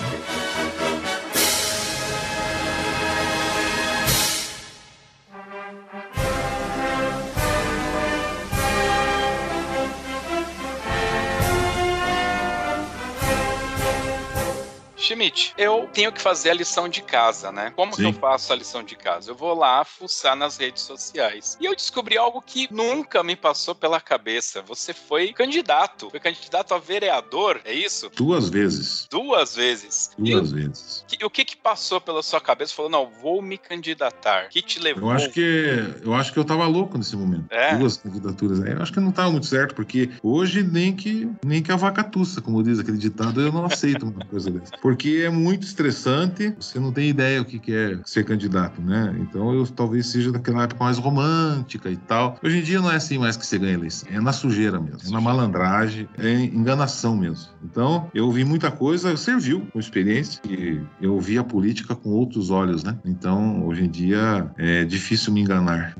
Schmidt, 15.05 15.53
eu 15.55 15.87
tenho 15.93 16.11
que 16.11 16.19
fazer 16.19 16.49
a 16.49 16.53
lição 16.53 16.89
de 16.89 17.01
casa, 17.01 17.51
né? 17.51 17.71
Como 17.75 17.93
Sim. 17.93 18.01
que 18.01 18.07
eu 18.07 18.13
faço 18.13 18.51
a 18.51 18.55
lição 18.55 18.83
de 18.83 18.95
casa? 18.95 19.29
Eu 19.29 19.35
vou 19.35 19.53
lá 19.53 19.85
fuçar 19.85 20.35
nas 20.35 20.57
redes 20.57 20.81
sociais. 20.81 21.55
E 21.61 21.65
eu 21.65 21.75
descobri 21.75 22.17
algo 22.17 22.41
que 22.41 22.67
nunca 22.73 23.23
me 23.23 23.35
passou 23.35 23.75
pela 23.75 24.01
cabeça. 24.01 24.63
Você 24.63 24.93
foi 24.93 25.31
candidato. 25.31 26.09
Foi 26.09 26.19
candidato 26.19 26.73
a 26.73 26.79
vereador, 26.79 27.61
é 27.63 27.73
isso? 27.73 28.09
Duas 28.15 28.49
vezes. 28.49 29.07
Duas 29.11 29.55
vezes. 29.55 30.09
Duas 30.17 30.51
e 30.51 30.55
vezes. 30.55 31.05
O 31.23 31.29
que, 31.29 31.45
que 31.45 31.55
passou 31.55 32.01
pela 32.01 32.23
sua 32.23 32.41
cabeça? 32.41 32.73
Falou, 32.73 32.89
não, 32.89 33.07
vou 33.21 33.41
me 33.41 33.57
candidatar. 33.59 34.45
O 34.45 34.49
que 34.49 34.61
te 34.61 34.79
levou? 34.79 35.11
Eu 35.11 35.15
acho 35.15 35.29
que 35.29 35.95
eu 36.01 36.13
acho 36.15 36.33
que 36.33 36.39
eu 36.39 36.45
tava 36.45 36.65
louco 36.65 36.97
nesse 36.97 37.15
momento. 37.15 37.45
É. 37.51 37.75
Duas 37.75 37.97
candidaturas. 37.97 38.59
Eu 38.59 38.81
acho 38.81 38.91
que 38.91 38.99
não 38.99 39.11
tava 39.11 39.31
muito 39.31 39.45
certo, 39.45 39.75
porque 39.75 40.09
hoje 40.23 40.63
nem 40.63 40.95
que 40.95 41.29
nem 41.45 41.61
que 41.61 41.71
a 41.71 41.75
vaca 41.75 42.03
tussa, 42.03 42.41
como 42.41 42.63
diz 42.63 42.79
aquele 42.79 42.97
ditado, 42.97 43.39
eu 43.39 43.51
não 43.51 43.65
aceito 43.65 44.07
uma 44.07 44.25
coisa 44.25 44.49
dessa. 44.49 44.71
Porque 44.81 44.94
porque 44.95 45.23
é 45.25 45.29
muito 45.29 45.63
estressante, 45.63 46.55
você 46.57 46.79
não 46.79 46.89
tem 46.89 47.09
ideia 47.09 47.41
o 47.41 47.45
que 47.45 47.61
é 47.73 47.99
ser 48.05 48.23
candidato, 48.23 48.81
né? 48.81 49.13
Então 49.19 49.53
eu 49.53 49.67
talvez 49.67 50.07
seja 50.07 50.31
daquela 50.31 50.63
época 50.63 50.81
mais 50.81 50.97
romântica 50.97 51.91
e 51.91 51.97
tal. 51.97 52.39
Hoje 52.41 52.59
em 52.59 52.63
dia 52.63 52.79
não 52.79 52.89
é 52.89 52.95
assim 52.95 53.17
mais 53.17 53.35
que 53.35 53.45
você 53.45 53.59
ganha 53.59 53.73
eleição, 53.73 54.07
é 54.09 54.21
na 54.21 54.31
sujeira 54.31 54.79
mesmo, 54.79 55.01
é 55.05 55.11
na 55.11 55.19
malandragem, 55.19 56.07
é 56.17 56.31
enganação 56.31 57.17
mesmo. 57.17 57.49
Então 57.61 58.09
eu 58.13 58.31
vi 58.31 58.45
muita 58.45 58.71
coisa, 58.71 59.17
serviu 59.17 59.67
com 59.73 59.79
experiência 59.79 60.41
e 60.47 60.79
eu 61.01 61.19
vi 61.19 61.37
a 61.37 61.43
política 61.43 61.93
com 61.93 62.11
outros 62.11 62.49
olhos, 62.49 62.81
né? 62.81 62.97
Então 63.03 63.67
hoje 63.67 63.83
em 63.83 63.89
dia 63.89 64.49
é 64.57 64.85
difícil 64.85 65.33
me 65.33 65.41
enganar. 65.41 65.93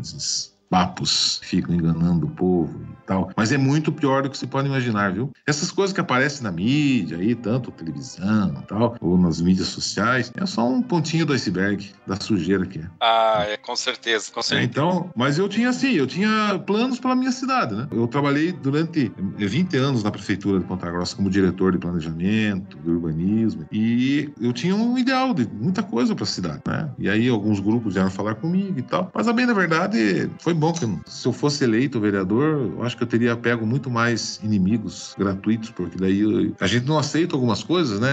Papos 0.70 1.40
ficam 1.44 1.76
enganando 1.76 2.28
o 2.28 2.30
povo 2.32 2.96
tal. 3.06 3.30
Mas 3.36 3.52
é 3.52 3.58
muito 3.58 3.92
pior 3.92 4.24
do 4.24 4.30
que 4.30 4.38
você 4.38 4.48
pode 4.48 4.68
imaginar, 4.68 5.14
viu? 5.14 5.32
Essas 5.46 5.72
coisas 5.72 5.94
que 5.94 6.02
aparecem 6.02 6.44
na 6.44 6.52
mídia 6.52 7.18
aí, 7.18 7.36
tanto 7.36 7.72
televisão 7.72 8.54
tal, 8.68 8.96
ou 9.00 9.18
nas 9.18 9.40
mídias 9.40 9.68
sociais, 9.68 10.32
é 10.36 10.46
só 10.46 10.68
um 10.68 10.82
pontinho 10.82 11.26
do 11.26 11.34
iceberg 11.34 11.92
da 12.08 12.16
sujeira 12.16 12.66
que 12.66 12.80
é. 12.80 12.88
Ah, 13.00 13.46
é, 13.48 13.58
com 13.58 13.76
certeza, 13.76 14.32
com 14.32 14.42
certeza. 14.42 14.62
É, 14.62 14.66
então, 14.66 15.12
mas 15.16 15.38
eu 15.38 15.48
tinha 15.48 15.70
assim, 15.70 15.92
eu 15.92 16.08
tinha 16.08 16.60
planos 16.66 17.00
para 17.00 17.16
minha 17.16 17.32
cidade, 17.32 17.76
né? 17.76 17.88
Eu 17.92 18.08
trabalhei 18.08 18.52
durante 18.52 19.12
20 19.38 19.78
anos 19.78 20.04
na 20.04 20.12
prefeitura 20.12 20.60
de 20.60 20.66
Ponta 20.66 20.90
Grossa 20.90 21.16
como 21.16 21.30
diretor 21.30 21.72
de 21.72 21.78
planejamento, 21.78 22.78
de 22.80 22.90
urbanismo, 22.90 23.66
e 23.72 24.34
eu 24.42 24.52
tinha 24.52 24.76
um 24.76 24.98
ideal 24.98 25.34
de 25.34 25.48
muita 25.48 25.84
coisa 25.84 26.16
para 26.16 26.24
a 26.24 26.28
cidade, 26.28 26.62
né? 26.68 26.90
E 26.98 27.10
aí 27.10 27.30
alguns 27.30 27.60
grupos 27.60 27.94
vieram 27.94 28.10
falar 28.10 28.36
comigo 28.36 28.80
e 28.80 28.82
tal. 28.82 29.12
Mas 29.14 29.28
a 29.28 29.34
bem 29.34 29.46
da 29.46 29.54
verdade, 29.54 30.30
foi 30.40 30.55
bom 30.56 30.74
que 30.74 30.86
se 31.06 31.28
eu 31.28 31.34
fosse 31.34 31.64
eleito 31.64 32.00
vereador, 32.00 32.72
eu 32.78 32.84
acho 32.84 32.96
que 32.98 33.04
eu 33.04 33.08
teria 33.08 33.36
pego 33.36 33.66
muito 33.66 33.90
mais 33.90 34.40
inimigos 34.44 35.16
gratuitos, 35.18 35.70
porque 35.70 35.98
daí 35.98 36.22
eu, 36.22 36.54
a 36.60 36.68
gente 36.68 36.86
não 36.86 36.98
aceita 36.98 37.36
algumas 37.36 37.64
coisas, 37.64 38.00
né? 38.00 38.10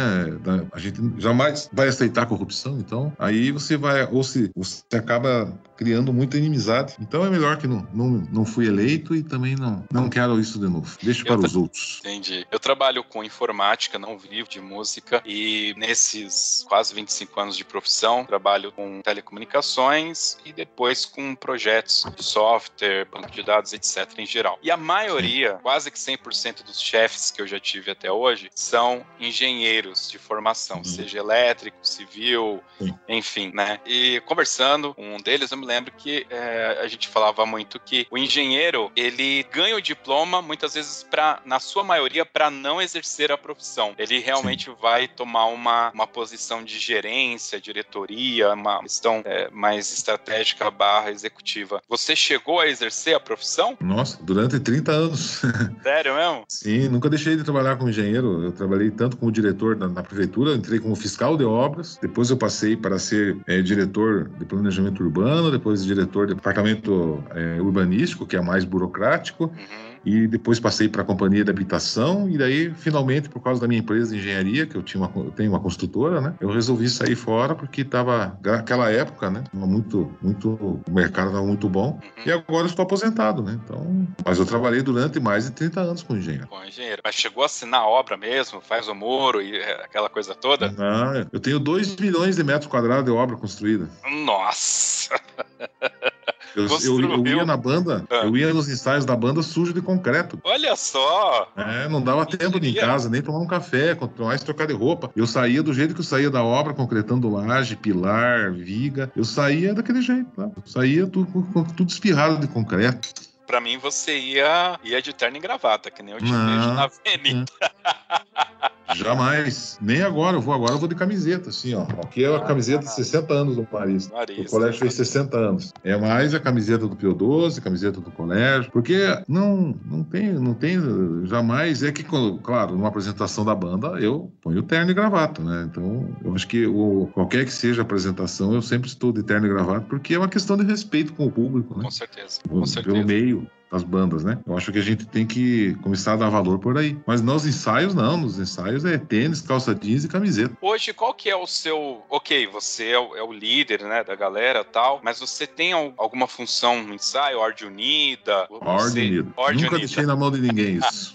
A 0.72 0.78
gente 0.78 1.00
jamais 1.18 1.68
vai 1.72 1.88
aceitar 1.88 2.26
corrupção, 2.26 2.78
então 2.78 3.12
aí 3.18 3.50
você 3.50 3.76
vai, 3.76 4.08
ou 4.10 4.22
se 4.22 4.50
você 4.54 4.82
acaba 4.96 5.52
criando 5.82 6.12
muita 6.12 6.36
inimizade. 6.36 6.94
Então 7.00 7.24
é 7.24 7.30
melhor 7.30 7.56
que 7.56 7.66
não, 7.66 7.86
não, 7.92 8.08
não 8.30 8.44
fui 8.44 8.66
eleito 8.66 9.14
e 9.14 9.22
também 9.22 9.56
não, 9.56 9.84
não 9.90 10.08
quero 10.08 10.38
isso 10.38 10.58
de 10.58 10.68
novo. 10.68 10.96
Deixa 11.02 11.24
para 11.24 11.40
os 11.40 11.56
outros. 11.56 11.98
Entendi. 12.00 12.46
Eu 12.50 12.60
trabalho 12.60 13.02
com 13.02 13.24
informática, 13.24 13.98
não 13.98 14.16
vivo 14.16 14.48
de 14.48 14.60
música, 14.60 15.22
e 15.26 15.74
nesses 15.76 16.64
quase 16.68 16.94
25 16.94 17.40
anos 17.40 17.56
de 17.56 17.64
profissão, 17.64 18.24
trabalho 18.24 18.70
com 18.72 19.00
telecomunicações 19.02 20.36
e 20.44 20.52
depois 20.52 21.04
com 21.04 21.34
projetos 21.34 22.06
de 22.16 22.22
software, 22.22 23.06
banco 23.10 23.30
de 23.30 23.42
dados, 23.42 23.72
etc. 23.72 24.18
em 24.18 24.26
geral. 24.26 24.58
E 24.62 24.70
a 24.70 24.76
maioria, 24.76 25.58
quase 25.62 25.90
que 25.90 25.98
100% 25.98 26.64
dos 26.64 26.80
chefes 26.80 27.30
que 27.30 27.42
eu 27.42 27.46
já 27.46 27.58
tive 27.58 27.90
até 27.90 28.10
hoje, 28.10 28.50
são 28.54 29.04
engenheiros 29.18 30.10
de 30.10 30.18
formação, 30.18 30.78
uhum. 30.78 30.84
seja 30.84 31.18
elétrico, 31.18 31.76
civil, 31.82 32.62
enfim, 33.08 33.50
né? 33.54 33.80
E 33.86 34.20
conversando 34.26 34.94
com 34.94 35.16
um 35.16 35.20
deles, 35.20 35.50
eu 35.50 35.58
me 35.58 35.66
lembro 35.66 35.71
que 35.80 36.26
é, 36.28 36.78
a 36.82 36.88
gente 36.88 37.08
falava 37.08 37.46
muito 37.46 37.80
que 37.80 38.06
o 38.10 38.18
engenheiro, 38.18 38.90
ele 38.94 39.44
ganha 39.52 39.76
o 39.76 39.80
diploma 39.80 40.42
muitas 40.42 40.74
vezes 40.74 41.02
para, 41.02 41.40
na 41.44 41.58
sua 41.60 41.84
maioria, 41.84 42.26
para 42.26 42.50
não 42.50 42.80
exercer 42.80 43.30
a 43.32 43.38
profissão. 43.38 43.94
Ele 43.98 44.18
realmente 44.18 44.66
Sim. 44.66 44.76
vai 44.80 45.08
tomar 45.08 45.46
uma, 45.46 45.90
uma 45.90 46.06
posição 46.06 46.62
de 46.62 46.78
gerência, 46.78 47.60
diretoria, 47.60 48.52
uma 48.52 48.80
questão 48.82 49.22
é, 49.24 49.48
mais 49.50 49.92
estratégica 49.92 50.70
barra 50.70 51.10
executiva. 51.10 51.82
Você 51.88 52.14
chegou 52.14 52.60
a 52.60 52.66
exercer 52.66 53.14
a 53.14 53.20
profissão? 53.20 53.76
Nossa, 53.80 54.18
durante 54.22 54.58
30 54.58 54.92
anos. 54.92 55.42
Sério 55.82 56.14
mesmo? 56.14 56.44
Sim, 56.48 56.88
nunca 56.88 57.08
deixei 57.08 57.36
de 57.36 57.44
trabalhar 57.44 57.76
como 57.76 57.90
engenheiro. 57.90 58.44
Eu 58.44 58.52
trabalhei 58.52 58.90
tanto 58.90 59.16
como 59.16 59.30
diretor 59.32 59.76
na, 59.76 59.88
na 59.88 60.02
prefeitura, 60.02 60.54
entrei 60.54 60.78
como 60.78 60.94
fiscal 60.96 61.36
de 61.36 61.44
obras, 61.44 61.98
depois 62.00 62.30
eu 62.30 62.36
passei 62.36 62.76
para 62.76 62.98
ser 62.98 63.36
é, 63.46 63.60
diretor 63.60 64.28
de 64.38 64.44
planejamento 64.44 65.02
urbano, 65.02 65.50
depois 65.62 65.84
diretor 65.84 66.26
de 66.26 66.34
departamento 66.34 67.22
é, 67.30 67.60
urbanístico, 67.60 68.26
que 68.26 68.36
é 68.36 68.40
mais 68.40 68.64
burocrático. 68.64 69.44
Uhum 69.44 69.91
e 70.04 70.26
depois 70.26 70.58
passei 70.58 70.88
para 70.88 71.02
a 71.02 71.04
companhia 71.04 71.44
de 71.44 71.50
habitação 71.50 72.28
e 72.28 72.36
daí 72.36 72.72
finalmente 72.74 73.28
por 73.28 73.40
causa 73.40 73.60
da 73.60 73.68
minha 73.68 73.80
empresa 73.80 74.14
de 74.14 74.20
engenharia 74.20 74.66
que 74.66 74.76
eu 74.76 74.82
tinha 74.82 75.02
uma, 75.02 75.24
eu 75.24 75.30
tenho 75.30 75.50
uma 75.50 75.60
construtora 75.60 76.20
né 76.20 76.34
eu 76.40 76.50
resolvi 76.50 76.88
sair 76.88 77.14
fora 77.14 77.54
porque 77.54 77.82
estava 77.82 78.38
naquela 78.42 78.90
época 78.90 79.30
né 79.30 79.44
muito 79.52 80.12
muito 80.20 80.50
o 80.50 80.90
mercado 80.90 81.28
estava 81.28 81.46
muito 81.46 81.68
bom 81.68 82.00
uhum. 82.02 82.22
e 82.26 82.32
agora 82.32 82.66
estou 82.66 82.82
aposentado 82.82 83.42
né 83.42 83.58
então 83.64 84.06
mas 84.24 84.38
eu 84.38 84.46
trabalhei 84.46 84.82
durante 84.82 85.20
mais 85.20 85.44
de 85.44 85.52
30 85.52 85.80
anos 85.80 86.02
com 86.02 86.16
engenheiro. 86.16 86.46
Com 86.46 86.64
engenheiro. 86.64 87.02
Mas 87.04 87.14
chegou 87.14 87.42
a 87.42 87.46
assinar 87.46 87.80
a 87.80 87.86
obra 87.86 88.16
mesmo? 88.16 88.60
Faz 88.60 88.88
o 88.88 88.94
muro 88.94 89.40
e 89.40 89.56
é, 89.56 89.84
aquela 89.84 90.08
coisa 90.08 90.34
toda? 90.34 90.74
Ah, 90.78 91.26
eu 91.32 91.40
tenho 91.40 91.58
2 91.58 91.96
milhões 91.96 92.36
de 92.36 92.44
metros 92.44 92.70
quadrados 92.70 93.04
de 93.04 93.10
obra 93.10 93.36
construída. 93.36 93.88
Nossa 94.24 95.20
Eu, 96.54 96.66
eu, 96.66 97.00
eu, 97.00 97.26
ia 97.26 97.44
na 97.44 97.56
banda, 97.56 98.04
ah. 98.10 98.24
eu 98.24 98.36
ia 98.36 98.52
nos 98.52 98.68
ensaios 98.68 99.04
da 99.04 99.16
banda 99.16 99.42
sujo 99.42 99.72
de 99.72 99.80
concreto. 99.80 100.40
Olha 100.44 100.76
só! 100.76 101.50
É, 101.56 101.88
não 101.88 102.02
dava 102.02 102.26
tempo 102.26 102.60
de 102.60 102.68
ir 102.68 102.70
em 102.70 102.74
casa, 102.74 103.08
nem 103.08 103.22
tomar 103.22 103.38
um 103.38 103.46
café, 103.46 103.96
mais 104.18 104.42
trocar 104.42 104.66
de 104.66 104.74
roupa. 104.74 105.10
Eu 105.16 105.26
saía 105.26 105.62
do 105.62 105.72
jeito 105.72 105.94
que 105.94 106.00
eu 106.00 106.04
saía 106.04 106.30
da 106.30 106.42
obra, 106.42 106.74
concretando 106.74 107.30
laje, 107.30 107.76
pilar, 107.76 108.52
viga. 108.52 109.10
Eu 109.16 109.24
saía 109.24 109.74
daquele 109.74 110.02
jeito, 110.02 110.30
tá? 110.36 110.44
Eu 110.44 110.62
saía 110.66 111.06
tudo, 111.06 111.46
tudo 111.76 111.90
espirrado 111.90 112.38
de 112.38 112.46
concreto. 112.46 113.08
Pra 113.46 113.60
mim, 113.60 113.76
você 113.76 114.18
ia, 114.18 114.78
ia 114.82 115.02
de 115.02 115.12
terno 115.12 115.36
e 115.36 115.40
gravata, 115.40 115.90
que 115.90 116.02
nem 116.02 116.14
eu 116.14 116.20
te 116.20 116.24
vejo 116.24 116.32
na 116.32 116.84
avenida. 116.84 117.52
Jamais. 118.94 119.78
Nem 119.80 120.02
agora. 120.02 120.36
Eu 120.36 120.40
vou 120.40 120.54
agora, 120.54 120.72
eu 120.72 120.78
vou 120.78 120.88
de 120.88 120.94
camiseta, 120.94 121.50
assim, 121.50 121.74
ó. 121.74 121.82
Aqui 122.02 122.24
é 122.24 122.34
a 122.34 122.40
camiseta 122.40 122.84
de 122.84 122.94
60 122.94 123.32
anos 123.32 123.56
do. 123.56 123.66
Marista. 123.72 124.14
O 124.38 124.44
colégio 124.44 124.80
fez 124.80 124.94
60 124.94 125.36
anos. 125.36 125.72
É 125.82 125.96
mais 125.96 126.34
a 126.34 126.40
camiseta 126.40 126.86
do 126.86 126.94
Pio 126.96 127.14
12, 127.14 127.60
camiseta 127.60 128.00
do 128.00 128.10
colégio. 128.10 128.70
Porque 128.70 128.98
não, 129.28 129.74
não 129.84 130.02
tem, 130.02 130.32
não 130.32 130.54
tem 130.54 130.78
jamais. 131.26 131.82
É 131.82 131.92
que, 131.92 132.04
claro, 132.42 132.72
numa 132.72 132.88
apresentação 132.88 133.44
da 133.44 133.54
banda, 133.54 134.00
eu 134.00 134.30
ponho 134.40 134.62
terno 134.62 134.90
e 134.90 134.94
gravata, 134.94 135.42
né? 135.42 135.66
Então, 135.70 136.08
eu 136.24 136.34
acho 136.34 136.46
que 136.46 136.66
o, 136.66 137.08
qualquer 137.12 137.44
que 137.44 137.52
seja 137.52 137.82
a 137.82 137.84
apresentação, 137.84 138.52
eu 138.52 138.62
sempre 138.62 138.88
estou 138.88 139.12
de 139.12 139.22
terno 139.22 139.46
e 139.46 139.50
gravata, 139.50 139.86
porque 139.88 140.14
é 140.14 140.18
uma 140.18 140.28
questão 140.28 140.56
de 140.56 140.64
respeito 140.64 141.12
com 141.14 141.26
o 141.26 141.30
público, 141.30 141.76
né? 141.76 141.84
Com 141.84 141.90
certeza. 141.90 142.40
Com 142.48 142.66
certeza. 142.66 142.94
Pelo 142.94 143.06
meio 143.06 143.46
das 143.72 143.82
bandas, 143.82 144.22
né? 144.22 144.38
Eu 144.46 144.54
acho 144.54 144.70
que 144.70 144.78
a 144.78 144.82
gente 144.82 145.06
tem 145.06 145.26
que 145.26 145.74
começar 145.82 146.12
a 146.12 146.16
dar 146.16 146.28
valor 146.28 146.58
por 146.58 146.76
aí. 146.76 146.96
Mas 147.06 147.22
nos 147.22 147.46
ensaios, 147.46 147.94
não. 147.94 148.18
Nos 148.18 148.38
ensaios 148.38 148.84
é 148.84 148.98
tênis, 148.98 149.40
calça 149.40 149.74
jeans 149.74 150.04
e 150.04 150.08
camiseta. 150.08 150.54
Hoje, 150.60 150.92
qual 150.92 151.14
que 151.14 151.30
é 151.30 151.34
o 151.34 151.46
seu... 151.46 152.02
Ok, 152.10 152.46
você 152.48 152.90
é 152.90 152.98
o, 152.98 153.16
é 153.16 153.22
o 153.22 153.32
líder, 153.32 153.82
né, 153.82 154.04
da 154.04 154.14
galera 154.14 154.62
tal, 154.62 155.00
mas 155.02 155.18
você 155.18 155.46
tem 155.46 155.72
alguma 155.72 156.28
função 156.28 156.82
no 156.82 156.94
ensaio? 156.94 157.38
Ordem 157.38 157.66
unida? 157.66 158.46
Ordem 158.50 159.08
unida. 159.08 159.32
Ordem 159.36 159.62
Nunca 159.62 159.76
unida. 159.76 159.86
deixei 159.86 160.04
na 160.04 160.14
mão 160.14 160.30
de 160.30 160.40
ninguém 160.40 160.76
isso. 160.76 161.14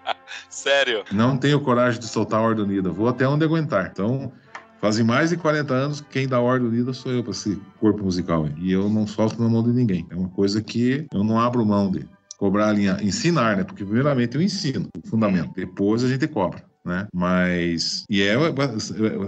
Sério? 0.48 1.04
Não 1.12 1.36
tenho 1.36 1.60
coragem 1.60 2.00
de 2.00 2.06
soltar 2.06 2.40
a 2.40 2.42
ordem 2.42 2.64
unida. 2.64 2.88
Vou 2.88 3.08
até 3.08 3.28
onde 3.28 3.44
aguentar. 3.44 3.90
Então... 3.92 4.32
Fazem 4.80 5.04
mais 5.04 5.30
de 5.30 5.36
40 5.36 5.74
anos 5.74 6.00
que 6.00 6.08
quem 6.10 6.28
dá 6.28 6.40
ordem 6.40 6.68
unida 6.68 6.92
sou 6.92 7.12
eu 7.12 7.22
para 7.22 7.32
esse 7.32 7.60
corpo 7.80 8.04
musical. 8.04 8.48
E 8.58 8.72
eu 8.72 8.88
não 8.88 9.06
solto 9.06 9.42
na 9.42 9.48
mão 9.48 9.62
de 9.62 9.70
ninguém. 9.70 10.06
É 10.10 10.14
uma 10.14 10.28
coisa 10.28 10.62
que 10.62 11.06
eu 11.12 11.24
não 11.24 11.38
abro 11.38 11.66
mão 11.66 11.90
de 11.90 12.06
cobrar 12.36 12.68
a 12.68 12.72
linha, 12.72 12.96
ensinar, 13.02 13.56
né? 13.56 13.64
Porque 13.64 13.84
primeiramente 13.84 14.36
eu 14.36 14.42
ensino 14.42 14.88
o 14.96 15.08
fundamento, 15.08 15.52
depois 15.56 16.04
a 16.04 16.08
gente 16.08 16.28
cobra 16.28 16.67
né? 16.88 17.06
Mas. 17.14 18.04
E 18.10 18.22
é 18.22 18.34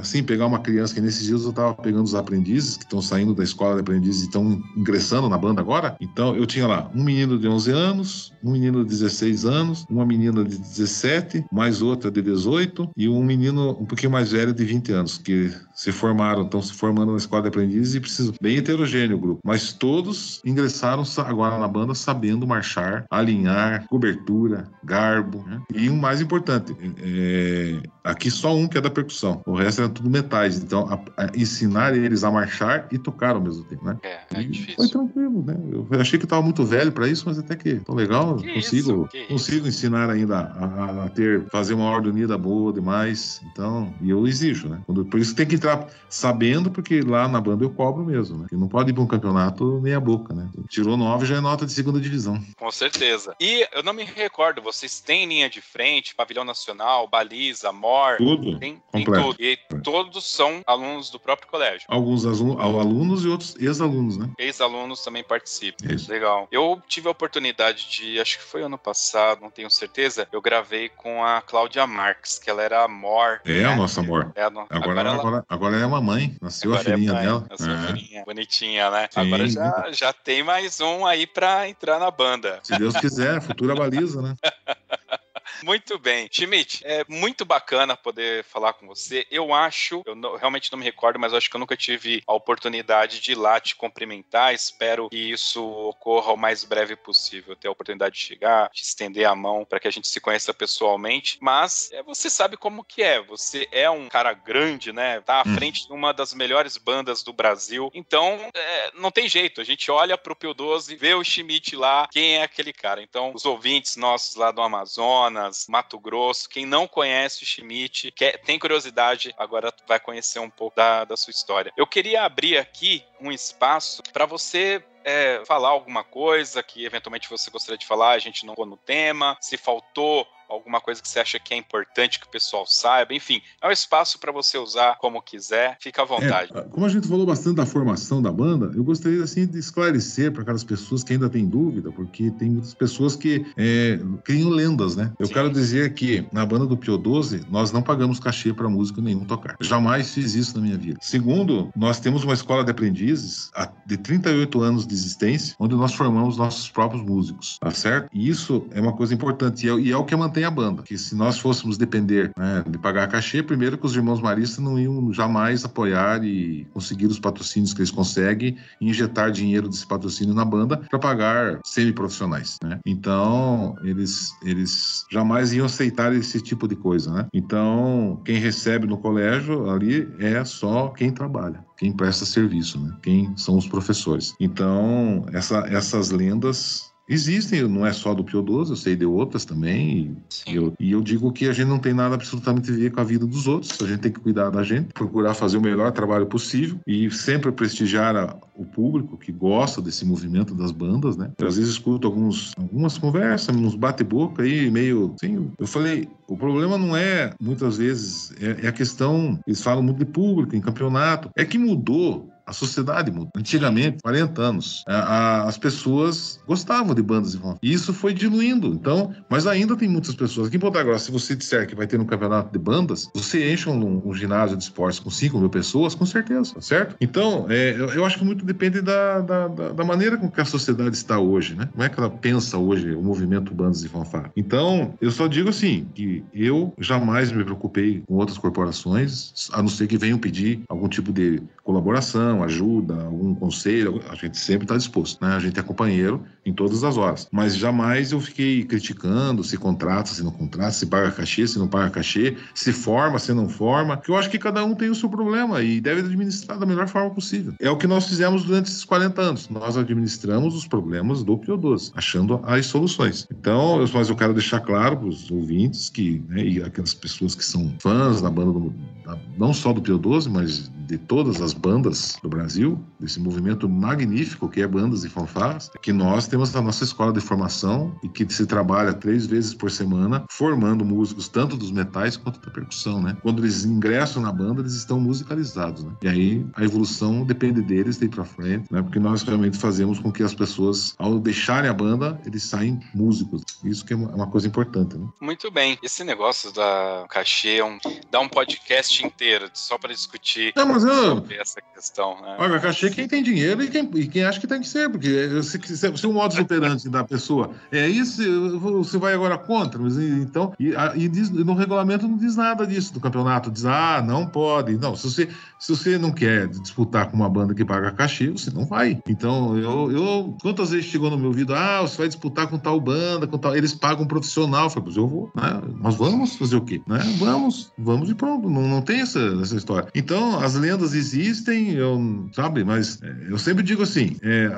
assim, 0.00 0.22
pegar 0.22 0.46
uma 0.46 0.58
criança 0.58 0.94
que 0.94 1.00
nesses 1.00 1.26
dias 1.26 1.44
eu 1.44 1.52
tava 1.52 1.74
pegando 1.74 2.04
os 2.04 2.14
aprendizes 2.14 2.76
que 2.76 2.84
estão 2.84 3.00
saindo 3.02 3.34
da 3.34 3.44
escola 3.44 3.74
de 3.74 3.80
aprendizes 3.82 4.22
e 4.22 4.24
estão 4.24 4.60
ingressando 4.76 5.28
na 5.28 5.38
banda 5.38 5.60
agora. 5.60 5.96
Então 6.00 6.34
eu 6.34 6.46
tinha 6.46 6.66
lá 6.66 6.90
um 6.94 7.04
menino 7.04 7.38
de 7.38 7.46
11 7.46 7.70
anos, 7.70 8.32
um 8.42 8.52
menino 8.52 8.82
de 8.82 8.90
16 8.90 9.44
anos, 9.44 9.86
uma 9.88 10.04
menina 10.04 10.42
de 10.42 10.58
17, 10.58 11.44
mais 11.52 11.82
outra 11.82 12.10
de 12.10 12.22
18 12.22 12.90
e 12.96 13.08
um 13.08 13.22
menino 13.22 13.70
um 13.78 13.84
pouquinho 13.84 14.10
mais 14.10 14.32
velho 14.32 14.52
de 14.52 14.64
20 14.64 14.92
anos, 14.92 15.18
que 15.18 15.52
se 15.74 15.92
formaram, 15.92 16.42
estão 16.42 16.62
se 16.62 16.72
formando 16.72 17.12
na 17.12 17.18
escola 17.18 17.42
de 17.42 17.48
aprendizes 17.48 17.94
e 17.94 18.00
precisam. 18.00 18.34
Bem 18.40 18.56
heterogêneo 18.56 19.16
o 19.16 19.20
grupo, 19.20 19.40
mas 19.44 19.72
todos 19.72 20.40
ingressaram 20.44 21.04
agora 21.18 21.58
na 21.58 21.68
banda 21.68 21.94
sabendo 21.94 22.46
marchar, 22.46 23.04
alinhar, 23.10 23.86
cobertura, 23.88 24.68
garbo. 24.82 25.44
Né? 25.46 25.60
E 25.74 25.88
o 25.88 25.96
mais 25.96 26.20
importante, 26.20 26.74
é, 27.02 27.49
é, 27.50 27.82
aqui 28.04 28.30
só 28.30 28.54
um 28.54 28.68
que 28.68 28.78
é 28.78 28.80
da 28.80 28.90
percussão, 28.90 29.42
o 29.44 29.54
resto 29.54 29.82
era 29.82 29.90
tudo 29.90 30.08
metais. 30.08 30.58
Então, 30.58 30.88
a, 30.88 31.24
a 31.24 31.30
ensinar 31.36 31.96
eles 31.96 32.22
a 32.22 32.30
marchar 32.30 32.86
e 32.92 32.98
tocar 32.98 33.34
ao 33.34 33.40
mesmo 33.40 33.64
tempo, 33.64 33.84
né? 33.84 33.98
É, 34.02 34.20
é 34.34 34.42
difícil. 34.42 34.76
Foi 34.76 34.88
tranquilo, 34.88 35.44
né? 35.44 35.56
Eu 35.72 36.00
achei 36.00 36.18
que 36.18 36.24
estava 36.24 36.42
muito 36.42 36.64
velho 36.64 36.92
para 36.92 37.08
isso, 37.08 37.24
mas 37.26 37.38
até 37.38 37.56
que 37.56 37.76
tô 37.80 37.94
legal, 37.94 38.36
que 38.36 38.54
consigo, 38.54 39.08
isso, 39.12 39.28
consigo 39.28 39.66
isso? 39.66 39.78
ensinar 39.78 40.08
ainda 40.08 40.38
a, 40.38 41.04
a, 41.04 41.08
ter, 41.10 41.46
fazer 41.50 41.74
uma 41.74 41.90
ordem 41.90 42.12
unida 42.12 42.38
boa 42.38 42.72
demais. 42.72 43.40
Então, 43.52 43.92
e 44.00 44.10
eu 44.10 44.26
exijo, 44.26 44.68
né? 44.68 44.80
Quando, 44.86 45.04
por 45.04 45.18
isso 45.18 45.34
tem 45.34 45.46
que 45.46 45.56
entrar 45.56 45.88
sabendo, 46.08 46.70
porque 46.70 47.00
lá 47.00 47.26
na 47.26 47.40
banda 47.40 47.64
eu 47.64 47.70
cobro 47.70 48.04
mesmo, 48.04 48.38
né? 48.38 48.46
Que 48.48 48.56
não 48.56 48.68
pode 48.68 48.90
ir 48.90 48.92
para 48.94 49.02
um 49.02 49.06
campeonato 49.06 49.80
meia 49.80 50.00
boca, 50.00 50.34
né? 50.34 50.48
Tirou 50.68 50.96
nove 50.96 51.26
já 51.26 51.36
é 51.36 51.40
nota 51.40 51.66
de 51.66 51.72
segunda 51.72 52.00
divisão. 52.00 52.40
Com 52.56 52.70
certeza. 52.70 53.34
E 53.40 53.66
eu 53.72 53.82
não 53.82 53.92
me 53.92 54.04
recordo, 54.04 54.62
vocês 54.62 55.00
têm 55.00 55.26
linha 55.26 55.48
de 55.48 55.60
frente, 55.60 56.14
pavilhão 56.14 56.44
nacional, 56.44 57.08
bali 57.08 57.39
Lisa, 57.40 57.72
Mor. 57.72 58.18
Tudo. 58.18 58.58
Tem, 58.58 58.82
tem 58.92 59.04
tudo. 59.04 59.36
E 59.38 59.56
todos 59.82 60.26
são 60.26 60.60
alunos 60.66 61.08
do 61.08 61.18
próprio 61.18 61.48
colégio. 61.48 61.86
Alguns 61.88 62.26
alunos 62.26 63.24
e 63.24 63.28
outros 63.28 63.56
ex-alunos, 63.58 64.18
né? 64.18 64.28
Ex-alunos 64.38 65.02
também 65.02 65.24
participam. 65.24 65.90
Isso. 65.90 66.10
Legal. 66.10 66.46
Eu 66.52 66.82
tive 66.86 67.08
a 67.08 67.10
oportunidade 67.10 67.88
de, 67.88 68.20
acho 68.20 68.38
que 68.38 68.44
foi 68.44 68.62
ano 68.62 68.76
passado, 68.76 69.40
não 69.40 69.50
tenho 69.50 69.70
certeza, 69.70 70.28
eu 70.30 70.42
gravei 70.42 70.90
com 70.90 71.24
a 71.24 71.40
Cláudia 71.40 71.86
Marques, 71.86 72.38
que 72.38 72.50
ela 72.50 72.62
era 72.62 72.84
a 72.84 72.88
Mor. 72.88 73.40
É 73.46 73.62
né? 73.62 73.64
a 73.64 73.76
nossa 73.76 74.02
Mor. 74.02 74.30
É 74.34 74.42
a 74.42 74.50
no... 74.50 74.66
agora, 74.68 74.78
agora, 74.78 75.08
ela... 75.08 75.18
agora, 75.18 75.44
agora 75.48 75.76
é 75.76 75.86
uma 75.86 76.00
mãe. 76.00 76.36
Nasceu 76.42 76.74
agora 76.74 76.90
a 76.90 76.92
é 76.92 76.96
filhinha 76.96 77.12
é 77.12 77.22
dela. 77.22 77.46
Nasceu 77.48 77.70
é. 77.70 77.74
a 77.74 77.86
filhinha. 77.86 78.24
Bonitinha, 78.24 78.90
né? 78.90 79.08
Sim. 79.10 79.20
Agora 79.20 79.48
já, 79.48 79.92
já 79.92 80.12
tem 80.12 80.42
mais 80.42 80.78
um 80.80 81.06
aí 81.06 81.26
pra 81.26 81.68
entrar 81.68 81.98
na 81.98 82.10
banda. 82.10 82.60
Se 82.62 82.76
Deus 82.78 82.94
quiser, 82.96 83.40
futura 83.40 83.74
baliza, 83.74 84.20
né? 84.20 84.34
Muito 85.64 85.98
bem. 85.98 86.28
Schmidt, 86.30 86.82
é 86.84 87.04
muito 87.08 87.44
bacana 87.44 87.96
poder 87.96 88.44
falar 88.44 88.72
com 88.72 88.86
você. 88.86 89.26
Eu 89.30 89.52
acho, 89.52 90.02
eu 90.06 90.14
não, 90.14 90.36
realmente 90.36 90.70
não 90.70 90.78
me 90.78 90.84
recordo, 90.84 91.18
mas 91.18 91.32
eu 91.32 91.38
acho 91.38 91.50
que 91.50 91.56
eu 91.56 91.60
nunca 91.60 91.76
tive 91.76 92.22
a 92.26 92.34
oportunidade 92.34 93.20
de 93.20 93.32
ir 93.32 93.34
lá 93.34 93.60
te 93.60 93.76
cumprimentar. 93.76 94.54
Espero 94.54 95.08
que 95.08 95.16
isso 95.16 95.64
ocorra 95.64 96.32
o 96.32 96.36
mais 96.36 96.64
breve 96.64 96.96
possível. 96.96 97.56
Ter 97.56 97.68
a 97.68 97.72
oportunidade 97.72 98.16
de 98.16 98.22
chegar, 98.22 98.70
de 98.72 98.82
estender 98.82 99.26
a 99.26 99.34
mão 99.34 99.64
para 99.64 99.80
que 99.80 99.88
a 99.88 99.90
gente 99.90 100.08
se 100.08 100.20
conheça 100.20 100.54
pessoalmente. 100.54 101.38
Mas 101.40 101.90
é, 101.92 102.02
você 102.02 102.30
sabe 102.30 102.56
como 102.56 102.84
que 102.84 103.02
é. 103.02 103.20
Você 103.22 103.68
é 103.72 103.88
um 103.90 104.08
cara 104.08 104.32
grande, 104.32 104.92
né? 104.92 105.20
Tá 105.20 105.42
à 105.44 105.48
hum. 105.48 105.54
frente 105.54 105.86
de 105.86 105.92
uma 105.92 106.12
das 106.12 106.34
melhores 106.34 106.76
bandas 106.76 107.22
do 107.22 107.32
Brasil. 107.32 107.90
Então, 107.94 108.50
é, 108.54 108.90
não 108.94 109.10
tem 109.10 109.28
jeito. 109.28 109.60
A 109.60 109.64
gente 109.64 109.90
olha 109.90 110.16
pro 110.16 110.36
Pio 110.36 110.54
12, 110.54 110.96
vê 110.96 111.14
o 111.14 111.24
Schmidt 111.24 111.76
lá, 111.76 112.08
quem 112.10 112.36
é 112.36 112.42
aquele 112.42 112.72
cara. 112.72 113.02
Então, 113.02 113.32
os 113.34 113.44
ouvintes 113.44 113.96
nossos 113.96 114.36
lá 114.36 114.50
do 114.50 114.62
Amazonas, 114.62 115.49
Mato 115.68 115.98
Grosso. 115.98 116.48
Quem 116.48 116.66
não 116.66 116.86
conhece 116.86 117.42
o 117.42 117.46
Schmidt, 117.46 118.10
quer, 118.12 118.38
tem 118.42 118.58
curiosidade, 118.58 119.34
agora 119.38 119.72
vai 119.86 120.00
conhecer 120.00 120.38
um 120.38 120.50
pouco 120.50 120.76
da, 120.76 121.04
da 121.04 121.16
sua 121.16 121.30
história. 121.30 121.72
Eu 121.76 121.86
queria 121.86 122.24
abrir 122.24 122.58
aqui 122.58 123.04
um 123.20 123.30
espaço 123.30 124.02
para 124.12 124.26
você 124.26 124.82
é, 125.04 125.42
falar 125.46 125.70
alguma 125.70 126.04
coisa 126.04 126.62
que 126.62 126.84
eventualmente 126.84 127.28
você 127.28 127.50
gostaria 127.50 127.78
de 127.78 127.86
falar, 127.86 128.12
a 128.12 128.18
gente 128.18 128.44
não 128.44 128.54
ficou 128.54 128.66
no 128.66 128.76
tema, 128.76 129.36
se 129.40 129.56
faltou 129.56 130.26
alguma 130.50 130.80
coisa 130.80 131.00
que 131.00 131.08
você 131.08 131.20
acha 131.20 131.38
que 131.38 131.54
é 131.54 131.56
importante 131.56 132.18
que 132.18 132.26
o 132.26 132.30
pessoal 132.30 132.66
saiba. 132.66 133.14
Enfim, 133.14 133.40
é 133.60 133.68
um 133.68 133.70
espaço 133.70 134.18
para 134.18 134.32
você 134.32 134.58
usar 134.58 134.96
como 134.98 135.22
quiser. 135.22 135.76
Fica 135.80 136.02
à 136.02 136.04
vontade. 136.04 136.50
É, 136.54 136.62
como 136.62 136.84
a 136.86 136.88
gente 136.88 137.06
falou 137.08 137.24
bastante 137.26 137.56
da 137.56 137.66
formação 137.66 138.20
da 138.20 138.32
banda, 138.32 138.72
eu 138.74 138.84
gostaria 138.84 139.22
assim 139.22 139.46
de 139.46 139.58
esclarecer 139.58 140.32
para 140.32 140.42
aquelas 140.42 140.64
pessoas 140.64 141.04
que 141.04 141.12
ainda 141.12 141.28
têm 141.28 141.46
dúvida, 141.46 141.90
porque 141.92 142.30
tem 142.32 142.50
muitas 142.50 142.74
pessoas 142.74 143.16
que 143.16 143.46
é, 143.56 143.98
criam 144.24 144.50
lendas, 144.50 144.96
né? 144.96 145.12
Eu 145.18 145.26
Sim. 145.26 145.32
quero 145.32 145.50
dizer 145.50 145.94
que 145.94 146.26
na 146.32 146.44
banda 146.44 146.66
do 146.66 146.76
Pio 146.76 146.98
12 146.98 147.46
nós 147.48 147.72
não 147.72 147.82
pagamos 147.82 148.18
cachê 148.18 148.52
para 148.52 148.68
músico 148.68 149.00
nenhum 149.00 149.24
tocar. 149.24 149.56
Jamais 149.60 150.12
fiz 150.12 150.34
isso 150.34 150.56
na 150.56 150.62
minha 150.62 150.76
vida. 150.76 150.98
Segundo, 151.00 151.70
nós 151.76 152.00
temos 152.00 152.24
uma 152.24 152.34
escola 152.34 152.64
de 152.64 152.70
aprendizes 152.70 153.50
de 153.86 153.96
38 153.96 154.62
anos 154.62 154.86
de 154.86 154.94
existência, 154.94 155.54
onde 155.58 155.74
nós 155.74 155.94
formamos 155.94 156.36
nossos 156.36 156.68
próprios 156.70 157.02
músicos, 157.02 157.58
tá 157.58 157.70
certo? 157.70 158.08
E 158.12 158.28
isso 158.28 158.66
é 158.72 158.80
uma 158.80 158.92
coisa 158.92 159.14
importante 159.14 159.66
e 159.66 159.70
é, 159.70 159.74
e 159.74 159.92
é 159.92 159.96
o 159.96 160.04
que 160.04 160.14
mantém 160.16 160.39
a 160.44 160.50
banda. 160.50 160.82
Que 160.82 160.96
se 160.96 161.14
nós 161.14 161.38
fôssemos 161.38 161.76
depender 161.76 162.30
né, 162.36 162.64
de 162.68 162.78
pagar 162.78 163.08
cachê, 163.08 163.42
primeiro 163.42 163.78
que 163.78 163.86
os 163.86 163.94
irmãos 163.94 164.20
maristas 164.20 164.62
não 164.62 164.78
iam 164.78 165.12
jamais 165.12 165.64
apoiar 165.64 166.24
e 166.24 166.66
conseguir 166.72 167.06
os 167.06 167.18
patrocínios 167.18 167.72
que 167.72 167.80
eles 167.80 167.90
conseguem 167.90 168.56
e 168.80 168.88
injetar 168.88 169.30
dinheiro 169.30 169.68
desse 169.68 169.86
patrocínio 169.86 170.34
na 170.34 170.44
banda 170.44 170.76
para 170.88 170.98
pagar 170.98 171.60
semi-profissionais, 171.64 172.56
né? 172.62 172.78
Então, 172.86 173.74
eles, 173.82 174.32
eles 174.42 175.04
jamais 175.10 175.52
iam 175.52 175.66
aceitar 175.66 176.12
esse 176.14 176.40
tipo 176.40 176.66
de 176.66 176.76
coisa, 176.76 177.12
né? 177.12 177.26
Então, 177.32 178.20
quem 178.24 178.36
recebe 178.36 178.86
no 178.86 178.98
colégio 178.98 179.70
ali 179.70 180.08
é 180.18 180.44
só 180.44 180.88
quem 180.88 181.10
trabalha 181.10 181.64
quem 181.80 181.90
presta 181.90 182.26
serviço, 182.26 182.78
né? 182.78 182.94
quem 183.02 183.34
são 183.38 183.56
os 183.56 183.66
professores. 183.66 184.34
Então, 184.38 185.24
essa, 185.32 185.60
essas 185.60 186.10
lendas 186.10 186.89
Existem, 187.10 187.66
não 187.66 187.84
é 187.84 187.92
só 187.92 188.14
do 188.14 188.22
Pio 188.22 188.40
12, 188.40 188.70
eu 188.70 188.76
sei 188.76 188.94
de 188.94 189.04
outras 189.04 189.44
também. 189.44 190.16
E 190.46 190.54
eu, 190.54 190.72
e 190.78 190.92
eu, 190.92 191.00
digo 191.00 191.32
que 191.32 191.48
a 191.48 191.52
gente 191.52 191.66
não 191.66 191.80
tem 191.80 191.92
nada 191.92 192.14
absolutamente 192.14 192.70
a 192.70 192.74
ver 192.74 192.92
com 192.92 193.00
a 193.00 193.04
vida 193.04 193.26
dos 193.26 193.48
outros. 193.48 193.82
A 193.82 193.86
gente 193.86 193.98
tem 193.98 194.12
que 194.12 194.20
cuidar 194.20 194.50
da 194.50 194.62
gente, 194.62 194.92
procurar 194.94 195.34
fazer 195.34 195.58
o 195.58 195.60
melhor 195.60 195.90
trabalho 195.90 196.26
possível 196.26 196.78
e 196.86 197.10
sempre 197.10 197.50
prestigiar 197.50 198.14
a, 198.14 198.36
o 198.54 198.64
público 198.64 199.16
que 199.16 199.32
gosta 199.32 199.82
desse 199.82 200.04
movimento 200.04 200.54
das 200.54 200.70
bandas, 200.70 201.16
né? 201.16 201.32
Eu, 201.36 201.48
às 201.48 201.56
vezes 201.56 201.72
escuto 201.72 202.06
alguns, 202.06 202.52
algumas 202.56 202.96
conversas, 202.96 203.56
uns 203.56 203.74
bate-boca 203.74 204.44
aí, 204.44 204.70
meio. 204.70 205.16
Assim, 205.20 205.50
eu 205.58 205.66
falei, 205.66 206.08
o 206.28 206.36
problema 206.36 206.78
não 206.78 206.96
é, 206.96 207.32
muitas 207.40 207.78
vezes, 207.78 208.32
é, 208.40 208.66
é 208.66 208.68
a 208.68 208.72
questão. 208.72 209.36
Eles 209.44 209.60
falam 209.60 209.82
muito 209.82 209.98
de 209.98 210.04
público, 210.04 210.54
em 210.54 210.60
campeonato. 210.60 211.28
É 211.34 211.44
que 211.44 211.58
mudou 211.58 212.30
A 212.46 212.52
sociedade 212.52 213.10
muda. 213.10 213.30
Antigamente, 213.36 213.98
40 214.02 214.42
anos, 214.42 214.84
a, 214.86 214.94
a, 214.94 215.42
as 215.44 215.58
pessoas 215.58 216.40
gostavam 216.46 216.94
de 216.94 217.02
bandas 217.02 217.32
de 217.32 217.38
rock. 217.38 217.58
E 217.62 217.72
isso 217.72 217.92
foi 217.92 218.12
diluindo. 218.12 218.68
Então, 218.68 219.14
mas 219.28 219.46
ainda 219.46 219.76
tem 219.76 219.88
muitas 219.88 220.14
pessoas. 220.14 220.48
Aqui 220.48 220.56
em 220.56 220.60
Ponta 220.60 220.82
Grossa, 220.82 221.06
se 221.06 221.12
você 221.12 221.36
disser 221.36 221.66
que 221.66 221.74
vai 221.74 221.86
ter 221.86 222.00
um 222.00 222.04
campeonato 222.04 222.52
de 222.52 222.58
bandas, 222.58 223.08
você 223.14 223.52
enche 223.52 223.68
um, 223.68 224.02
um 224.06 224.14
ginásio 224.14 224.56
de 224.56 224.62
esportes 224.64 224.98
com 224.98 225.10
5 225.10 225.38
mil 225.38 225.50
pessoas, 225.50 225.94
com 225.94 226.06
certeza, 226.06 226.54
tá 226.54 226.60
certo? 226.60 226.96
Então, 227.00 227.46
é, 227.48 227.72
eu, 227.72 227.88
eu, 227.90 228.04
acho 228.04 228.18
que 228.18 228.24
muito 228.24 228.44
depende 228.44 228.80
da, 228.80 229.20
da, 229.20 229.48
da, 229.48 229.84
maneira 229.84 230.16
com 230.16 230.30
que 230.30 230.40
a 230.40 230.44
sociedade 230.44 230.94
está 230.96 231.18
hoje, 231.18 231.54
né? 231.54 231.68
Como 231.70 231.82
é 231.82 231.88
que 231.88 231.98
ela 231.98 232.10
pensa 232.10 232.58
hoje 232.58 232.94
o 232.94 233.02
movimento 233.02 233.54
bandas 233.54 233.80
de 233.80 233.88
fanfarra. 233.88 234.32
Então, 234.36 234.94
eu 235.00 235.10
só 235.10 235.26
digo 235.26 235.50
assim, 235.50 235.86
que 235.94 236.24
eu 236.32 236.72
jamais 236.78 237.32
me 237.32 237.44
preocupei 237.44 238.02
com 238.06 238.14
outras 238.14 238.38
corporações, 238.38 239.48
a 239.52 239.62
não 239.62 239.68
ser 239.68 239.86
que 239.86 239.98
venham 239.98 240.18
pedir 240.18 240.62
algum 240.68 240.88
tipo 240.88 241.12
de 241.12 241.42
colaboração, 241.62 242.39
ajuda, 242.42 242.94
algum 243.04 243.34
conselho, 243.34 244.00
a 244.08 244.14
gente 244.14 244.38
sempre 244.38 244.64
está 244.64 244.76
disposto, 244.76 245.24
né? 245.24 245.34
A 245.34 245.38
gente 245.38 245.58
é 245.58 245.62
companheiro 245.62 246.22
em 246.44 246.52
todas 246.52 246.84
as 246.84 246.96
horas. 246.96 247.28
Mas 247.30 247.56
jamais 247.56 248.12
eu 248.12 248.20
fiquei 248.20 248.64
criticando 248.64 249.42
se 249.44 249.56
contrata, 249.56 250.10
se 250.10 250.22
não 250.22 250.30
contrata, 250.30 250.72
se 250.72 250.86
paga 250.86 251.10
cachê, 251.10 251.46
se 251.46 251.58
não 251.58 251.68
paga 251.68 251.90
cachê, 251.90 252.36
se 252.54 252.72
forma, 252.72 253.18
se 253.18 253.32
não 253.32 253.48
forma, 253.48 253.96
que 253.96 254.10
eu 254.10 254.16
acho 254.16 254.30
que 254.30 254.38
cada 254.38 254.64
um 254.64 254.74
tem 254.74 254.88
o 254.88 254.94
seu 254.94 255.08
problema 255.08 255.62
e 255.62 255.80
deve 255.80 256.00
administrar 256.00 256.58
da 256.58 256.66
melhor 256.66 256.88
forma 256.88 257.10
possível. 257.10 257.54
É 257.60 257.70
o 257.70 257.76
que 257.76 257.86
nós 257.86 258.06
fizemos 258.06 258.44
durante 258.44 258.70
esses 258.70 258.84
40 258.84 259.20
anos. 259.20 259.48
Nós 259.48 259.76
administramos 259.76 260.54
os 260.54 260.66
problemas 260.66 261.22
do 261.22 261.36
Pio 261.36 261.56
12, 261.56 261.92
achando 261.94 262.40
as 262.44 262.66
soluções. 262.66 263.26
Então, 263.30 263.84
mas 263.92 264.08
eu 264.08 264.16
quero 264.16 264.32
deixar 264.32 264.60
claro 264.60 264.96
para 264.96 265.08
os 265.08 265.30
ouvintes 265.30 265.88
que, 265.88 266.22
né, 266.28 266.44
e 266.44 266.62
aquelas 266.62 266.94
pessoas 266.94 267.34
que 267.34 267.44
são 267.44 267.74
fãs 267.80 268.20
da 268.20 268.30
banda, 268.30 268.52
do, 268.52 268.74
da, 269.04 269.18
não 269.36 269.52
só 269.52 269.72
do 269.72 269.80
Pio 269.80 269.98
12, 269.98 270.28
mas 270.28 270.70
de 270.90 270.98
todas 270.98 271.40
as 271.40 271.52
bandas 271.52 272.18
do 272.20 272.28
Brasil, 272.28 272.78
desse 272.98 273.20
movimento 273.20 273.68
magnífico 273.68 274.48
que 274.48 274.60
é 274.60 274.66
bandas 274.66 275.04
e 275.04 275.08
fanfarras, 275.08 275.70
que 275.80 275.92
nós 275.92 276.26
temos 276.26 276.54
a 276.56 276.60
nossa 276.60 276.82
escola 276.82 277.12
de 277.12 277.20
formação 277.20 277.96
e 278.02 278.08
que 278.08 278.26
se 278.32 278.44
trabalha 278.44 278.92
três 278.92 279.24
vezes 279.24 279.54
por 279.54 279.70
semana 279.70 280.24
formando 280.28 280.84
músicos 280.84 281.28
tanto 281.28 281.56
dos 281.56 281.70
metais 281.70 282.16
quanto 282.16 282.40
da 282.40 282.50
percussão, 282.50 283.00
né? 283.00 283.16
Quando 283.22 283.42
eles 283.42 283.64
ingressam 283.64 284.20
na 284.20 284.32
banda, 284.32 284.62
eles 284.62 284.74
estão 284.74 284.98
musicalizados, 284.98 285.84
né? 285.84 285.92
E 286.02 286.08
aí 286.08 286.46
a 286.54 286.64
evolução 286.64 287.24
depende 287.24 287.62
deles 287.62 287.96
daí 287.96 288.08
para 288.08 288.24
frente, 288.24 288.66
né? 288.70 288.82
Porque 288.82 288.98
nós 288.98 289.22
realmente 289.22 289.58
fazemos 289.58 290.00
com 290.00 290.10
que 290.10 290.24
as 290.24 290.34
pessoas, 290.34 290.94
ao 290.98 291.20
deixarem 291.20 291.70
a 291.70 291.74
banda, 291.74 292.20
eles 292.26 292.42
saem 292.42 292.80
músicos. 292.92 293.42
Isso 293.62 293.84
que 293.84 293.92
é 293.92 293.96
uma 293.96 294.26
coisa 294.26 294.48
importante, 294.48 294.98
né? 294.98 295.06
Muito 295.20 295.50
bem. 295.52 295.78
Esse 295.82 296.02
negócio 296.02 296.52
da 296.52 297.06
cachê 297.08 297.58
é 297.58 297.64
um, 297.64 297.78
dá 298.10 298.18
um 298.18 298.28
podcast 298.28 299.06
inteiro 299.06 299.48
só 299.54 299.78
para 299.78 299.92
discutir. 299.92 300.52
Não, 300.56 300.79
mas 300.84 301.30
eu... 301.30 301.40
essa 301.40 301.60
questão. 301.74 302.20
Né? 302.20 302.36
Olha, 302.38 302.60
cachê 302.60 302.90
quem 302.90 303.08
tem 303.08 303.22
dinheiro 303.22 303.62
e 303.62 303.68
quem, 303.68 303.88
e 303.94 304.06
quem 304.06 304.24
acha 304.24 304.40
que 304.40 304.46
tem 304.46 304.60
que 304.60 304.68
ser, 304.68 304.90
porque 304.90 305.42
se, 305.42 305.60
se, 305.76 305.96
se 305.96 306.06
o 306.06 306.12
modus 306.12 306.38
operandi 306.38 306.88
da 306.88 307.04
pessoa 307.04 307.50
é 307.72 307.88
isso, 307.88 308.58
você 308.58 308.98
vai 308.98 309.14
agora 309.14 309.38
contra. 309.38 309.80
Mas, 309.80 309.96
então, 309.98 310.52
e, 310.58 310.74
e, 310.96 311.08
diz, 311.08 311.30
no 311.30 311.54
regulamento 311.54 312.06
não 312.06 312.16
diz 312.16 312.36
nada 312.36 312.66
disso 312.66 312.92
do 312.92 313.00
campeonato. 313.00 313.50
Diz, 313.50 313.64
ah, 313.64 314.02
não 314.04 314.26
pode. 314.26 314.76
Não, 314.76 314.94
se 314.94 315.08
você, 315.08 315.28
se 315.58 315.74
você 315.74 315.98
não 315.98 316.12
quer 316.12 316.48
disputar 316.48 317.10
com 317.10 317.16
uma 317.16 317.28
banda 317.28 317.54
que 317.54 317.64
paga 317.64 317.92
cachê, 317.92 318.30
você 318.30 318.50
não 318.50 318.66
vai. 318.66 319.00
Então, 319.08 319.56
eu, 319.56 319.90
eu 319.90 320.36
quantas 320.40 320.70
vezes 320.70 320.86
chegou 320.86 321.10
no 321.10 321.18
meu 321.18 321.28
ouvido, 321.28 321.54
ah, 321.54 321.82
você 321.82 321.98
vai 321.98 322.08
disputar 322.08 322.46
com 322.46 322.58
tal 322.58 322.80
banda, 322.80 323.26
com 323.26 323.38
tal. 323.38 323.56
Eles 323.56 323.74
pagam 323.74 324.04
um 324.04 324.08
profissional. 324.08 324.64
Eu 324.64 324.70
falei, 324.70 324.84
pois 324.84 324.96
eu 324.96 325.06
vou, 325.06 325.30
né? 325.34 325.60
Nós 325.80 325.96
vamos 325.96 326.36
fazer 326.36 326.56
o 326.56 326.60
quê? 326.60 326.80
Né? 326.86 326.98
Vamos, 327.18 327.72
vamos 327.78 328.10
e 328.10 328.14
pronto. 328.14 328.48
Não, 328.48 328.62
não 328.62 328.82
tem 328.82 329.00
essa, 329.00 329.20
essa 329.40 329.56
história. 329.56 329.88
Então, 329.94 330.38
as 330.40 330.54
lendas 330.54 330.69
existem, 330.94 331.72
eu, 331.72 332.28
sabe, 332.32 332.64
mas 332.64 333.00
é, 333.02 333.14
eu 333.28 333.38
sempre 333.38 333.62
digo 333.62 333.82
assim: 333.82 334.16
é, 334.22 334.50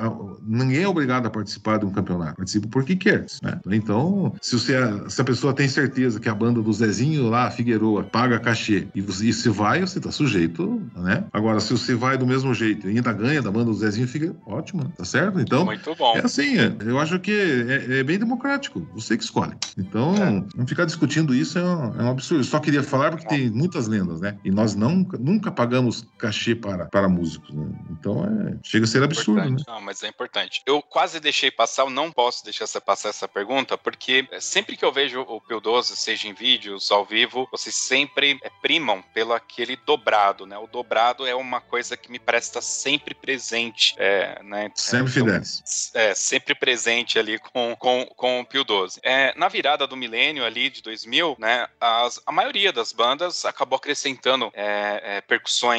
ninguém 0.45 0.83
é 0.83 0.87
obrigado 0.87 1.25
a 1.25 1.29
participar 1.29 1.79
de 1.79 1.85
um 1.85 1.91
campeonato, 1.91 2.35
participa 2.35 2.67
porque 2.67 2.95
quer. 2.95 3.25
Né? 3.41 3.59
Então, 3.71 4.33
se, 4.41 4.57
você, 4.57 4.73
se 5.09 5.21
a 5.21 5.23
pessoa 5.23 5.53
tem 5.53 5.67
certeza 5.67 6.19
que 6.19 6.29
a 6.29 6.35
banda 6.35 6.61
do 6.61 6.73
Zezinho 6.73 7.29
lá, 7.29 7.49
Figueroa, 7.49 8.03
paga 8.03 8.39
cachê 8.39 8.87
e 8.93 9.01
você, 9.01 9.25
e 9.25 9.33
você 9.33 9.49
vai, 9.49 9.81
você 9.81 9.97
está 9.97 10.11
sujeito, 10.11 10.81
né? 10.95 11.25
Agora, 11.33 11.59
se 11.59 11.71
você 11.71 11.95
vai 11.95 12.17
do 12.17 12.27
mesmo 12.27 12.53
jeito 12.53 12.89
e 12.89 12.95
ainda 12.95 13.13
ganha 13.13 13.41
da 13.41 13.51
banda 13.51 13.65
do 13.65 13.73
Zezinho 13.73 14.07
Figueroa, 14.07 14.37
ótimo, 14.45 14.91
tá 14.97 15.05
certo? 15.05 15.39
Então, 15.39 15.65
Muito 15.65 15.95
bom. 15.95 16.15
é 16.15 16.25
assim, 16.25 16.57
é, 16.57 16.75
eu 16.85 16.99
acho 16.99 17.19
que 17.19 17.31
é, 17.31 17.99
é, 17.99 18.03
bem 18.03 18.17
democrático, 18.17 18.87
você 18.93 19.17
que 19.17 19.23
escolhe. 19.23 19.53
Então, 19.77 20.15
é. 20.15 20.43
não 20.55 20.67
ficar 20.67 20.85
discutindo 20.85 21.33
isso 21.33 21.57
é 21.57 21.63
um, 21.63 22.01
é 22.01 22.03
um 22.03 22.09
absurdo. 22.09 22.43
Só 22.43 22.59
queria 22.59 22.83
falar 22.83 23.11
porque 23.11 23.27
tem 23.27 23.49
muitas 23.49 23.87
lendas, 23.87 24.21
né? 24.21 24.35
E 24.43 24.51
nós 24.51 24.75
não, 24.75 25.07
nunca 25.19 25.51
pagamos 25.51 26.02
cachê 26.17 26.55
para, 26.55 26.85
para 26.85 27.07
músicos, 27.09 27.53
né? 27.53 27.67
Então 27.91 28.25
é, 28.25 28.57
chega 28.63 28.85
a 28.85 28.87
ser 28.87 29.03
absurdo, 29.03 29.49
né? 29.49 29.57
Não, 29.67 29.81
mas 29.81 30.03
é 30.03 30.07
importante. 30.07 30.61
Eu 30.65 30.81
quase 30.81 31.19
deixei 31.19 31.51
passar, 31.51 31.83
eu 31.83 31.89
não 31.89 32.11
posso 32.11 32.43
deixar 32.43 32.67
passar 32.81 33.09
essa 33.09 33.27
pergunta, 33.27 33.77
porque 33.77 34.27
sempre 34.39 34.77
que 34.77 34.85
eu 34.85 34.91
vejo 34.91 35.21
o 35.21 35.41
Pio 35.41 35.59
12, 35.59 35.95
seja 35.95 36.27
em 36.27 36.33
vídeos, 36.33 36.91
ao 36.91 37.05
vivo, 37.05 37.47
vocês 37.51 37.75
sempre 37.75 38.39
é, 38.41 38.49
primam 38.61 39.01
pelo 39.13 39.33
aquele 39.33 39.75
dobrado, 39.75 40.45
né? 40.45 40.57
O 40.57 40.67
dobrado 40.67 41.25
é 41.25 41.35
uma 41.35 41.61
coisa 41.61 41.95
que 41.97 42.11
me 42.11 42.19
presta 42.19 42.61
sempre 42.61 43.13
presente, 43.13 43.95
é, 43.97 44.41
né? 44.43 44.71
Sempre 44.75 45.11
então, 45.11 45.25
fidelis. 45.25 45.91
É, 45.93 46.15
sempre 46.15 46.55
presente 46.55 47.19
ali 47.19 47.39
com, 47.39 47.75
com, 47.77 48.05
com 48.15 48.41
o 48.41 48.45
Pio 48.45 48.63
12. 48.63 48.99
É, 49.03 49.33
na 49.37 49.47
virada 49.47 49.85
do 49.85 49.97
milênio 49.97 50.45
ali, 50.45 50.69
de 50.69 50.81
2000, 50.81 51.35
né? 51.39 51.67
As, 51.79 52.21
a 52.25 52.31
maioria 52.31 52.71
das 52.71 52.91
bandas 52.91 53.45
acabou 53.45 53.77
acrescentando 53.77 54.51
é, 54.53 55.17
é, 55.17 55.21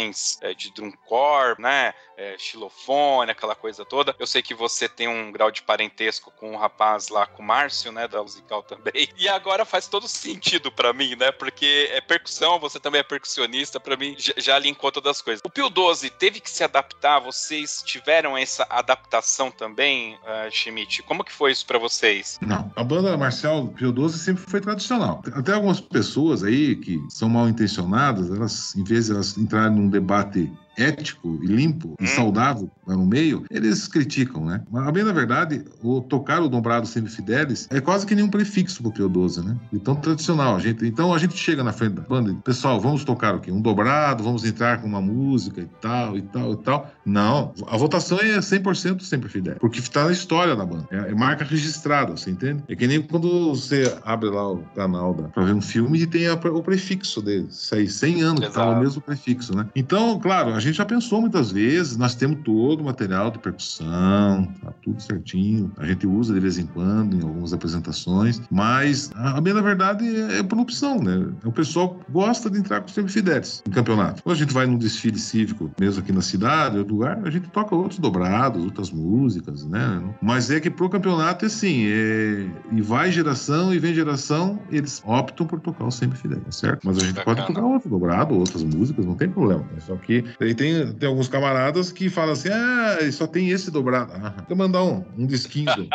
percussões 0.04 0.38
é, 0.40 0.54
de 0.54 0.72
drumcore, 0.72 1.60
né? 1.60 1.94
É, 2.16 2.36
xilofone, 2.38 3.32
aquela 3.32 3.56
coisa 3.56 3.84
toda. 3.84 4.14
Eu 4.20 4.26
sei 4.26 4.40
que 4.40 4.54
você 4.54 4.88
tem 4.88 5.08
um 5.08 5.32
grau 5.32 5.50
de 5.50 5.62
parentesco 5.62 6.32
com 6.38 6.50
o 6.50 6.52
um 6.52 6.56
rapaz 6.56 7.08
lá, 7.08 7.26
com 7.26 7.42
o 7.42 7.44
Márcio, 7.44 7.90
né? 7.90 8.06
Da 8.06 8.22
musical 8.22 8.62
também. 8.62 9.08
E 9.16 9.28
agora 9.28 9.64
faz 9.64 9.86
todo 9.88 10.06
sentido 10.06 10.70
para 10.70 10.92
mim, 10.92 11.14
né? 11.16 11.32
Porque 11.32 11.88
é 11.92 12.00
percussão, 12.00 12.58
você 12.58 12.78
também 12.78 13.00
é 13.00 13.02
percussionista, 13.02 13.80
para 13.80 13.96
mim 13.96 14.14
já, 14.18 14.34
já 14.36 14.58
linkou 14.58 14.92
todas 14.92 15.16
as 15.16 15.22
coisas. 15.22 15.40
O 15.44 15.48
Pio 15.48 15.70
12 15.70 16.10
teve 16.10 16.40
que 16.40 16.50
se 16.50 16.62
adaptar, 16.62 17.20
vocês 17.20 17.82
tiveram 17.84 18.36
essa 18.36 18.66
adaptação 18.68 19.50
também, 19.50 20.16
uh, 20.16 20.50
Schmidt? 20.50 21.02
Como 21.04 21.24
que 21.24 21.32
foi 21.32 21.52
isso 21.52 21.64
para 21.64 21.78
vocês? 21.78 22.38
Não, 22.42 22.70
a 22.76 22.84
banda 22.84 23.16
marcial 23.16 23.66
Pio 23.68 23.92
12 23.92 24.18
sempre 24.18 24.44
foi 24.46 24.60
tradicional. 24.60 25.22
Até 25.32 25.52
algumas 25.52 25.80
pessoas 25.80 26.42
aí 26.42 26.76
que 26.76 27.00
são 27.08 27.28
mal 27.28 27.48
intencionadas, 27.48 28.30
elas, 28.30 28.74
em 28.76 28.84
vez 28.84 29.06
de 29.06 29.12
elas 29.12 29.36
entrarem 29.38 29.76
num 29.76 29.88
debate 29.94 30.50
ético 30.76 31.38
e 31.42 31.46
limpo 31.46 31.94
e 32.00 32.04
hum. 32.04 32.06
saudável 32.06 32.70
no 32.86 33.06
meio, 33.06 33.44
eles 33.50 33.88
criticam, 33.88 34.44
né? 34.44 34.62
Mas, 34.70 34.90
bem 34.92 35.04
na 35.04 35.12
verdade, 35.12 35.64
o 35.82 36.00
tocar 36.00 36.42
o 36.42 36.48
dobrado 36.48 36.86
semifidelis 36.86 37.66
é 37.70 37.80
quase 37.80 38.06
que 38.06 38.14
nenhum 38.14 38.28
prefixo 38.28 38.82
pro 38.82 38.92
Pio 38.92 39.08
12, 39.08 39.44
né? 39.44 39.56
Então, 39.72 39.94
tradicional. 39.94 40.56
A 40.56 40.58
gente, 40.58 40.84
então, 40.86 41.14
a 41.14 41.18
gente 41.18 41.36
chega 41.36 41.64
na 41.64 41.72
frente 41.72 41.94
da 41.94 42.02
banda 42.02 42.30
e, 42.30 42.34
pessoal, 42.34 42.80
vamos 42.80 43.04
tocar 43.04 43.34
o 43.34 43.40
quê? 43.40 43.50
Um 43.50 43.60
dobrado, 43.60 44.22
vamos 44.22 44.44
entrar 44.44 44.80
com 44.80 44.86
uma 44.86 45.00
música 45.00 45.60
e 45.60 45.68
tal, 45.80 46.16
e 46.16 46.22
tal, 46.22 46.52
e 46.52 46.56
tal. 46.58 46.90
Não. 47.04 47.52
A 47.66 47.76
votação 47.76 48.18
é 48.18 48.38
100% 48.38 49.02
sempre 49.02 49.28
fidel, 49.28 49.56
porque 49.60 49.78
está 49.78 50.04
na 50.04 50.12
história 50.12 50.54
da 50.54 50.64
banda. 50.64 50.86
É, 50.90 51.10
é, 51.10 51.14
marca 51.14 51.44
registrada, 51.44 52.16
você 52.16 52.30
entende? 52.30 52.62
É 52.68 52.76
que 52.76 52.86
nem 52.86 53.00
quando 53.00 53.50
você 53.50 53.96
abre 54.04 54.28
lá 54.28 54.52
o 54.52 54.58
canal 54.74 55.14
da, 55.14 55.28
pra 55.28 55.44
ver 55.44 55.54
um 55.54 55.62
filme 55.62 56.00
e 56.00 56.06
tem 56.06 56.26
a, 56.26 56.34
o 56.34 56.62
prefixo 56.62 57.22
dele. 57.22 57.46
Isso 57.50 57.74
aí, 57.74 57.88
100 57.88 58.22
anos 58.22 58.40
Exato. 58.40 58.54
tá 58.54 58.70
o 58.70 58.80
mesmo 58.80 59.00
prefixo, 59.00 59.56
né? 59.56 59.66
Então, 59.74 60.18
claro, 60.18 60.54
a 60.54 60.60
gente 60.64 60.76
já 60.76 60.84
pensou 60.84 61.20
muitas 61.20 61.52
vezes, 61.52 61.96
nós 61.96 62.14
temos 62.14 62.38
todo 62.44 62.80
o 62.80 62.84
material 62.84 63.30
de 63.30 63.38
percussão, 63.38 64.46
tá 64.62 64.72
tudo 64.82 65.00
certinho. 65.00 65.70
A 65.76 65.86
gente 65.86 66.06
usa 66.06 66.34
de 66.34 66.40
vez 66.40 66.58
em 66.58 66.66
quando 66.66 67.16
em 67.16 67.22
algumas 67.22 67.52
apresentações, 67.52 68.40
mas 68.50 69.10
a 69.14 69.40
bem 69.40 69.52
na 69.52 69.60
verdade 69.60 70.04
é, 70.04 70.38
é 70.38 70.42
por 70.42 70.58
opção, 70.58 71.00
né? 71.00 71.28
O 71.44 71.52
pessoal 71.52 72.00
gosta 72.10 72.50
de 72.50 72.58
entrar 72.58 72.80
com 72.80 72.88
sempre 72.88 73.12
fidelis 73.12 73.62
em 73.66 73.70
campeonato. 73.70 74.22
Quando 74.22 74.36
a 74.36 74.38
gente 74.38 74.52
vai 74.52 74.66
num 74.66 74.78
desfile 74.78 75.18
cívico, 75.18 75.70
mesmo 75.78 76.00
aqui 76.00 76.12
na 76.12 76.22
cidade, 76.22 76.78
outro 76.78 76.94
lugar, 76.94 77.20
a 77.24 77.30
gente 77.30 77.48
toca 77.50 77.74
outros 77.74 77.98
dobrados, 77.98 78.64
outras 78.64 78.90
músicas, 78.90 79.64
né? 79.64 80.02
Mas 80.20 80.50
é 80.50 80.60
que 80.60 80.70
pro 80.70 80.88
campeonato 80.88 81.44
é 81.44 81.48
assim, 81.48 81.86
é... 81.86 82.46
e 82.72 82.80
vai 82.80 83.12
geração 83.12 83.72
e 83.74 83.78
vem 83.78 83.94
geração, 83.94 84.58
eles 84.70 85.02
optam 85.04 85.46
por 85.46 85.60
tocar 85.60 85.84
o 85.84 85.90
sempre 85.90 86.18
fidelis, 86.18 86.56
certo? 86.56 86.82
Mas 86.84 86.98
a 86.98 87.06
gente 87.06 87.22
pode 87.24 87.46
tocar 87.46 87.62
outro 87.62 87.88
dobrado, 87.88 88.34
outras 88.34 88.64
músicas, 88.64 89.04
não 89.04 89.14
tem 89.14 89.28
problema. 89.28 89.64
Só 89.80 89.96
que 89.96 90.24
tem, 90.54 90.92
tem 90.92 91.08
alguns 91.08 91.28
camaradas 91.28 91.92
que 91.92 92.08
falam 92.08 92.32
assim: 92.32 92.48
ah, 92.48 92.98
só 93.12 93.26
tem 93.26 93.50
esse 93.50 93.70
dobrado. 93.70 94.12
Ah, 94.14 94.34
vou 94.48 94.56
mandar 94.56 94.82
um, 94.82 95.04
um 95.16 95.26
disquinho. 95.26 95.88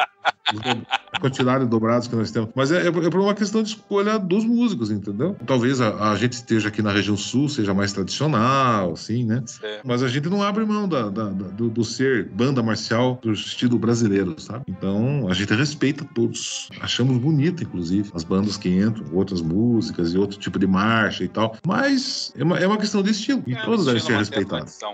a 1.12 1.20
quantidade 1.20 1.64
de 1.64 1.70
dobrados 1.70 2.07
que 2.07 2.16
nós 2.16 2.32
temos. 2.32 2.49
Mas 2.55 2.72
é, 2.72 2.84
é, 2.84 2.88
é 2.88 2.91
por 2.91 3.20
uma 3.20 3.34
questão 3.34 3.62
de 3.62 3.70
escolha 3.70 4.18
dos 4.18 4.45
músicos, 4.45 4.91
entendeu? 4.91 5.36
Talvez 5.45 5.82
a, 5.82 6.12
a, 6.12 6.16
gente 6.16 6.34
esteja 6.34 6.70
aqui 6.70 6.82
na 6.82 6.91
região 6.91 7.18
sul, 7.18 7.49
seja 7.49 7.74
mais 7.74 7.93
tradicional, 7.93 8.93
assim, 8.93 9.26
né? 9.26 9.43
É. 9.64 9.82
Mas 9.84 10.03
a 10.03 10.07
gente 10.07 10.30
não 10.30 10.41
abre 10.41 10.66
mão 10.66 10.88
da, 10.88 11.10
da, 11.10 11.26
da, 11.26 11.47
do, 11.49 11.70
do, 11.70 11.84
ser 11.84 12.30
banda 12.30 12.62
marcial 12.62 13.20
do 13.22 13.32
estilo 13.32 13.78
brasileiro, 13.78 14.36
sabe? 14.39 14.66
Então 14.68 15.28
a 15.30 15.34
gente 15.34 15.53
respeita 15.53 16.05
todos. 16.16 16.70
Achamos 16.82 17.18
bonito, 17.18 17.64
inclusive, 17.64 18.10
as 18.14 18.24
bandas 18.24 18.57
que 18.57 18.70
entram, 18.70 19.05
outras 19.14 19.41
músicas 19.41 20.14
e 20.14 20.18
outro 20.18 20.38
tipo 20.38 20.57
de 20.60 20.68
marcha 20.68 21.24
e 21.24 21.28
tal. 21.28 21.55
Mas 21.66 22.34
é 22.38 22.43
uma, 22.43 22.57
é 22.57 22.68
uma 22.68 22.78
questão 22.78 23.01
de 23.01 23.12
estilo. 23.12 23.43
E 23.45 23.53
é, 23.53 23.62
todas 23.64 23.86
devem 23.86 24.01
ser 24.01 24.18
respeitadas. 24.18 24.49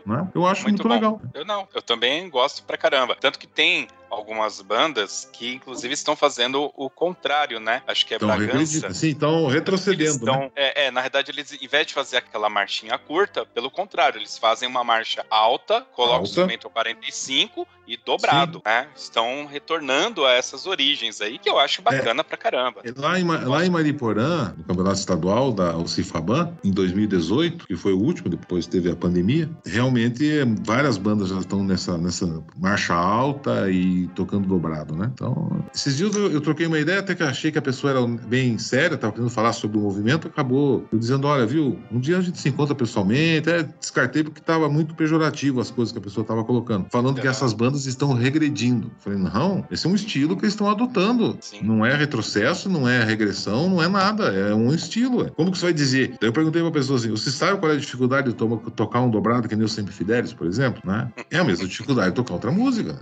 Né? 0.06 0.28
Eu 0.34 0.46
acho 0.46 0.64
muito, 0.64 0.88
muito 0.88 0.94
legal. 0.94 1.22
Eu 1.34 1.46
não, 1.46 1.68
eu 1.74 1.82
também 1.82 2.30
gosto 2.30 2.64
pra 2.64 2.78
caramba. 2.78 3.16
Tanto 3.16 3.40
que 3.40 3.48
tem 3.48 3.88
algumas 4.16 4.62
bandas 4.62 5.30
que, 5.32 5.54
inclusive, 5.54 5.94
estão 5.94 6.16
fazendo 6.16 6.72
o 6.76 6.90
contrário, 6.90 7.60
né? 7.60 7.82
Acho 7.88 8.06
que 8.06 8.14
é 8.14 8.18
então, 8.18 8.28
Bragança. 8.30 8.94
Sim, 8.94 9.10
estão 9.10 9.48
retrocedendo. 9.48 10.12
Estão, 10.12 10.40
né? 10.42 10.52
é, 10.56 10.86
é, 10.86 10.92
na 10.92 11.02
verdade, 11.02 11.32
eles, 11.32 11.58
em 11.62 11.68
vez 11.68 11.88
de 11.88 11.94
fazer 11.94 12.18
aquela 12.18 12.50
marchinha 12.50 12.98
curta, 12.98 13.46
pelo 13.46 13.70
contrário, 13.70 14.20
eles 14.20 14.38
fazem 14.38 14.68
uma 14.68 14.84
marcha 14.84 15.26
alta, 15.30 15.82
colocam 15.94 16.16
alta. 16.16 16.24
o 16.24 16.30
instrumento 16.30 16.70
45 16.70 17.68
e 17.88 17.98
dobrado, 17.98 18.58
Sim. 18.58 18.64
né? 18.66 18.88
Estão 18.96 19.46
retornando 19.46 20.26
a 20.26 20.34
essas 20.34 20.66
origens 20.66 21.22
aí, 21.22 21.38
que 21.38 21.50
eu 21.50 21.60
acho 21.60 21.82
bacana 21.82 22.22
é, 22.22 22.24
pra 22.24 22.38
caramba. 22.38 22.82
É, 22.84 22.92
lá 22.96 23.20
em, 23.20 23.26
lá 23.26 23.66
em 23.66 23.70
Mariporã, 23.70 24.54
no 24.58 24.64
Campeonato 24.64 25.00
Estadual 25.00 25.52
da 25.52 25.78
Ucifaban, 25.78 26.58
em 26.64 26.72
2018, 26.72 27.68
que 27.68 27.76
foi 27.76 27.94
o 27.94 28.00
último, 28.00 28.30
depois 28.30 28.66
teve 28.66 28.90
a 28.90 28.96
pandemia, 28.96 29.50
realmente 29.66 30.44
várias 30.64 30.98
bandas 30.98 31.30
já 31.30 31.38
estão 31.38 31.64
nessa, 31.64 31.98
nessa 31.98 32.44
marcha 32.58 32.94
alta 32.94 33.70
e 33.70 34.05
tocando 34.08 34.48
dobrado, 34.48 34.96
né? 34.96 35.12
Então, 35.14 35.64
esses 35.74 35.98
dias 35.98 36.16
eu, 36.16 36.32
eu 36.32 36.42
troquei 36.42 36.68
uma 36.68 36.80
ideia, 36.80 37.00
até 37.00 37.16
que 37.16 37.24
achei 37.24 37.52
que 37.52 37.58
a 37.58 37.62
pessoa 37.62 37.92
era 37.92 38.08
bem 38.08 38.58
séria, 38.58 38.96
estava 38.96 39.14
querendo 39.14 39.30
falar 39.30 39.54
sobre 39.54 39.78
o 39.78 39.82
movimento, 39.82 40.28
acabou 40.28 40.86
eu 40.92 41.00
dizendo, 41.00 41.28
olha, 41.28 41.46
viu, 41.46 41.80
um 41.92 42.00
dia 42.00 42.18
a 42.18 42.22
gente 42.22 42.40
se 42.40 42.50
encontra 42.50 42.76
pessoalmente, 42.76 43.50
até 43.50 43.64
descartei 43.80 44.24
porque 44.24 44.40
estava 44.40 44.70
muito 44.70 44.96
pejorativo 44.96 45.60
as 45.60 45.72
coisas 45.72 45.92
que 45.92 46.00
a 46.00 46.02
pessoa 46.02 46.24
estava 46.24 46.44
colocando, 46.44 46.88
falando 46.92 47.18
é. 47.18 47.22
que 47.22 47.28
essas 47.28 47.54
bandas 47.54 47.86
estão 47.86 48.14
regredindo. 48.14 48.92
falei, 49.00 49.20
não, 49.20 49.66
esse 49.72 49.86
é 49.86 49.90
um 49.90 49.96
estilo 49.96 50.36
que 50.36 50.44
eles 50.44 50.54
estão 50.54 50.70
adotando. 50.70 51.38
Sim. 51.42 51.62
Não 51.64 51.86
é 51.86 51.96
retrocesso, 51.96 52.70
não 52.70 52.88
é 52.88 53.04
regressão, 53.04 53.70
não 53.70 53.82
é 53.82 53.88
nada, 53.88 54.26
é 54.34 54.54
um 54.54 54.74
estilo. 54.74 55.32
Como 55.32 55.52
que 55.52 55.58
você 55.58 55.66
vai 55.66 55.74
dizer? 55.74 56.16
Daí 56.20 56.30
eu 56.30 56.34
perguntei 56.34 56.62
pra 56.62 56.72
pessoa 56.72 56.98
assim, 56.98 57.10
você 57.10 57.32
sabe 57.32 57.60
qual 57.60 57.72
é 57.72 57.76
a 57.76 57.80
dificuldade 57.80 58.30
de 58.30 58.36
tocar 58.36 59.02
um 59.02 59.10
dobrado 59.10 59.48
que 59.48 59.56
nem 59.56 59.66
o 59.66 59.70
Sempre 59.70 59.94
Fidelis, 59.94 60.34
por 60.34 60.48
exemplo, 60.48 60.82
né? 60.86 61.12
É 61.32 61.38
a 61.38 61.44
mesma 61.44 61.68
dificuldade 61.68 62.10
de 62.10 62.16
tocar 62.16 62.34
outra 62.34 62.52
música. 62.52 62.98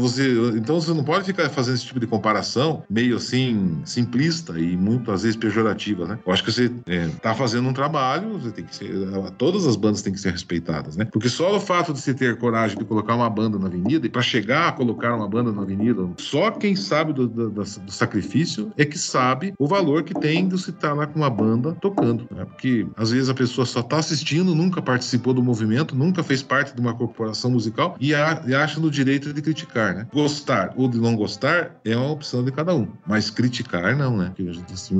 Você, 0.00 0.43
então 0.50 0.80
você 0.80 0.92
não 0.92 1.04
pode 1.04 1.24
ficar 1.24 1.48
fazendo 1.50 1.74
esse 1.74 1.86
tipo 1.86 2.00
de 2.00 2.06
comparação 2.06 2.82
meio 2.88 3.16
assim, 3.16 3.80
simplista 3.84 4.58
e 4.58 4.76
muitas 4.76 5.22
vezes 5.22 5.36
pejorativa, 5.36 6.06
né? 6.06 6.18
Eu 6.26 6.32
acho 6.32 6.44
que 6.44 6.52
você 6.52 6.70
é, 6.86 7.08
tá 7.22 7.34
fazendo 7.34 7.68
um 7.68 7.72
trabalho, 7.72 8.38
você 8.38 8.50
tem 8.50 8.64
que 8.64 8.74
ser, 8.74 8.90
todas 9.38 9.66
as 9.66 9.76
bandas 9.76 10.02
têm 10.02 10.12
que 10.12 10.20
ser 10.20 10.32
respeitadas, 10.32 10.96
né? 10.96 11.04
Porque 11.06 11.28
só 11.28 11.56
o 11.56 11.60
fato 11.60 11.92
de 11.92 12.00
você 12.00 12.14
ter 12.14 12.36
coragem 12.38 12.78
de 12.78 12.84
colocar 12.84 13.14
uma 13.14 13.28
banda 13.30 13.58
na 13.58 13.66
avenida 13.66 14.06
e 14.06 14.10
para 14.10 14.22
chegar 14.22 14.68
a 14.68 14.72
colocar 14.72 15.14
uma 15.14 15.28
banda 15.28 15.52
na 15.52 15.62
avenida, 15.62 16.08
só 16.18 16.50
quem 16.50 16.76
sabe 16.76 17.12
do, 17.12 17.26
do, 17.26 17.50
do, 17.50 17.64
sacrifício 17.92 18.72
é 18.76 18.84
que 18.84 18.98
sabe 18.98 19.54
o 19.58 19.66
valor 19.66 20.02
que 20.02 20.14
tem 20.14 20.48
de 20.48 20.52
você 20.58 20.70
estar 20.70 20.88
tá 20.88 20.94
lá 20.94 21.06
com 21.06 21.18
uma 21.18 21.30
banda 21.30 21.76
tocando, 21.80 22.26
né? 22.30 22.44
Porque 22.44 22.86
às 22.96 23.10
vezes 23.10 23.28
a 23.28 23.34
pessoa 23.34 23.66
só 23.66 23.82
tá 23.82 23.98
assistindo, 23.98 24.54
nunca 24.54 24.82
participou 24.82 25.32
do 25.32 25.42
movimento, 25.42 25.96
nunca 25.96 26.22
fez 26.22 26.42
parte 26.42 26.74
de 26.74 26.80
uma 26.80 26.94
corporação 26.94 27.50
musical 27.50 27.96
e, 28.00 28.14
a, 28.14 28.42
e 28.46 28.54
acha 28.54 28.80
no 28.80 28.90
direito 28.90 29.32
de 29.32 29.42
criticar, 29.42 29.94
né? 29.94 30.06
Gostar 30.24 30.72
ou 30.76 30.88
de 30.88 30.98
não 30.98 31.14
gostar 31.14 31.76
é 31.84 31.96
uma 31.96 32.10
opção 32.10 32.42
de 32.42 32.50
cada 32.50 32.74
um, 32.74 32.88
mas 33.06 33.30
criticar 33.30 33.96
não, 33.96 34.16
né? 34.16 34.32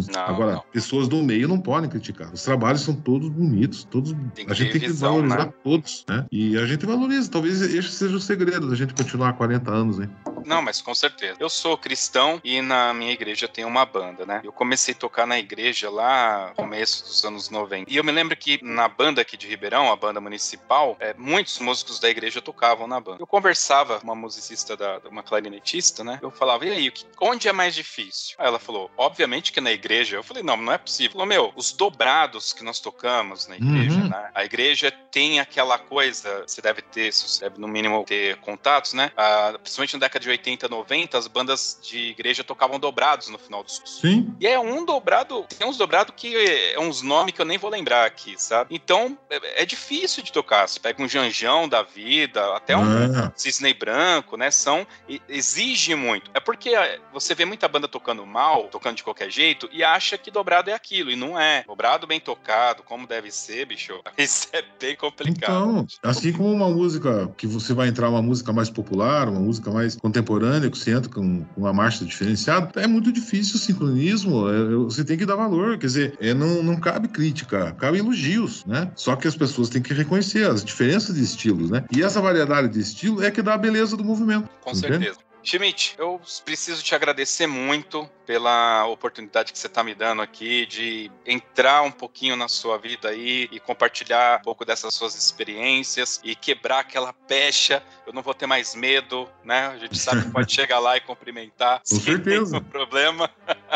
Não, 0.08 0.20
Agora, 0.20 0.52
não. 0.54 0.64
pessoas 0.72 1.08
do 1.08 1.22
meio 1.22 1.48
não 1.48 1.58
podem 1.58 1.88
criticar. 1.88 2.32
Os 2.32 2.42
trabalhos 2.42 2.82
são 2.82 2.94
todos 2.94 3.28
bonitos, 3.28 3.84
todos. 3.84 4.14
a 4.46 4.54
gente 4.54 4.72
tem 4.72 4.80
que 4.80 4.88
visão, 4.88 5.14
valorizar 5.14 5.46
né? 5.46 5.52
todos, 5.62 6.04
né? 6.08 6.26
E 6.30 6.56
a 6.58 6.66
gente 6.66 6.84
valoriza. 6.84 7.30
Talvez 7.30 7.62
esse 7.62 7.88
seja 7.88 8.16
o 8.16 8.20
segredo 8.20 8.68
da 8.68 8.76
gente 8.76 8.92
continuar 8.94 9.30
há 9.30 9.32
40 9.32 9.70
anos, 9.70 9.98
hein? 9.98 10.10
Não, 10.44 10.62
mas 10.62 10.80
com 10.80 10.94
certeza. 10.94 11.36
Eu 11.38 11.48
sou 11.48 11.76
cristão 11.76 12.40
e 12.44 12.60
na 12.60 12.92
minha 12.94 13.12
igreja 13.12 13.48
tem 13.48 13.64
uma 13.64 13.84
banda, 13.84 14.26
né? 14.26 14.40
Eu 14.44 14.52
comecei 14.52 14.94
a 14.94 14.96
tocar 14.96 15.26
na 15.26 15.38
igreja 15.38 15.90
lá 15.90 16.48
no 16.48 16.54
começo 16.54 17.04
dos 17.04 17.24
anos 17.24 17.50
90. 17.50 17.90
E 17.90 17.96
eu 17.96 18.04
me 18.04 18.12
lembro 18.12 18.36
que 18.36 18.62
na 18.62 18.88
banda 18.88 19.22
aqui 19.22 19.36
de 19.36 19.46
Ribeirão, 19.46 19.90
a 19.90 19.96
banda 19.96 20.20
municipal, 20.20 20.96
é, 21.00 21.14
muitos 21.16 21.58
músicos 21.58 21.98
da 21.98 22.08
igreja 22.08 22.40
tocavam 22.40 22.86
na 22.86 23.00
banda. 23.00 23.18
Eu 23.20 23.26
conversava 23.26 23.98
com 23.98 24.04
uma 24.04 24.14
musicista, 24.14 24.76
da, 24.76 25.00
uma 25.10 25.22
clarinetista, 25.22 26.04
né? 26.04 26.18
Eu 26.22 26.30
falava, 26.30 26.66
e 26.66 26.70
aí, 26.70 26.92
onde 27.20 27.48
é 27.48 27.52
mais 27.52 27.74
difícil? 27.74 28.36
Aí 28.38 28.46
ela 28.46 28.58
falou, 28.58 28.90
obviamente 28.96 29.52
que 29.52 29.60
na 29.60 29.72
igreja. 29.72 30.16
Eu 30.16 30.22
falei, 30.22 30.42
não, 30.42 30.56
não 30.56 30.72
é 30.72 30.78
possível. 30.78 31.12
Falou, 31.12 31.26
meu, 31.26 31.52
os 31.56 31.72
dobrados 31.72 32.52
que 32.52 32.64
nós 32.64 32.80
tocamos 32.80 33.46
na 33.46 33.56
igreja, 33.56 34.00
uhum. 34.00 34.08
né? 34.08 34.30
A 34.34 34.44
igreja 34.44 34.90
tem 35.10 35.40
aquela 35.40 35.78
coisa, 35.78 36.44
você 36.46 36.60
deve 36.60 36.82
ter, 36.82 37.12
você 37.12 37.44
deve 37.44 37.60
no 37.60 37.68
mínimo 37.68 38.04
ter 38.04 38.36
contatos, 38.36 38.92
né? 38.92 39.10
Ah, 39.16 39.54
principalmente 39.60 39.94
na 39.94 40.00
década 40.00 40.20
de 40.20 40.28
80, 40.34 40.68
90, 40.68 41.18
as 41.18 41.26
bandas 41.26 41.78
de 41.82 42.10
igreja 42.10 42.44
tocavam 42.44 42.78
dobrados 42.78 43.28
no 43.28 43.38
final 43.38 43.62
dos 43.62 43.82
Sim. 43.84 44.34
E 44.40 44.46
é 44.46 44.58
um 44.58 44.84
dobrado, 44.84 45.44
tem 45.58 45.66
uns 45.66 45.76
dobrados 45.76 46.14
que 46.16 46.34
é 46.36 46.78
uns 46.78 47.02
nomes 47.02 47.34
que 47.34 47.40
eu 47.40 47.44
nem 47.44 47.58
vou 47.58 47.70
lembrar 47.70 48.06
aqui, 48.06 48.34
sabe? 48.36 48.74
Então, 48.74 49.16
é, 49.30 49.62
é 49.62 49.66
difícil 49.66 50.22
de 50.22 50.32
tocar. 50.32 50.68
Você 50.68 50.80
pega 50.80 51.02
um 51.02 51.08
Janjão 51.08 51.68
da 51.68 51.82
vida, 51.82 52.54
até 52.56 52.76
um 52.76 53.04
é. 53.04 53.32
Cisne 53.36 53.74
Branco, 53.74 54.36
né? 54.36 54.50
São, 54.50 54.86
exige 55.28 55.94
muito. 55.94 56.30
É 56.34 56.40
porque 56.40 56.70
é, 56.70 57.00
você 57.12 57.34
vê 57.34 57.44
muita 57.44 57.68
banda 57.68 57.88
tocando 57.88 58.24
mal, 58.26 58.64
tocando 58.64 58.96
de 58.96 59.04
qualquer 59.04 59.30
jeito, 59.30 59.68
e 59.72 59.82
acha 59.82 60.18
que 60.18 60.30
dobrado 60.30 60.70
é 60.70 60.74
aquilo, 60.74 61.10
e 61.10 61.16
não 61.16 61.38
é. 61.38 61.64
Dobrado 61.66 62.06
bem 62.06 62.20
tocado, 62.20 62.82
como 62.82 63.06
deve 63.06 63.30
ser, 63.30 63.66
bicho, 63.66 64.00
isso 64.18 64.48
é 64.52 64.62
bem 64.80 64.96
complicado. 64.96 65.52
Então, 65.52 65.86
assim 66.02 66.32
como 66.32 66.52
uma 66.52 66.68
música 66.68 67.32
que 67.36 67.46
você 67.46 67.72
vai 67.72 67.88
entrar 67.88 68.08
uma 68.08 68.22
música 68.22 68.52
mais 68.52 68.70
popular, 68.70 69.28
uma 69.28 69.40
música 69.40 69.70
mais 69.70 69.96
contemporânea, 69.96 70.23
que 70.24 70.78
você 70.78 70.90
entra 70.92 71.10
com 71.10 71.44
uma 71.56 71.72
marcha 71.72 72.04
diferenciada, 72.04 72.80
é 72.80 72.86
muito 72.86 73.12
difícil 73.12 73.56
o 73.56 73.58
sincronismo, 73.58 74.48
é, 74.48 74.74
você 74.74 75.04
tem 75.04 75.16
que 75.16 75.26
dar 75.26 75.36
valor, 75.36 75.78
quer 75.78 75.86
dizer, 75.86 76.16
é, 76.20 76.34
não, 76.34 76.62
não 76.62 76.76
cabe 76.76 77.08
crítica, 77.08 77.72
cabe 77.72 77.98
elogios, 77.98 78.64
né? 78.64 78.90
Só 78.94 79.16
que 79.16 79.28
as 79.28 79.36
pessoas 79.36 79.68
têm 79.68 79.82
que 79.82 79.94
reconhecer 79.94 80.48
as 80.48 80.64
diferenças 80.64 81.14
de 81.14 81.22
estilos, 81.22 81.70
né? 81.70 81.84
E 81.94 82.02
essa 82.02 82.20
variedade 82.20 82.68
de 82.68 82.80
estilo 82.80 83.22
é 83.22 83.30
que 83.30 83.42
dá 83.42 83.54
a 83.54 83.58
beleza 83.58 83.96
do 83.96 84.04
movimento. 84.04 84.48
Com 84.62 84.70
entende? 84.70 85.04
certeza. 85.04 85.33
Schmidt, 85.44 85.94
eu 85.98 86.20
preciso 86.44 86.82
te 86.82 86.94
agradecer 86.94 87.46
muito 87.46 88.08
pela 88.24 88.86
oportunidade 88.86 89.52
que 89.52 89.58
você 89.58 89.66
está 89.66 89.84
me 89.84 89.94
dando 89.94 90.22
aqui 90.22 90.64
de 90.64 91.10
entrar 91.26 91.82
um 91.82 91.90
pouquinho 91.90 92.34
na 92.34 92.48
sua 92.48 92.78
vida 92.78 93.10
aí 93.10 93.46
e 93.52 93.60
compartilhar 93.60 94.40
um 94.40 94.42
pouco 94.42 94.64
dessas 94.64 94.94
suas 94.94 95.14
experiências 95.14 96.18
e 96.24 96.34
quebrar 96.34 96.80
aquela 96.80 97.12
pecha. 97.12 97.82
Eu 98.06 98.14
não 98.14 98.22
vou 98.22 98.32
ter 98.32 98.46
mais 98.46 98.74
medo, 98.74 99.28
né? 99.44 99.66
A 99.66 99.76
gente 99.76 99.98
sabe 99.98 100.22
que 100.22 100.30
pode 100.30 100.50
chegar 100.52 100.78
lá 100.78 100.96
e 100.96 101.00
cumprimentar. 101.00 101.82
Com 101.88 102.00
certeza. 102.00 102.54
Não 102.54 102.64
problema. 102.64 103.30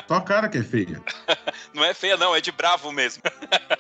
Só 0.09 0.15
a 0.15 0.23
cara 0.23 0.49
que 0.49 0.59
é 0.59 0.63
feia. 0.63 1.03
Não 1.75 1.85
é 1.85 1.93
feia, 1.93 2.17
não, 2.17 2.35
é 2.35 2.41
de 2.41 2.51
bravo 2.51 2.91
mesmo. 2.91 3.23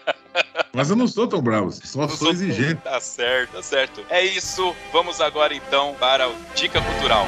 Mas 0.74 0.90
eu 0.90 0.96
não 0.96 1.08
sou 1.08 1.26
tão 1.26 1.40
bravo, 1.40 1.72
só 1.72 2.00
não 2.00 2.08
sou 2.10 2.30
exigente. 2.30 2.82
Tá 2.82 3.00
certo, 3.00 3.52
tá 3.52 3.62
certo. 3.62 4.04
É 4.08 4.22
isso. 4.22 4.76
Vamos 4.92 5.20
agora 5.20 5.54
então 5.54 5.96
para 5.98 6.28
o 6.28 6.34
Dica 6.54 6.80
Cultural. 6.80 7.26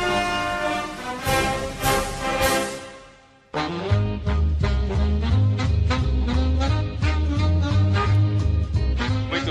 Muito 0.00 0.39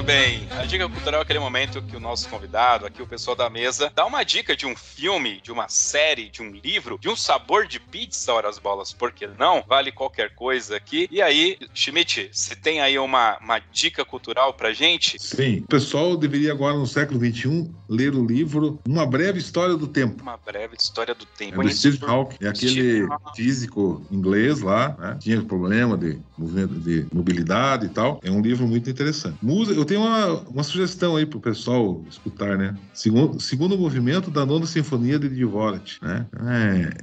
bem, 0.10 0.48
a 0.58 0.66
dica 0.66 0.90
cultural 0.90 1.20
é 1.20 1.24
aquele 1.24 1.38
momento 1.38 1.84
que 1.84 1.96
o 1.96 2.00
nosso 2.00 2.28
convidado, 2.30 2.84
aqui 2.84 3.00
o 3.00 3.06
pessoal 3.06 3.36
da 3.36 3.48
mesa, 3.48 3.92
dá 3.94 4.08
uma 4.08 4.24
dica 4.24 4.56
de 4.56 4.66
um 4.66 4.76
filme, 4.76 5.40
de 5.40 5.52
uma 5.52 5.70
série, 5.70 6.32
de 6.32 6.42
um 6.42 6.50
livro, 6.50 6.98
de 7.00 7.08
um 7.08 7.16
sabor 7.16 7.68
de 7.68 7.80
pizza, 7.80 8.34
horas 8.34 8.58
bolas, 8.58 8.92
por 8.92 9.12
que 9.12 9.28
não? 9.38 9.64
Vale 9.68 9.92
qualquer 9.92 10.34
coisa 10.34 10.76
aqui. 10.76 11.08
E 11.12 11.22
aí, 11.22 11.60
Schmidt, 11.76 12.28
você 12.32 12.56
tem 12.56 12.82
aí 12.82 12.98
uma, 12.98 13.38
uma 13.38 13.60
dica 13.72 14.04
cultural 14.04 14.52
pra 14.52 14.74
gente? 14.74 15.20
Sim, 15.22 15.60
o 15.60 15.68
pessoal 15.68 16.18
deveria 16.18 16.54
agora 16.54 16.76
no 16.76 16.88
século 16.88 17.20
XXI 17.24 17.70
ler 17.88 18.16
o 18.16 18.26
livro 18.26 18.80
Uma 18.88 19.06
Breve 19.06 19.38
História 19.38 19.78
do 19.78 19.86
Tempo. 19.86 20.24
Uma 20.24 20.38
Breve 20.38 20.76
História 20.76 21.14
do 21.14 21.26
Tempo. 21.28 21.62
É 21.62 21.66
do 21.66 21.72
Steve 21.72 22.00
Hawking, 22.04 22.38
é 22.44 22.48
aquele 22.48 23.08
físico 23.36 24.04
inglês 24.10 24.62
lá, 24.62 24.98
né? 24.98 25.18
tinha 25.20 25.40
problema 25.44 25.96
de 25.96 26.20
movimento 26.36 26.74
de 26.80 27.06
mobilidade 27.14 27.86
e 27.86 27.90
tal. 27.90 28.20
É 28.24 28.32
um 28.32 28.42
livro 28.42 28.68
muito 28.68 28.90
interessante. 28.90 29.38
Música, 29.40 29.80
eu 29.80 29.86
tenho 29.86 29.99
uma, 30.00 30.40
uma 30.50 30.64
sugestão 30.64 31.16
aí 31.16 31.26
pro 31.26 31.40
pessoal 31.40 32.04
escutar, 32.10 32.58
né? 32.58 32.76
Segundo, 32.94 33.40
segundo 33.40 33.78
movimento 33.78 34.32
da 34.32 34.46
nona 34.46 34.66
sinfonia 34.66 35.20
de 35.20 35.30
Dvorak, 35.30 35.98
né? 36.02 36.26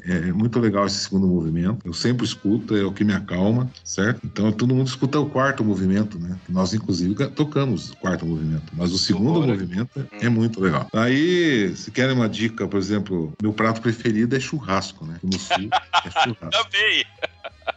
É, 0.05 0.13
é, 0.13 0.33
muito 0.33 0.59
legal 0.59 0.87
esse 0.87 0.99
segundo 0.99 1.27
movimento. 1.27 1.79
Eu 1.85 1.93
sempre 1.93 2.25
escuto, 2.25 2.77
é 2.77 2.85
o 2.85 2.93
que 2.93 3.05
me 3.05 3.13
acalma, 3.13 3.71
certo? 3.85 4.21
Então 4.25 4.51
todo 4.53 4.75
mundo 4.75 4.87
escuta 4.87 5.19
o 5.19 5.29
quarto 5.29 5.65
movimento, 5.65 6.19
né? 6.19 6.37
Nós, 6.49 6.75
inclusive, 6.75 7.15
tocamos 7.31 7.91
o 7.91 7.97
quarto 7.97 8.27
movimento. 8.27 8.73
Mas 8.73 8.93
o 8.93 8.99
segundo 8.99 9.43
movimento 9.47 10.07
é 10.13 10.29
muito 10.29 10.61
legal. 10.61 10.89
Aí, 10.93 11.75
se 11.77 11.91
querem 11.91 12.15
uma 12.15 12.29
dica, 12.29 12.67
por 12.67 12.79
exemplo, 12.79 13.33
meu 13.43 13.53
prato 13.53 13.81
preferido 13.81 14.37
é 14.37 14.41
churrasco, 14.41 15.05
né? 15.07 15.17
No 15.23 15.39
sul 15.39 15.69
é 16.05 16.11
churrasco. 16.11 16.51
Também. 16.51 17.05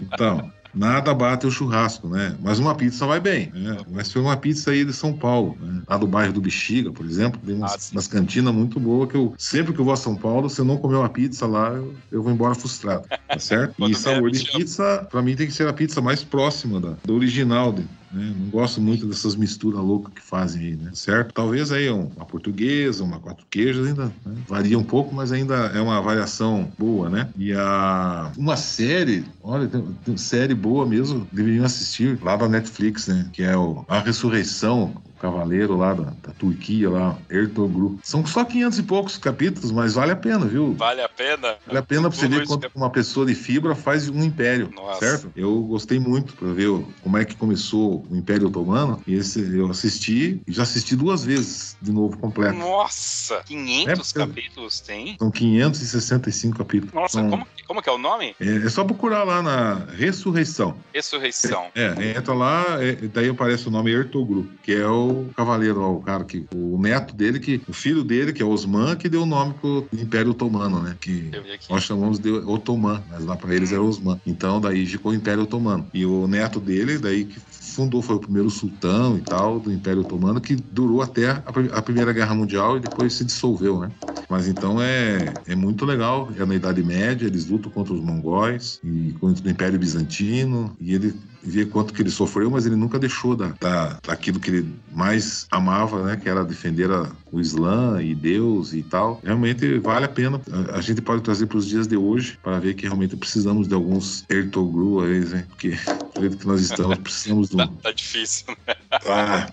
Então, 0.02 0.52
Nada 0.74 1.14
bate 1.14 1.48
o 1.48 1.52
churrasco, 1.52 2.08
né? 2.08 2.36
Mas 2.40 2.60
uma 2.60 2.76
pizza 2.76 3.06
vai 3.06 3.20
bem. 3.20 3.52
Né? 3.54 3.78
Mas 3.92 4.12
foi 4.12 4.22
uma 4.22 4.38
pizza 4.38 4.72
aí 4.72 4.86
de 4.86 4.94
São 4.94 5.14
Paulo, 5.14 5.58
né? 5.60 5.82
lá 5.88 5.98
do 5.98 6.08
bairro 6.08 6.34
do 6.34 6.42
Bexiga, 6.42 6.92
por 6.92 7.06
exemplo, 7.06 7.40
tem 7.44 7.56
umas, 7.56 7.74
ah, 7.74 7.94
umas 7.94 8.08
cantinas 8.08 8.54
muito 8.54 8.80
boas 8.80 9.10
que 9.10 9.18
eu 9.18 9.34
sempre 9.38 9.74
que 9.74 9.80
eu 9.80 9.86
vou 9.86 9.94
a 9.94 9.98
São 9.98 10.16
Paulo, 10.16 10.50
se 10.50 10.62
eu 10.62 10.66
não 10.66 10.78
comer 10.78 10.98
uma 10.98 11.10
pizza 11.10 11.46
lá, 11.46 11.70
eu, 11.70 11.94
eu 12.12 12.24
vou 12.24 12.32
embora 12.32 12.56
frustrado, 12.56 13.08
tá 13.28 13.40
certo? 13.40 13.74
e 13.88 13.96
sabor 13.96 14.32
de 14.32 14.44
pizza, 14.44 15.08
para 15.10 15.22
mim 15.22 15.36
tem 15.36 15.48
que 15.48 15.54
ser 15.54 15.68
a 15.68 15.74
pizza 15.74 16.02
mais 16.02 16.24
próxima 16.24 16.80
da, 16.80 16.96
do 17.04 17.16
original, 17.16 17.74
de, 17.74 17.86
né? 18.12 18.34
Não 18.38 18.50
gosto 18.50 18.82
muito 18.82 19.06
dessas 19.06 19.36
misturas 19.36 19.80
loucas 19.80 20.14
que 20.14 20.22
fazem 20.22 20.62
aí, 20.62 20.76
né? 20.76 20.92
Certo? 20.94 21.34
Talvez 21.34 21.72
aí 21.72 21.90
uma 21.90 22.26
portuguesa, 22.26 23.04
uma 23.04 23.20
quatro 23.20 23.46
queijos 23.50 23.88
ainda 23.88 24.06
né? 24.26 24.36
varia 24.48 24.78
um 24.78 24.84
pouco, 24.84 25.14
mas 25.14 25.32
ainda 25.32 25.56
é 25.74 25.82
uma 25.82 26.02
variação 26.02 26.72
boa, 26.78 27.10
né? 27.10 27.30
E 27.38 27.54
a 27.54 28.32
uma 28.38 28.58
série, 28.58 29.26
olha, 29.44 29.68
tem, 29.68 29.84
tem 30.06 30.18
série 30.18 30.54
boa 30.54 30.86
mesmo, 30.86 31.28
deveriam 31.32 31.66
assistir 31.66 32.20
lá 32.22 32.36
da 32.36 32.48
Netflix, 32.48 33.08
né? 33.08 33.30
Que 33.32 33.44
é 33.44 33.56
o 33.56 33.86
A 33.88 34.00
Ressurreição, 34.00 34.94
cavaleiro 35.20 35.78
lá 35.78 35.94
da, 35.94 36.14
da 36.24 36.34
Turquia, 36.38 36.90
lá, 36.90 37.18
Ertugrul. 37.30 38.00
São 38.04 38.26
só 38.26 38.44
500 38.44 38.80
e 38.80 38.84
poucos 38.84 39.18
capítulos, 39.18 39.72
mas 39.72 39.94
vale 39.94 40.12
a 40.12 40.16
pena, 40.16 40.46
viu? 40.46 40.74
Vale 40.74 41.02
a 41.02 41.10
pena? 41.10 41.58
Vale 41.66 41.80
a 41.80 41.84
pena 41.84 42.10
pra 42.10 42.18
você 42.18 42.28
ver 42.28 42.48
quanto 42.48 42.70
uma 42.76 42.90
pessoa 42.90 43.26
de 43.26 43.36
fibra 43.36 43.76
faz 43.76 44.10
um 44.10 44.24
império, 44.24 44.72
Nossa. 44.76 45.00
certo? 45.00 45.32
Eu 45.36 45.62
gostei 45.62 46.00
muito 46.00 46.34
pra 46.34 46.52
ver 46.52 46.70
como 47.02 47.18
é 47.18 47.26
que 47.26 47.36
começou 47.36 48.06
o 48.10 48.16
Império 48.16 48.48
Otomano, 48.48 49.02
e 49.06 49.16
esse 49.16 49.40
eu 49.40 49.70
assisti, 49.70 50.42
e 50.48 50.52
já 50.52 50.64
assisti 50.64 50.96
duas 50.96 51.24
vezes 51.24 51.78
de 51.82 51.92
novo 51.92 52.18
completo. 52.18 52.58
Nossa! 52.58 53.42
500 53.46 54.16
é, 54.16 54.20
capítulos 54.20 54.80
tem? 54.80 55.16
São 55.18 55.32
565 55.32 56.58
capítulos. 56.58 56.94
Nossa, 56.94 57.20
são, 57.20 57.30
como, 57.30 57.48
como 57.68 57.82
que 57.82 57.90
é 57.90 57.92
o 57.92 57.98
nome? 57.98 58.36
É, 58.40 58.56
é, 58.58 58.70
só 58.70 58.84
procurar 58.84 59.24
lá 59.24 59.42
na 59.42 59.86
Ressurreição. 59.96 60.76
Ressurreição. 60.94 61.68
É, 61.76 61.94
é 61.98 62.18
entra 62.18 62.34
lá, 62.34 62.66
é, 62.80 62.94
daí 62.94 63.30
aparece 63.30 63.68
o 63.68 63.72
nome 63.72 63.92
Ertugrul, 63.92 64.48
que 64.64 64.74
é 64.74 64.88
o 64.88 65.09
o 65.10 65.34
cavaleiro, 65.36 65.82
ó, 65.82 65.94
o 65.94 66.02
cara 66.02 66.24
que. 66.24 66.46
O 66.54 66.80
neto 66.82 67.14
dele, 67.16 67.40
que. 67.40 67.62
O 67.68 67.74
filho 67.74 68.04
dele, 68.04 68.34
que 68.34 68.42
é 68.42 68.46
Osman, 68.46 68.96
que 68.96 69.10
deu 69.10 69.24
o 69.24 69.26
nome 69.26 69.54
pro 69.54 69.88
Império 69.94 70.32
Otomano, 70.32 70.82
né? 70.82 70.96
Que 71.00 71.32
nós 71.70 71.84
chamamos 71.84 72.20
de 72.20 72.32
Otomã, 72.32 73.02
mas 73.10 73.26
lá 73.26 73.36
para 73.36 73.54
eles 73.54 73.72
era 73.72 73.82
Osman. 73.82 74.20
Então 74.26 74.60
daí 74.60 74.86
ficou 74.86 75.12
o 75.12 75.16
Império 75.16 75.44
Otomano. 75.44 75.86
E 75.94 76.06
o 76.06 76.28
neto 76.28 76.60
dele, 76.60 76.98
daí 76.98 77.26
que 77.26 77.40
fundou, 77.80 78.02
foi 78.02 78.16
o 78.18 78.20
primeiro 78.20 78.50
sultão 78.50 79.18
e 79.18 79.22
tal 79.22 79.60
do 79.60 79.72
Império 79.72 80.02
Otomano, 80.02 80.42
que 80.42 80.56
durou 80.56 81.02
até 81.02 81.30
a, 81.30 81.82
Primeira 81.82 82.12
Guerra 82.12 82.36
Mundial 82.36 82.78
e 82.78 82.80
depois 82.80 83.14
se 83.14 83.24
dissolveu, 83.24 83.80
né? 83.80 83.92
Mas 84.30 84.48
então 84.48 84.82
é, 84.82 85.34
é 85.48 85.56
muito 85.56 85.86
legal. 85.86 86.30
É 86.38 86.46
na 86.46 86.56
Idade 86.56 86.84
Média, 86.84 87.26
eles 87.26 87.48
lutam 87.48 87.72
contra 87.72 87.94
os 87.94 88.02
mongóis 88.02 88.80
e 88.84 89.14
contra 89.20 89.48
o 89.48 89.50
Império 89.50 89.80
Bizantino, 89.80 90.76
e 90.80 90.94
ele 90.94 91.16
vê 91.42 91.66
quanto 91.66 91.94
que 91.94 92.02
ele 92.02 92.10
sofreu, 92.10 92.50
mas 92.50 92.66
ele 92.66 92.76
nunca 92.76 93.00
deixou 93.00 93.36
da, 93.36 93.54
da, 93.60 94.00
daquilo 94.06 94.40
que 94.40 94.50
ele 94.50 94.74
mais 94.92 95.48
amava, 95.52 96.04
né? 96.04 96.18
Que 96.18 96.30
era 96.30 96.44
defender 96.44 96.92
a, 96.92 97.10
o 97.32 97.40
Islã 97.40 98.02
e 98.02 98.14
Deus 98.14 98.74
e 98.74 98.84
tal. 98.84 99.22
Realmente 99.24 99.80
vale 99.80 100.06
a 100.06 100.10
pena. 100.10 100.42
A, 100.52 100.78
a 100.78 100.82
gente 100.82 101.02
pode 101.02 101.22
trazer 101.22 101.48
para 101.48 101.58
os 101.58 101.68
dias 101.68 101.88
de 101.88 101.98
hoje 101.98 102.38
para 102.42 102.60
ver 102.60 102.74
que 102.74 102.84
realmente 102.84 103.16
precisamos 103.16 103.68
de 103.68 103.74
alguns 103.74 104.26
Ertogru 104.30 105.02
aí, 105.02 105.20
né? 105.26 105.46
Porque 105.50 105.70
do 106.16 106.22
jeito 106.22 106.38
que 106.38 106.48
nós 106.48 106.62
estamos, 106.62 106.98
precisamos 106.98 107.50
do. 107.50 107.58
Tá, 107.58 107.68
tá 107.84 107.92
difícil, 107.92 108.46
né? 108.68 108.76
Ah, 108.92 109.48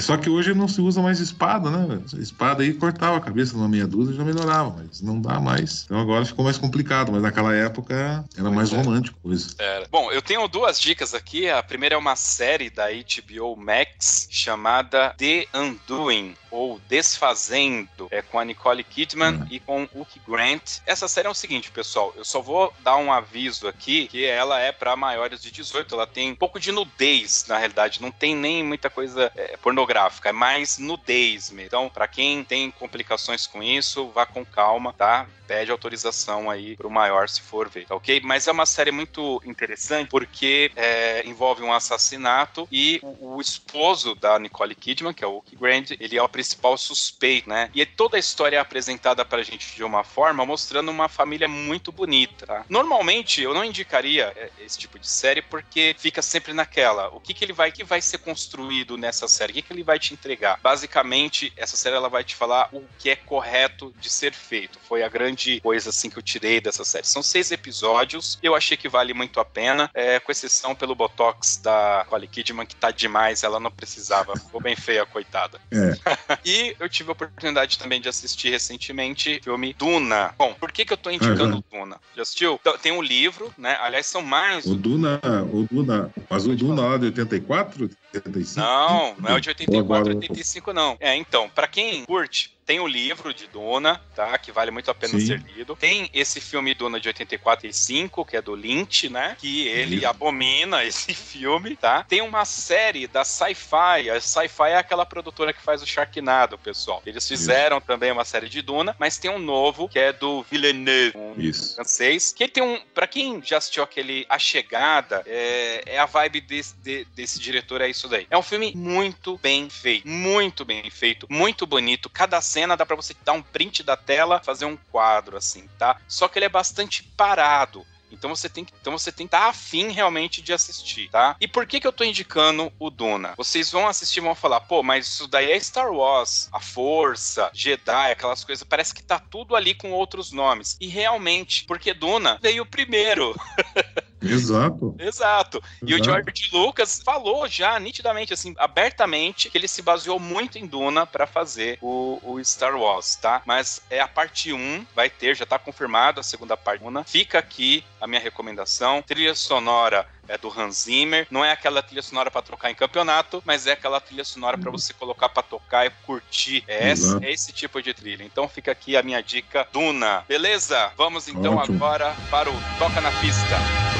só 0.00 0.16
que 0.16 0.28
hoje 0.28 0.54
não 0.54 0.68
se 0.68 0.80
usa 0.80 1.00
mais 1.00 1.18
espada, 1.18 1.70
né? 1.70 2.00
Espada 2.18 2.62
aí 2.62 2.74
cortava 2.74 3.16
a 3.16 3.20
cabeça 3.20 3.56
numa 3.56 3.68
meia 3.68 3.86
dúzia 3.86 4.12
e 4.12 4.16
já 4.16 4.24
melhorava, 4.24 4.76
mas 4.78 5.00
não 5.00 5.20
dá 5.20 5.40
mais. 5.40 5.84
Então 5.84 5.98
agora 5.98 6.24
ficou 6.24 6.44
mais 6.44 6.58
complicado, 6.58 7.10
mas 7.10 7.22
naquela 7.22 7.54
época 7.54 8.24
era 8.36 8.50
mais 8.50 8.72
é. 8.72 8.76
romântico 8.76 9.32
isso. 9.32 9.54
Era. 9.58 9.86
Bom, 9.90 10.12
eu 10.12 10.20
tenho 10.20 10.46
duas 10.46 10.78
dicas 10.78 11.14
aqui 11.14 11.32
aqui. 11.32 11.48
A 11.48 11.62
primeira 11.62 11.94
é 11.94 11.98
uma 11.98 12.16
série 12.16 12.68
da 12.68 12.88
HBO 12.88 13.56
Max 13.56 14.28
chamada 14.30 15.14
The 15.16 15.46
Undoing 15.54 16.34
ou 16.52 16.80
Desfazendo, 16.88 18.06
é 18.10 18.22
com 18.22 18.38
a 18.38 18.44
Nicole 18.44 18.84
Kidman 18.84 19.34
uhum. 19.34 19.46
e 19.50 19.58
com 19.58 19.88
o 19.94 20.02
Hugh 20.02 20.20
Grant. 20.28 20.80
Essa 20.86 21.08
série 21.08 21.26
é 21.26 21.30
o 21.30 21.34
seguinte, 21.34 21.70
pessoal, 21.70 22.12
eu 22.16 22.24
só 22.24 22.40
vou 22.40 22.72
dar 22.80 22.96
um 22.96 23.12
aviso 23.12 23.66
aqui 23.66 24.06
que 24.06 24.24
ela 24.24 24.60
é 24.60 24.70
para 24.70 24.94
maiores 24.94 25.42
de 25.42 25.50
18, 25.50 25.94
ela 25.94 26.06
tem 26.06 26.32
um 26.32 26.36
pouco 26.36 26.60
de 26.60 26.70
nudez, 26.70 27.46
na 27.48 27.58
realidade, 27.58 28.02
não 28.02 28.10
tem 28.10 28.36
nem 28.36 28.62
muita 28.62 28.90
coisa 28.90 29.32
é, 29.34 29.56
pornográfica, 29.56 30.28
é 30.28 30.32
mais 30.32 30.78
nudez 30.78 31.50
mesmo. 31.50 31.62
Então, 31.66 31.88
para 31.88 32.06
quem 32.06 32.44
tem 32.44 32.70
complicações 32.70 33.46
com 33.46 33.62
isso, 33.62 34.08
vá 34.08 34.26
com 34.26 34.44
calma, 34.44 34.92
tá? 34.92 35.26
Pede 35.46 35.70
autorização 35.70 36.50
aí 36.50 36.76
pro 36.76 36.90
maior 36.90 37.28
se 37.28 37.40
for 37.40 37.68
ver, 37.68 37.86
tá 37.86 37.94
ok? 37.94 38.20
Mas 38.24 38.46
é 38.46 38.52
uma 38.52 38.66
série 38.66 38.90
muito 38.90 39.42
interessante 39.44 40.08
porque 40.08 40.70
é, 40.76 41.26
envolve 41.26 41.62
um 41.62 41.72
assassinato 41.72 42.68
e 42.70 43.00
o, 43.02 43.36
o, 43.36 43.40
esposo 43.40 44.14
da 44.14 44.38
Nicole 44.38 44.74
Kidman, 44.74 45.12
que 45.12 45.24
é 45.24 45.26
o 45.26 45.38
Hugh 45.38 45.58
Grant, 45.60 45.90
ele 45.98 46.16
é 46.16 46.22
o 46.22 46.28
principal 46.42 46.76
suspeito, 46.76 47.48
né? 47.48 47.70
E 47.72 47.86
toda 47.86 48.16
a 48.16 48.20
história 48.20 48.56
é 48.56 48.58
apresentada 48.58 49.24
pra 49.24 49.42
gente 49.42 49.76
de 49.76 49.84
uma 49.84 50.02
forma 50.02 50.44
mostrando 50.44 50.90
uma 50.90 51.08
família 51.08 51.46
muito 51.46 51.92
bonita, 51.92 52.46
tá? 52.46 52.64
Normalmente 52.68 53.40
eu 53.40 53.54
não 53.54 53.64
indicaria 53.64 54.32
é, 54.36 54.50
esse 54.60 54.76
tipo 54.76 54.98
de 54.98 55.06
série 55.06 55.40
porque 55.40 55.94
fica 55.98 56.20
sempre 56.20 56.52
naquela, 56.52 57.08
o 57.08 57.20
que 57.20 57.32
que 57.32 57.44
ele 57.44 57.52
vai 57.52 57.70
que 57.70 57.84
vai 57.84 58.00
ser 58.00 58.18
construído 58.18 58.98
nessa 58.98 59.28
série? 59.28 59.52
O 59.52 59.54
que 59.54 59.62
que 59.62 59.72
ele 59.72 59.84
vai 59.84 59.98
te 59.98 60.12
entregar? 60.12 60.58
Basicamente, 60.60 61.52
essa 61.56 61.76
série 61.76 61.94
ela 61.94 62.08
vai 62.08 62.24
te 62.24 62.34
falar 62.34 62.68
o 62.72 62.82
que 62.98 63.10
é 63.10 63.16
correto 63.16 63.94
de 64.00 64.10
ser 64.10 64.34
feito. 64.34 64.78
Foi 64.88 65.02
a 65.02 65.08
grande 65.08 65.60
coisa 65.60 65.90
assim 65.90 66.10
que 66.10 66.18
eu 66.18 66.22
tirei 66.22 66.60
dessa 66.60 66.84
série. 66.84 67.06
São 67.06 67.22
seis 67.22 67.52
episódios, 67.52 68.38
eu 68.42 68.54
achei 68.54 68.76
que 68.76 68.88
vale 68.88 69.14
muito 69.14 69.38
a 69.38 69.44
pena, 69.44 69.88
é, 69.94 70.18
com 70.18 70.32
exceção 70.32 70.74
pelo 70.74 70.94
botox 70.94 71.58
da 71.58 72.02
Nicole 72.04 72.26
Kidman 72.26 72.66
que 72.66 72.76
tá 72.76 72.90
demais, 72.90 73.42
ela 73.42 73.60
não 73.60 73.70
precisava, 73.70 74.34
ficou 74.36 74.60
bem 74.60 74.74
feia, 74.74 75.06
coitada. 75.06 75.60
É. 75.70 75.92
e 76.44 76.74
eu 76.78 76.88
tive 76.88 77.10
a 77.10 77.12
oportunidade 77.12 77.78
também 77.78 78.00
de 78.00 78.08
assistir 78.08 78.50
recentemente 78.50 79.38
o 79.40 79.44
filme 79.44 79.74
Duna. 79.78 80.34
Bom, 80.38 80.54
por 80.54 80.70
que 80.72 80.84
que 80.84 80.92
eu 80.92 80.96
tô 80.96 81.10
indicando 81.10 81.56
uhum. 81.56 81.80
Duna? 81.80 82.00
Já 82.16 82.22
assistiu? 82.22 82.58
Então, 82.60 82.76
tem 82.78 82.92
um 82.92 83.02
livro, 83.02 83.52
né? 83.56 83.76
Aliás, 83.80 84.06
são 84.06 84.22
mais... 84.22 84.66
O 84.66 84.74
Duna, 84.74 85.20
o 85.52 85.66
Duna, 85.70 86.12
mas 86.28 86.46
o 86.46 86.54
Duna 86.54 86.82
lá 86.82 86.98
de 86.98 87.06
84, 87.06 87.90
85? 88.14 88.60
Não, 88.60 89.14
não 89.18 89.30
é 89.30 89.34
o 89.34 89.40
de 89.40 89.48
84, 89.48 89.78
Agora... 89.78 90.14
85 90.14 90.72
não. 90.72 90.96
É, 91.00 91.16
então, 91.16 91.48
para 91.48 91.66
quem 91.66 92.04
curte 92.04 92.52
tem 92.64 92.80
o 92.80 92.86
livro 92.86 93.34
de 93.34 93.46
Duna, 93.46 94.00
tá? 94.14 94.36
Que 94.38 94.52
vale 94.52 94.70
muito 94.70 94.90
a 94.90 94.94
pena 94.94 95.18
Sim. 95.18 95.26
ser 95.26 95.42
lido. 95.54 95.76
Tem 95.76 96.08
esse 96.12 96.40
filme 96.40 96.74
Duna 96.74 97.00
de 97.00 97.08
84 97.08 97.66
e 97.66 97.72
5, 97.72 98.24
que 98.24 98.36
é 98.36 98.42
do 98.42 98.54
Lynch, 98.54 99.08
né? 99.08 99.36
Que 99.38 99.66
ele 99.68 99.96
Isso. 99.96 100.06
abomina 100.06 100.84
esse 100.84 101.12
filme, 101.14 101.76
tá? 101.76 102.04
Tem 102.04 102.20
uma 102.20 102.44
série 102.44 103.06
da 103.06 103.24
Sci-Fi. 103.24 104.10
A 104.10 104.20
Sci-Fi 104.20 104.70
é 104.70 104.76
aquela 104.76 105.04
produtora 105.04 105.52
que 105.52 105.62
faz 105.62 105.82
o 105.82 105.86
Sharknado, 105.86 106.56
pessoal. 106.56 107.02
Eles 107.04 107.26
fizeram 107.26 107.78
Isso. 107.78 107.86
também 107.86 108.12
uma 108.12 108.24
série 108.24 108.48
de 108.48 108.62
Duna, 108.62 108.94
mas 108.98 109.18
tem 109.18 109.30
um 109.30 109.38
novo 109.38 109.88
que 109.88 109.98
é 109.98 110.12
do 110.12 110.44
Villeneuve, 110.50 111.16
um 111.16 111.34
Isso. 111.38 111.74
francês. 111.74 112.32
Que 112.32 112.46
tem 112.46 112.62
um. 112.62 112.80
Pra 112.94 113.06
quem 113.06 113.42
já 113.42 113.58
assistiu 113.58 113.82
aquele 113.82 114.24
A 114.28 114.38
Chegada, 114.38 115.22
é, 115.26 115.82
é 115.86 115.98
a 115.98 116.06
vibe 116.06 116.40
desse, 116.40 116.74
de, 116.76 117.04
desse 117.14 117.38
diretor, 117.38 117.80
é 117.80 117.88
isso 117.88 118.08
daí. 118.08 118.26
É 118.30 118.38
um 118.38 118.42
filme 118.42 118.72
muito 118.74 119.38
bem 119.38 119.68
feito. 119.68 120.06
Muito 120.06 120.64
bem 120.64 120.88
feito. 120.90 121.26
Muito 121.28 121.66
bonito. 121.66 122.08
Cada 122.08 122.40
cena 122.52 122.76
dá 122.76 122.84
para 122.84 122.96
você 122.96 123.14
dar 123.24 123.32
um 123.32 123.42
print 123.42 123.82
da 123.82 123.96
tela, 123.96 124.40
fazer 124.40 124.66
um 124.66 124.76
quadro 124.90 125.36
assim, 125.36 125.68
tá? 125.78 125.96
Só 126.06 126.28
que 126.28 126.38
ele 126.38 126.46
é 126.46 126.50
bastante 126.50 127.02
parado. 127.16 127.86
Então 128.10 128.28
você 128.28 128.46
tem 128.46 128.62
que, 128.62 128.74
então 128.78 128.92
você 128.92 129.10
tem 129.10 129.24
estar 129.24 129.40
tá 129.40 129.46
afim 129.48 129.88
realmente 129.88 130.42
de 130.42 130.52
assistir, 130.52 131.08
tá? 131.08 131.34
E 131.40 131.48
por 131.48 131.66
que 131.66 131.80
que 131.80 131.86
eu 131.86 131.92
tô 131.92 132.04
indicando 132.04 132.70
o 132.78 132.90
Duna? 132.90 133.32
Vocês 133.38 133.72
vão 133.72 133.88
assistir 133.88 134.20
e 134.20 134.22
vão 134.22 134.34
falar, 134.34 134.60
pô, 134.60 134.82
mas 134.82 135.06
isso 135.06 135.26
daí 135.26 135.50
é 135.50 135.58
Star 135.58 135.90
Wars, 135.90 136.50
a 136.52 136.60
Força, 136.60 137.50
Jedi, 137.54 138.12
aquelas 138.12 138.44
coisas, 138.44 138.62
parece 138.62 138.94
que 138.94 139.02
tá 139.02 139.18
tudo 139.18 139.56
ali 139.56 139.74
com 139.74 139.92
outros 139.92 140.30
nomes. 140.30 140.76
E 140.78 140.86
realmente, 140.86 141.64
porque 141.64 141.94
Duna 141.94 142.38
veio 142.42 142.66
primeiro. 142.66 143.34
Exato. 144.22 144.94
Exato. 144.98 145.62
E 145.84 145.94
o 145.94 146.02
George 146.02 146.50
Lucas 146.52 147.00
falou 147.04 147.46
já 147.48 147.78
nitidamente, 147.78 148.32
assim, 148.32 148.54
abertamente, 148.58 149.50
que 149.50 149.58
ele 149.58 149.68
se 149.68 149.82
baseou 149.82 150.18
muito 150.18 150.58
em 150.58 150.66
Duna 150.66 151.06
para 151.06 151.26
fazer 151.26 151.78
o, 151.80 152.20
o, 152.22 152.42
Star 152.44 152.76
Wars, 152.76 153.16
tá? 153.16 153.42
Mas 153.46 153.82
é 153.90 154.00
a 154.00 154.08
parte 154.08 154.52
1, 154.52 154.86
vai 154.94 155.08
ter, 155.08 155.36
já 155.36 155.46
tá 155.46 155.58
confirmado 155.58 156.20
a 156.20 156.22
segunda 156.22 156.56
parte. 156.56 156.82
Duna. 156.82 157.04
Fica 157.04 157.38
aqui 157.38 157.84
a 158.00 158.06
minha 158.06 158.20
recomendação. 158.20 159.02
Trilha 159.02 159.34
sonora 159.34 160.06
é 160.28 160.38
do 160.38 160.48
Hans 160.48 160.84
Zimmer. 160.84 161.26
Não 161.30 161.44
é 161.44 161.52
aquela 161.52 161.82
trilha 161.82 162.02
sonora 162.02 162.30
para 162.30 162.42
trocar 162.42 162.70
em 162.70 162.74
campeonato, 162.74 163.42
mas 163.44 163.66
é 163.66 163.72
aquela 163.72 164.00
trilha 164.00 164.24
sonora 164.24 164.58
para 164.58 164.70
você 164.70 164.92
colocar 164.92 165.28
para 165.28 165.42
tocar 165.42 165.86
e 165.86 165.90
curtir. 166.04 166.64
É 166.66 166.90
esse, 166.90 167.24
é 167.24 167.30
esse, 167.30 167.52
tipo 167.52 167.82
de 167.82 167.92
trilha. 167.92 168.24
Então 168.24 168.48
fica 168.48 168.72
aqui 168.72 168.96
a 168.96 169.02
minha 169.02 169.22
dica, 169.22 169.66
Duna. 169.72 170.24
Beleza? 170.28 170.92
Vamos 170.96 171.28
então 171.28 171.56
Ótimo. 171.56 171.76
agora 171.76 172.14
para 172.30 172.50
o 172.50 172.54
Toca 172.78 173.00
na 173.00 173.10
Pista. 173.20 173.91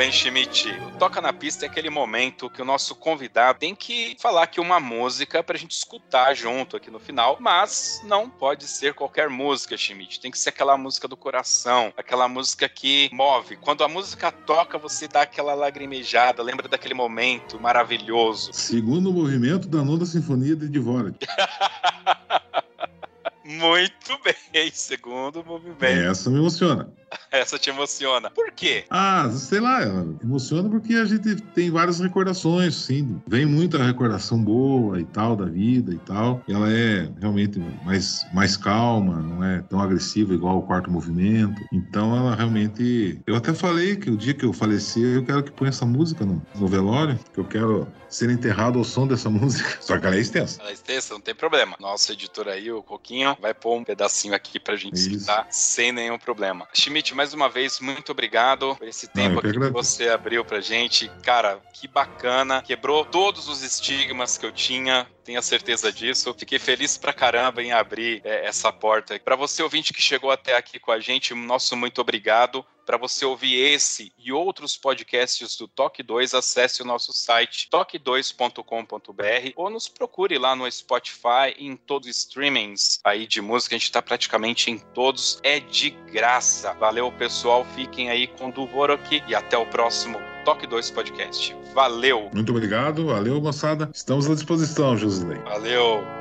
Bem, 0.00 0.10
Schmidt. 0.10 0.70
O 0.86 0.98
Toca 0.98 1.20
na 1.20 1.30
Pista 1.30 1.66
é 1.66 1.68
aquele 1.68 1.90
momento 1.90 2.48
que 2.48 2.62
o 2.62 2.64
nosso 2.64 2.94
convidado 2.94 3.58
tem 3.58 3.74
que 3.74 4.16
falar 4.18 4.44
aqui 4.44 4.58
uma 4.58 4.80
música 4.80 5.42
pra 5.42 5.58
gente 5.58 5.72
escutar 5.72 6.32
junto 6.32 6.74
aqui 6.74 6.90
no 6.90 6.98
final, 6.98 7.36
mas 7.38 8.00
não 8.02 8.26
pode 8.26 8.66
ser 8.66 8.94
qualquer 8.94 9.28
música, 9.28 9.76
Schmidt. 9.76 10.18
Tem 10.18 10.30
que 10.30 10.38
ser 10.38 10.48
aquela 10.48 10.78
música 10.78 11.06
do 11.06 11.18
coração, 11.18 11.92
aquela 11.98 12.26
música 12.28 12.66
que 12.66 13.10
move. 13.12 13.56
Quando 13.56 13.84
a 13.84 13.88
música 13.88 14.32
toca, 14.32 14.78
você 14.78 15.06
dá 15.06 15.20
aquela 15.20 15.52
lagrimejada, 15.52 16.42
lembra 16.42 16.66
daquele 16.66 16.94
momento 16.94 17.60
maravilhoso. 17.60 18.54
Segundo 18.54 19.12
movimento 19.12 19.68
da 19.68 19.84
nona 19.84 20.06
sinfonia 20.06 20.56
de 20.56 20.66
Dvorak. 20.66 21.18
Muito 23.50 24.18
bem, 24.22 24.70
segundo 24.72 25.44
movimento. 25.44 25.84
Essa 25.84 26.30
me 26.30 26.38
emociona. 26.38 26.88
Essa 27.30 27.58
te 27.58 27.70
emociona. 27.70 28.30
Por 28.30 28.52
quê? 28.52 28.84
Ah, 28.88 29.28
sei 29.30 29.58
lá, 29.58 29.82
emociona 30.22 30.68
porque 30.68 30.94
a 30.94 31.04
gente 31.04 31.36
tem 31.54 31.70
várias 31.70 31.98
recordações, 31.98 32.74
sim. 32.74 33.20
Vem 33.26 33.44
muita 33.44 33.82
recordação 33.82 34.42
boa 34.42 35.00
e 35.00 35.04
tal 35.04 35.34
da 35.34 35.46
vida 35.46 35.92
e 35.92 35.98
tal. 35.98 36.42
E 36.46 36.52
ela 36.52 36.70
é 36.70 37.10
realmente 37.20 37.58
mais, 37.84 38.24
mais 38.32 38.56
calma, 38.56 39.20
não 39.22 39.42
é 39.42 39.60
tão 39.62 39.80
agressiva 39.80 40.34
igual 40.34 40.58
o 40.58 40.62
quarto 40.62 40.90
movimento. 40.90 41.60
Então 41.72 42.16
ela 42.16 42.34
realmente. 42.34 43.20
Eu 43.26 43.34
até 43.34 43.52
falei 43.52 43.96
que 43.96 44.10
o 44.10 44.16
dia 44.16 44.34
que 44.34 44.44
eu 44.44 44.52
falecer, 44.52 45.16
eu 45.16 45.24
quero 45.24 45.42
que 45.42 45.50
ponha 45.50 45.70
essa 45.70 45.86
música 45.86 46.24
no, 46.24 46.40
no 46.54 46.68
velório, 46.68 47.18
que 47.32 47.40
eu 47.40 47.44
quero 47.44 47.88
ser 48.08 48.28
enterrado 48.30 48.78
ao 48.78 48.84
som 48.84 49.06
dessa 49.06 49.30
música. 49.30 49.78
Só 49.80 49.98
que 49.98 50.06
ela 50.06 50.16
é 50.16 50.20
extensa. 50.20 50.60
Ela 50.60 50.70
é 50.70 50.74
extensa, 50.74 51.14
não 51.14 51.20
tem 51.20 51.34
problema. 51.34 51.76
Nosso 51.80 52.12
editor 52.12 52.48
aí, 52.48 52.70
o 52.70 52.82
Coquinho, 52.82 53.36
vai 53.40 53.54
pôr 53.54 53.76
um 53.76 53.84
pedacinho 53.84 54.34
aqui 54.34 54.60
pra 54.60 54.76
gente 54.76 54.94
Isso. 54.94 55.10
escutar 55.10 55.46
sem 55.50 55.92
nenhum 55.92 56.18
problema. 56.18 56.68
Schmidt, 56.72 57.14
mais 57.14 57.34
uma 57.34 57.48
vez, 57.48 57.80
muito 57.80 58.12
obrigado 58.12 58.76
por 58.76 58.86
esse 58.86 59.08
tempo 59.08 59.38
aqui 59.38 59.52
que 59.52 59.70
você 59.70 60.08
abriu 60.08 60.44
pra 60.44 60.60
gente. 60.60 61.10
Cara, 61.22 61.60
que 61.72 61.88
bacana. 61.88 62.62
Quebrou 62.62 63.04
todos 63.04 63.48
os 63.48 63.62
estigmas 63.62 64.36
que 64.36 64.46
eu 64.46 64.52
tinha 64.52 65.06
tenha 65.30 65.42
certeza 65.42 65.92
disso. 65.92 66.34
Fiquei 66.36 66.58
feliz 66.58 66.98
pra 66.98 67.12
caramba 67.12 67.62
em 67.62 67.70
abrir 67.70 68.20
é, 68.24 68.46
essa 68.46 68.72
porta. 68.72 69.18
Para 69.20 69.36
você 69.36 69.62
ouvinte 69.62 69.92
que 69.92 70.02
chegou 70.02 70.30
até 70.30 70.56
aqui 70.56 70.78
com 70.80 70.90
a 70.90 70.98
gente, 70.98 71.32
nosso 71.34 71.76
muito 71.76 72.00
obrigado. 72.00 72.64
Para 72.90 72.98
você 72.98 73.24
ouvir 73.24 73.54
esse 73.54 74.12
e 74.18 74.32
outros 74.32 74.76
podcasts 74.76 75.56
do 75.56 75.68
Toque 75.68 76.02
2, 76.02 76.34
acesse 76.34 76.82
o 76.82 76.84
nosso 76.84 77.12
site 77.12 77.68
toque2.com.br 77.70 79.52
ou 79.54 79.70
nos 79.70 79.86
procure 79.86 80.36
lá 80.36 80.56
no 80.56 80.68
Spotify 80.68 81.54
e 81.56 81.68
em 81.68 81.76
todos 81.76 82.08
os 82.08 82.16
streamings 82.16 82.98
aí 83.04 83.28
de 83.28 83.40
música. 83.40 83.76
A 83.76 83.78
gente 83.78 83.84
está 83.84 84.02
praticamente 84.02 84.72
em 84.72 84.78
todos. 84.92 85.38
É 85.44 85.60
de 85.60 85.90
graça. 85.90 86.72
Valeu, 86.72 87.12
pessoal. 87.12 87.64
Fiquem 87.76 88.10
aí 88.10 88.26
com 88.26 88.48
o 88.48 88.52
Dvorok 88.52 89.22
e 89.24 89.36
até 89.36 89.56
o 89.56 89.66
próximo 89.66 90.18
Toque 90.44 90.66
2 90.66 90.90
Podcast. 90.90 91.56
Valeu! 91.72 92.28
Muito 92.34 92.50
obrigado, 92.50 93.06
valeu, 93.06 93.40
moçada. 93.40 93.88
Estamos 93.94 94.28
à 94.28 94.34
disposição, 94.34 94.96
Josilei. 94.96 95.38
Valeu! 95.42 96.19